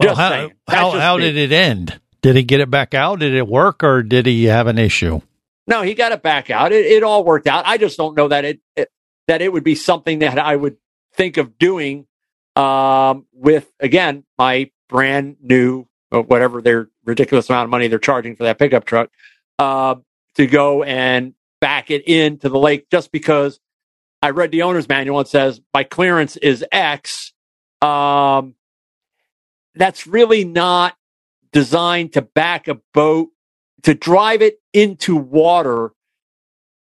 Well, 0.00 0.14
how 0.14 0.30
saying. 0.30 0.52
How, 0.68 0.90
just 0.92 1.02
how 1.02 1.18
did 1.18 1.36
it 1.36 1.52
end? 1.52 2.00
Did 2.22 2.36
he 2.36 2.42
get 2.42 2.60
it 2.60 2.70
back 2.70 2.94
out? 2.94 3.20
Did 3.20 3.34
it 3.34 3.46
work, 3.46 3.82
or 3.82 4.02
did 4.02 4.26
he 4.26 4.44
have 4.44 4.66
an 4.66 4.78
issue? 4.78 5.20
No, 5.66 5.82
he 5.82 5.94
got 5.94 6.12
it 6.12 6.22
back 6.22 6.50
out. 6.50 6.72
It, 6.72 6.84
it 6.86 7.02
all 7.02 7.24
worked 7.24 7.46
out. 7.46 7.66
I 7.66 7.78
just 7.78 7.96
don't 7.96 8.16
know 8.16 8.28
that 8.28 8.44
it, 8.44 8.60
it 8.76 8.90
that 9.28 9.42
it 9.42 9.52
would 9.52 9.64
be 9.64 9.74
something 9.74 10.20
that 10.20 10.38
I 10.38 10.56
would 10.56 10.76
think 11.14 11.36
of 11.36 11.58
doing 11.58 12.06
um, 12.56 13.26
with 13.32 13.70
again 13.78 14.24
my 14.38 14.70
brand 14.88 15.36
new 15.40 15.86
or 16.10 16.22
whatever 16.22 16.60
their 16.60 16.88
ridiculous 17.04 17.48
amount 17.48 17.64
of 17.64 17.70
money 17.70 17.88
they're 17.88 17.98
charging 17.98 18.36
for 18.36 18.44
that 18.44 18.58
pickup 18.58 18.84
truck 18.84 19.10
uh, 19.58 19.94
to 20.34 20.46
go 20.46 20.82
and 20.82 21.34
back 21.60 21.90
it 21.90 22.06
into 22.08 22.48
the 22.48 22.58
lake 22.58 22.88
just 22.90 23.12
because 23.12 23.60
I 24.22 24.30
read 24.30 24.50
the 24.50 24.62
owner's 24.62 24.88
manual 24.88 25.20
and 25.20 25.28
says 25.28 25.60
my 25.72 25.84
clearance 25.84 26.36
is 26.36 26.64
X. 26.72 27.32
Um, 27.80 28.54
that's 29.74 30.06
really 30.06 30.44
not 30.44 30.96
designed 31.52 32.12
to 32.14 32.22
back 32.22 32.68
a 32.68 32.78
boat 32.94 33.28
to 33.82 33.94
drive 33.94 34.42
it 34.42 34.60
into 34.72 35.16
water. 35.16 35.92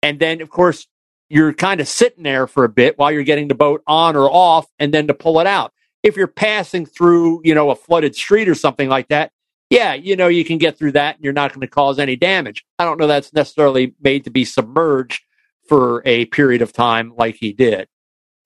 And 0.03 0.19
then, 0.19 0.41
of 0.41 0.51
course, 0.51 0.87
you're 1.29 1.53
kind 1.53 1.81
of 1.81 1.89
sitting 1.89 2.23
there 2.23 2.47
for 2.47 2.65
a 2.65 2.69
bit 2.69 2.99
while 2.99 3.11
you're 3.11 3.25
getting 3.25 3.49
the 3.49 3.55
boat 3.55 3.83
on 3.87 4.17
or 4.17 4.31
off 4.31 4.67
and 4.79 4.95
then 4.95 5.07
to 5.09 5.15
pull 5.15 5.41
it 5.41 5.47
out. 5.47 5.73
If 6.03 6.17
you're 6.17 6.29
passing 6.29 6.87
through, 6.87 7.41
you 7.45 7.55
know, 7.55 7.71
a 7.71 7.75
flooded 7.75 8.15
street 8.15 8.49
or 8.49 8.55
something 8.55 8.89
like 8.89 9.09
that, 9.09 9.33
yeah, 9.71 9.95
you 9.95 10.15
know, 10.15 10.29
you 10.29 10.45
can 10.45 10.59
get 10.59 10.79
through 10.79 10.93
that 10.93 11.17
and 11.17 11.25
you're 11.25 11.33
not 11.33 11.51
going 11.51 11.63
to 11.63 11.67
cause 11.67 11.99
any 11.99 12.15
damage. 12.15 12.65
I 12.79 12.85
don't 12.85 12.99
know 13.01 13.09
that's 13.09 13.33
necessarily 13.33 13.95
made 14.01 14.23
to 14.25 14.31
be 14.31 14.45
submerged 14.45 15.25
for 15.69 16.03
a 16.07 16.27
period 16.27 16.63
of 16.63 16.73
time 16.73 17.13
like 17.17 17.35
he 17.35 17.53
did. 17.53 17.89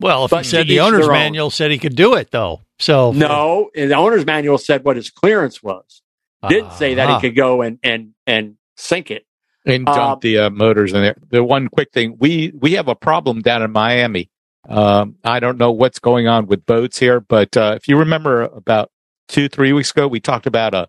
Well, 0.00 0.24
if 0.24 0.30
But 0.30 0.44
he 0.46 0.50
said 0.50 0.66
the 0.66 0.80
owner's 0.80 1.02
their 1.02 1.10
own. 1.10 1.18
manual 1.18 1.50
said 1.50 1.70
he 1.70 1.78
could 1.78 1.94
do 1.94 2.14
it, 2.14 2.30
though. 2.30 2.62
So 2.80 3.12
No, 3.12 3.70
the 3.74 3.94
owner's 3.94 4.26
manual 4.26 4.58
said 4.58 4.84
what 4.84 4.96
his 4.96 5.10
clearance 5.10 5.62
was. 5.62 6.02
Didn't 6.48 6.72
say 6.72 6.94
that 6.94 7.14
he 7.14 7.20
could 7.28 7.36
go 7.36 7.62
and 7.62 7.78
and 7.82 8.14
and 8.26 8.56
sink 8.76 9.10
it. 9.10 9.26
and 9.66 9.84
dump 9.84 9.98
Um, 9.98 10.18
the 10.22 10.38
uh, 10.38 10.50
motors 10.50 10.92
in 10.94 11.02
there. 11.02 11.16
The 11.30 11.44
one 11.44 11.68
quick 11.68 11.92
thing 11.92 12.16
we 12.18 12.52
we 12.58 12.72
have 12.72 12.88
a 12.88 12.94
problem 12.94 13.42
down 13.42 13.62
in 13.62 13.70
Miami. 13.70 14.30
Um, 14.68 15.16
I 15.22 15.40
don't 15.40 15.58
know 15.58 15.70
what's 15.70 15.98
going 15.98 16.28
on 16.28 16.46
with 16.46 16.64
boats 16.64 16.98
here, 16.98 17.20
but 17.20 17.56
uh, 17.56 17.74
if 17.76 17.88
you 17.88 17.98
remember 17.98 18.42
about 18.42 18.90
two 19.28 19.48
three 19.48 19.72
weeks 19.74 19.90
ago, 19.90 20.08
we 20.08 20.18
talked 20.20 20.46
about 20.46 20.74
a 20.74 20.88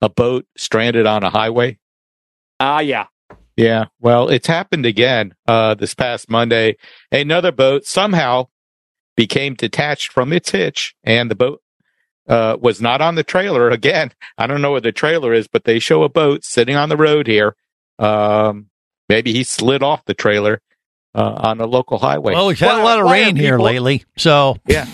a 0.00 0.08
boat 0.08 0.46
stranded 0.56 1.06
on 1.06 1.22
a 1.22 1.30
highway. 1.30 1.78
Ah, 2.58 2.80
yeah. 2.80 3.06
Yeah, 3.56 3.86
well, 4.00 4.28
it's 4.28 4.46
happened 4.46 4.84
again 4.84 5.34
uh, 5.48 5.74
this 5.74 5.94
past 5.94 6.28
Monday. 6.28 6.76
Another 7.10 7.52
boat 7.52 7.86
somehow 7.86 8.48
became 9.16 9.54
detached 9.54 10.12
from 10.12 10.32
its 10.32 10.50
hitch, 10.50 10.94
and 11.04 11.30
the 11.30 11.34
boat 11.34 11.62
uh, 12.28 12.56
was 12.60 12.80
not 12.80 13.00
on 13.00 13.14
the 13.14 13.24
trailer. 13.24 13.70
Again, 13.80 14.12
I 14.38 14.46
don't 14.46 14.62
know 14.62 14.72
where 14.72 14.80
the 14.80 14.92
trailer 14.92 15.32
is, 15.32 15.48
but 15.48 15.64
they 15.64 15.78
show 15.78 16.02
a 16.02 16.08
boat 16.08 16.44
sitting 16.44 16.76
on 16.76 16.88
the 16.88 16.96
road 16.96 17.26
here. 17.26 17.56
Um, 17.98 18.66
maybe 19.08 19.32
he 19.32 19.42
slid 19.42 19.82
off 19.82 20.04
the 20.04 20.14
trailer 20.14 20.60
uh, 21.14 21.34
on 21.38 21.60
a 21.60 21.66
local 21.66 21.98
highway. 21.98 22.34
well, 22.34 22.46
we've 22.48 22.58
had 22.58 22.78
a 22.78 22.84
lot 22.84 22.98
of 22.98 23.06
why 23.06 23.20
are 23.20 23.24
rain 23.24 23.36
here 23.36 23.58
lately, 23.58 24.04
so 24.18 24.56
yeah, 24.66 24.86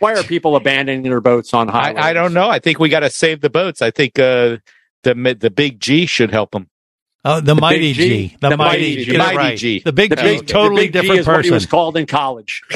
Why 0.00 0.14
are 0.14 0.22
people 0.24 0.56
abandoning 0.56 1.02
their 1.02 1.20
boats 1.20 1.54
on 1.54 1.70
I, 1.70 1.72
highways? 1.72 2.04
I 2.04 2.12
don't 2.12 2.34
know. 2.34 2.48
I 2.48 2.58
think 2.58 2.78
we 2.78 2.88
got 2.88 3.00
to 3.00 3.10
save 3.10 3.40
the 3.40 3.50
boats. 3.50 3.80
I 3.80 3.90
think 3.90 4.18
uh, 4.18 4.58
the 5.04 5.36
the 5.38 5.50
big 5.50 5.80
G 5.80 6.06
should 6.06 6.30
help 6.32 6.50
them. 6.50 6.68
Uh, 7.28 7.40
the, 7.40 7.54
mighty 7.54 7.92
G, 7.92 8.28
G. 8.28 8.36
the, 8.40 8.48
The 8.50 8.56
mighty 8.56 8.80
mighty 8.80 8.94
G, 8.96 9.04
G. 9.04 9.10
Get 9.12 9.18
Mighty 9.18 9.36
right. 9.36 9.58
G. 9.58 9.78
the 9.84 9.92
big 9.92 10.10
The 10.10 10.16
G, 10.16 10.22
big, 10.22 10.46
totally 10.46 10.86
the 10.88 10.92
big 10.92 11.02
G 11.02 11.08
different 11.08 11.20
is 11.20 11.26
what 11.26 11.44
he 11.44 11.50
was 11.50 11.66
called 11.66 11.96
in 11.96 12.06
college. 12.06 12.62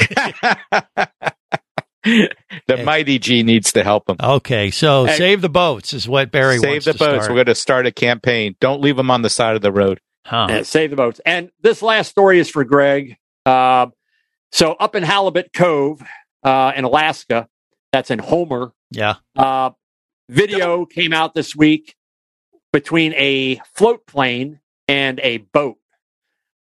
The 2.05 2.83
mighty 2.83 3.17
G 3.17 3.43
needs 3.43 3.71
to 3.73 3.83
help 3.83 4.05
them. 4.07 4.17
Okay, 4.21 4.71
so 4.71 5.05
Hey. 5.05 5.15
save 5.17 5.41
the 5.41 5.47
boats 5.49 5.93
is 5.93 6.05
what 6.07 6.31
Barry 6.31 6.57
Save 6.57 6.69
wants 6.69 6.85
the 6.85 6.91
to 6.93 6.99
boats. 6.99 7.23
start. 7.23 7.29
We're 7.29 7.35
going 7.35 7.45
to 7.45 7.55
start 7.55 7.85
a 7.87 7.91
campaign. 7.93 8.55
Don't 8.59 8.81
leave 8.81 8.97
them 8.97 9.09
on 9.09 9.21
the 9.21 9.29
side 9.29 9.55
of 9.55 9.61
the 9.61 9.71
road. 9.71 10.01
Huh. 10.25 10.47
Yeah, 10.49 10.61
save 10.63 10.89
the 10.89 10.95
boats. 10.97 11.21
And 11.25 11.49
this 11.61 11.81
last 11.81 12.09
story 12.09 12.39
is 12.39 12.49
for 12.49 12.65
Greg. 12.65 13.15
Uh, 13.45 13.87
so 14.51 14.73
up 14.73 14.95
in 14.95 15.03
Halibut 15.03 15.53
Cove 15.53 16.01
uh, 16.43 16.73
in 16.75 16.83
Alaska, 16.83 17.47
that's 17.93 18.11
in 18.11 18.19
Homer. 18.19 18.73
Yeah. 18.91 19.15
Uh, 19.37 19.69
video 20.29 20.85
came 20.85 21.13
out 21.13 21.33
this 21.33 21.55
week 21.55 21.95
between 22.73 23.13
a 23.13 23.61
float 23.73 24.05
plane 24.05 24.59
and 24.89 25.19
a 25.21 25.37
boat. 25.37 25.77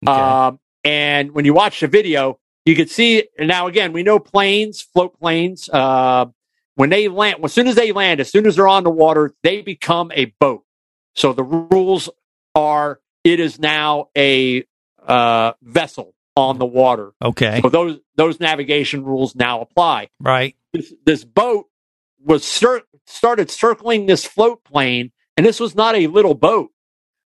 Um, 0.06 0.60
and 0.84 1.32
when 1.32 1.46
you 1.46 1.54
watch 1.54 1.80
the 1.80 1.86
video, 1.86 2.38
you 2.66 2.76
can 2.76 2.88
see 2.88 3.28
now 3.38 3.66
again, 3.66 3.94
we 3.94 4.02
know 4.02 4.18
planes, 4.18 4.82
float 4.82 5.18
planes, 5.18 5.70
uh, 5.72 6.26
when 6.74 6.90
they 6.90 7.08
land, 7.08 7.44
as 7.44 7.52
soon 7.52 7.66
as 7.66 7.74
they 7.74 7.92
land, 7.92 8.20
as 8.20 8.30
soon 8.30 8.46
as 8.46 8.56
they're 8.56 8.68
on 8.68 8.84
the 8.84 8.90
water, 8.90 9.34
they 9.42 9.60
become 9.60 10.10
a 10.14 10.26
boat. 10.40 10.64
So 11.14 11.32
the 11.32 11.42
rules 11.42 12.08
are 12.54 13.00
it 13.24 13.40
is 13.40 13.58
now 13.58 14.08
a 14.16 14.64
uh, 15.06 15.52
vessel 15.62 16.14
on 16.36 16.58
the 16.58 16.66
water. 16.66 17.12
Okay. 17.22 17.60
So 17.62 17.68
those 17.68 17.98
those 18.16 18.40
navigation 18.40 19.04
rules 19.04 19.34
now 19.34 19.60
apply. 19.60 20.08
Right. 20.20 20.56
This, 20.72 20.94
this 21.04 21.24
boat 21.24 21.66
was 22.24 22.44
cir- 22.44 22.82
started 23.06 23.50
circling 23.50 24.06
this 24.06 24.24
float 24.24 24.64
plane, 24.64 25.12
and 25.40 25.46
this 25.46 25.58
was 25.58 25.74
not 25.74 25.94
a 25.94 26.06
little 26.06 26.34
boat. 26.34 26.68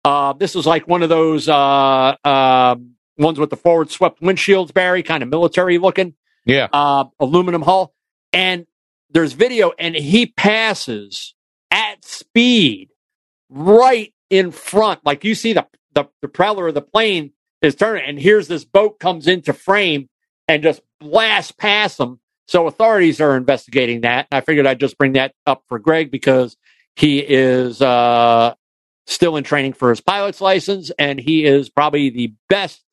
Uh, 0.06 0.32
this 0.32 0.56
was 0.56 0.66
like 0.66 0.88
one 0.88 1.04
of 1.04 1.10
those 1.10 1.50
uh, 1.50 2.16
um 2.24 2.92
ones 3.18 3.38
with 3.38 3.50
the 3.50 3.58
forward 3.58 3.92
swept 3.92 4.22
windshields, 4.22 4.74
Barry, 4.74 5.04
kind 5.04 5.24
of 5.24 5.28
military 5.28 5.78
looking 5.78 6.14
Yeah. 6.46 6.70
uh, 6.72 7.04
aluminum 7.20 7.62
hull. 7.64 7.94
And 8.32 8.66
there's 9.10 9.34
video, 9.34 9.74
and 9.78 9.94
he 9.94 10.28
passes 10.28 11.36
at 11.70 12.06
speed 12.06 12.92
right 13.50 14.14
in 14.30 14.52
front. 14.52 15.06
Like 15.06 15.26
you 15.26 15.36
see 15.36 15.52
the, 15.52 15.68
the, 15.94 16.06
the 16.22 16.30
propeller 16.30 16.70
of 16.70 16.76
the 16.76 16.82
plane 16.82 17.32
is 17.62 17.76
turning, 17.76 18.06
and 18.08 18.18
here's 18.18 18.48
this 18.48 18.64
boat 18.64 19.02
comes 19.02 19.28
into 19.28 19.52
frame 19.52 20.08
and 20.48 20.64
just 20.64 20.80
blasts 21.02 21.52
past 21.52 21.98
them. 21.98 22.22
So 22.48 22.68
authorities 22.68 23.20
are 23.20 23.36
investigating 23.36 24.02
that. 24.02 24.28
I 24.32 24.40
figured 24.40 24.66
I'd 24.66 24.80
just 24.80 24.98
bring 24.98 25.12
that 25.14 25.34
up 25.46 25.64
for 25.68 25.78
Greg 25.78 26.10
because 26.10 26.56
he 26.98 27.20
is 27.20 27.80
uh, 27.82 28.56
still 29.06 29.36
in 29.38 29.44
training 29.44 29.74
for 29.74 29.92
his 29.92 30.02
pilot's 30.02 30.42
license, 30.42 30.92
and 30.98 31.20
he 31.20 31.46
is 31.46 31.70
probably 31.70 32.10
the 32.10 32.34
best 32.50 32.84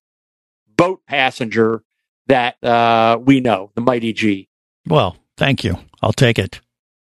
boat 0.76 1.00
passenger 1.06 1.82
that 2.26 2.62
uh, 2.62 3.18
we 3.20 3.40
know, 3.40 3.70
the 3.74 3.80
Mighty 3.80 4.12
G. 4.12 4.48
Well, 4.86 5.16
thank 5.38 5.64
you. 5.64 5.78
I'll 6.02 6.12
take 6.12 6.38
it. 6.38 6.60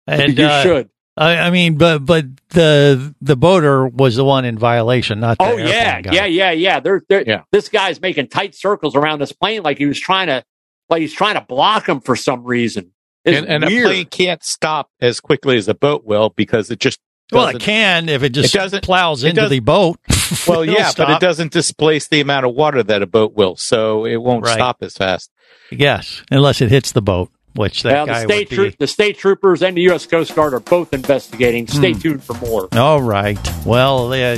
And 0.06 0.38
you 0.38 0.46
uh, 0.46 0.62
should. 0.62 0.90
I, 1.18 1.36
I 1.36 1.50
mean, 1.50 1.76
but 1.76 2.06
but 2.06 2.24
the 2.50 3.14
the 3.20 3.36
boater 3.36 3.86
was 3.86 4.16
the 4.16 4.24
one 4.24 4.44
in 4.46 4.56
violation, 4.56 5.20
not 5.20 5.36
the 5.38 5.44
Oh 5.44 5.56
yeah, 5.56 6.00
guy. 6.00 6.14
yeah, 6.14 6.24
yeah, 6.26 6.50
yeah. 6.52 6.80
They're, 6.80 7.02
they're, 7.08 7.44
This 7.52 7.68
guy's 7.68 8.00
making 8.00 8.28
tight 8.28 8.54
circles 8.54 8.94
around 8.96 9.18
this 9.18 9.32
plane 9.32 9.62
like 9.62 9.76
he 9.78 9.86
was 9.86 10.00
trying 10.00 10.28
to, 10.28 10.44
like 10.88 11.00
he's 11.02 11.12
trying 11.12 11.34
to 11.34 11.42
block 11.42 11.88
him 11.88 12.00
for 12.00 12.16
some 12.16 12.44
reason. 12.44 12.92
It's 13.28 13.38
And, 13.38 13.46
and 13.48 13.64
a 13.64 13.66
plane 13.68 14.06
can't 14.06 14.42
stop 14.42 14.90
as 15.00 15.20
quickly 15.20 15.56
as 15.56 15.68
a 15.68 15.74
boat 15.74 16.04
will 16.04 16.30
because 16.30 16.70
it 16.70 16.78
just 16.80 16.98
Well, 17.32 17.48
it 17.48 17.60
can 17.60 18.08
if 18.08 18.22
it 18.22 18.30
just 18.30 18.54
doesn't- 18.54 18.82
plows 18.82 19.22
it 19.24 19.30
into 19.30 19.42
does- 19.42 19.50
the 19.50 19.60
boat. 19.60 19.98
Well, 20.46 20.62
It'll 20.62 20.74
yeah, 20.74 20.92
but 20.96 21.08
it 21.10 21.20
doesn't 21.20 21.52
displace 21.52 22.08
the 22.08 22.20
amount 22.20 22.44
of 22.46 22.54
water 22.54 22.82
that 22.82 23.00
a 23.02 23.06
boat 23.06 23.34
will, 23.34 23.56
so 23.56 24.04
it 24.04 24.16
won't 24.16 24.44
Right. 24.44 24.54
stop 24.54 24.76
as 24.82 24.94
fast. 24.94 25.30
Yes, 25.70 26.22
unless 26.30 26.60
it 26.60 26.68
hits 26.70 26.92
the 26.92 27.00
boat, 27.02 27.30
which 27.54 27.82
that 27.82 27.92
well, 27.92 28.06
the 28.06 28.12
guy 28.12 28.24
state 28.24 28.50
would 28.50 28.54
troop, 28.56 28.70
be. 28.72 28.76
the 28.78 28.86
state 28.86 29.18
troopers 29.18 29.62
and 29.62 29.74
the 29.76 29.82
U.S. 29.82 30.06
Coast 30.06 30.34
Guard 30.34 30.52
are 30.54 30.60
both 30.60 30.92
investigating. 30.92 31.66
Stay 31.66 31.92
Hmm. 31.92 31.98
tuned 31.98 32.24
for 32.24 32.34
more. 32.34 32.68
All 32.72 33.00
right. 33.02 33.38
Well, 33.64 34.08
they, 34.10 34.34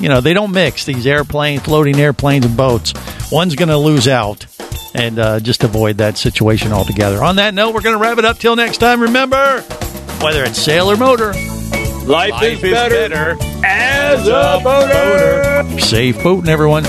you 0.00 0.08
know, 0.08 0.20
they 0.22 0.32
don't 0.32 0.52
mix 0.52 0.84
these 0.86 1.06
airplanes, 1.06 1.62
floating 1.62 1.98
airplanes, 2.00 2.46
and 2.46 2.56
boats. 2.56 2.94
One's 3.30 3.54
going 3.54 3.68
to 3.68 3.76
lose 3.78 4.08
out, 4.08 4.46
and 4.94 5.18
uh, 5.18 5.40
just 5.40 5.64
avoid 5.64 5.98
that 5.98 6.16
situation 6.16 6.72
altogether. 6.72 7.22
On 7.22 7.36
that 7.36 7.52
note, 7.54 7.74
we're 7.74 7.80
going 7.82 7.96
to 7.96 8.00
wrap 8.00 8.18
it 8.18 8.24
up 8.24 8.38
till 8.38 8.56
next 8.56 8.78
time. 8.78 9.00
Remember, 9.02 9.60
whether 10.22 10.44
it's 10.44 10.58
sail 10.58 10.90
or 10.90 10.96
motor, 10.96 11.32
Life, 12.06 12.42
is, 12.42 12.60
better, 12.60 13.36
as 13.64 14.28
a 14.28 14.60
boater. 14.62 15.80
safe 15.80 16.22
boating, 16.22 16.48
everyone. 16.50 16.84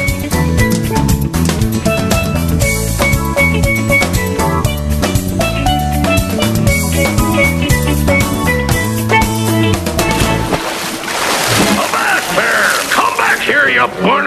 Come 12.92 14.25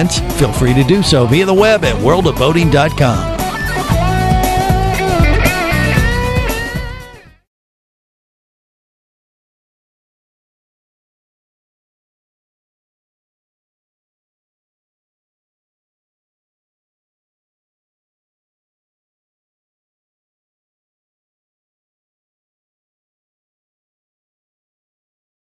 comments? 0.00 0.20
Feel 0.38 0.52
free 0.52 0.74
to 0.74 0.84
do 0.84 1.02
so 1.02 1.26
via 1.26 1.44
the 1.44 1.54
web 1.54 1.84
at 1.84 1.94
worldofboating.com. 1.96 3.39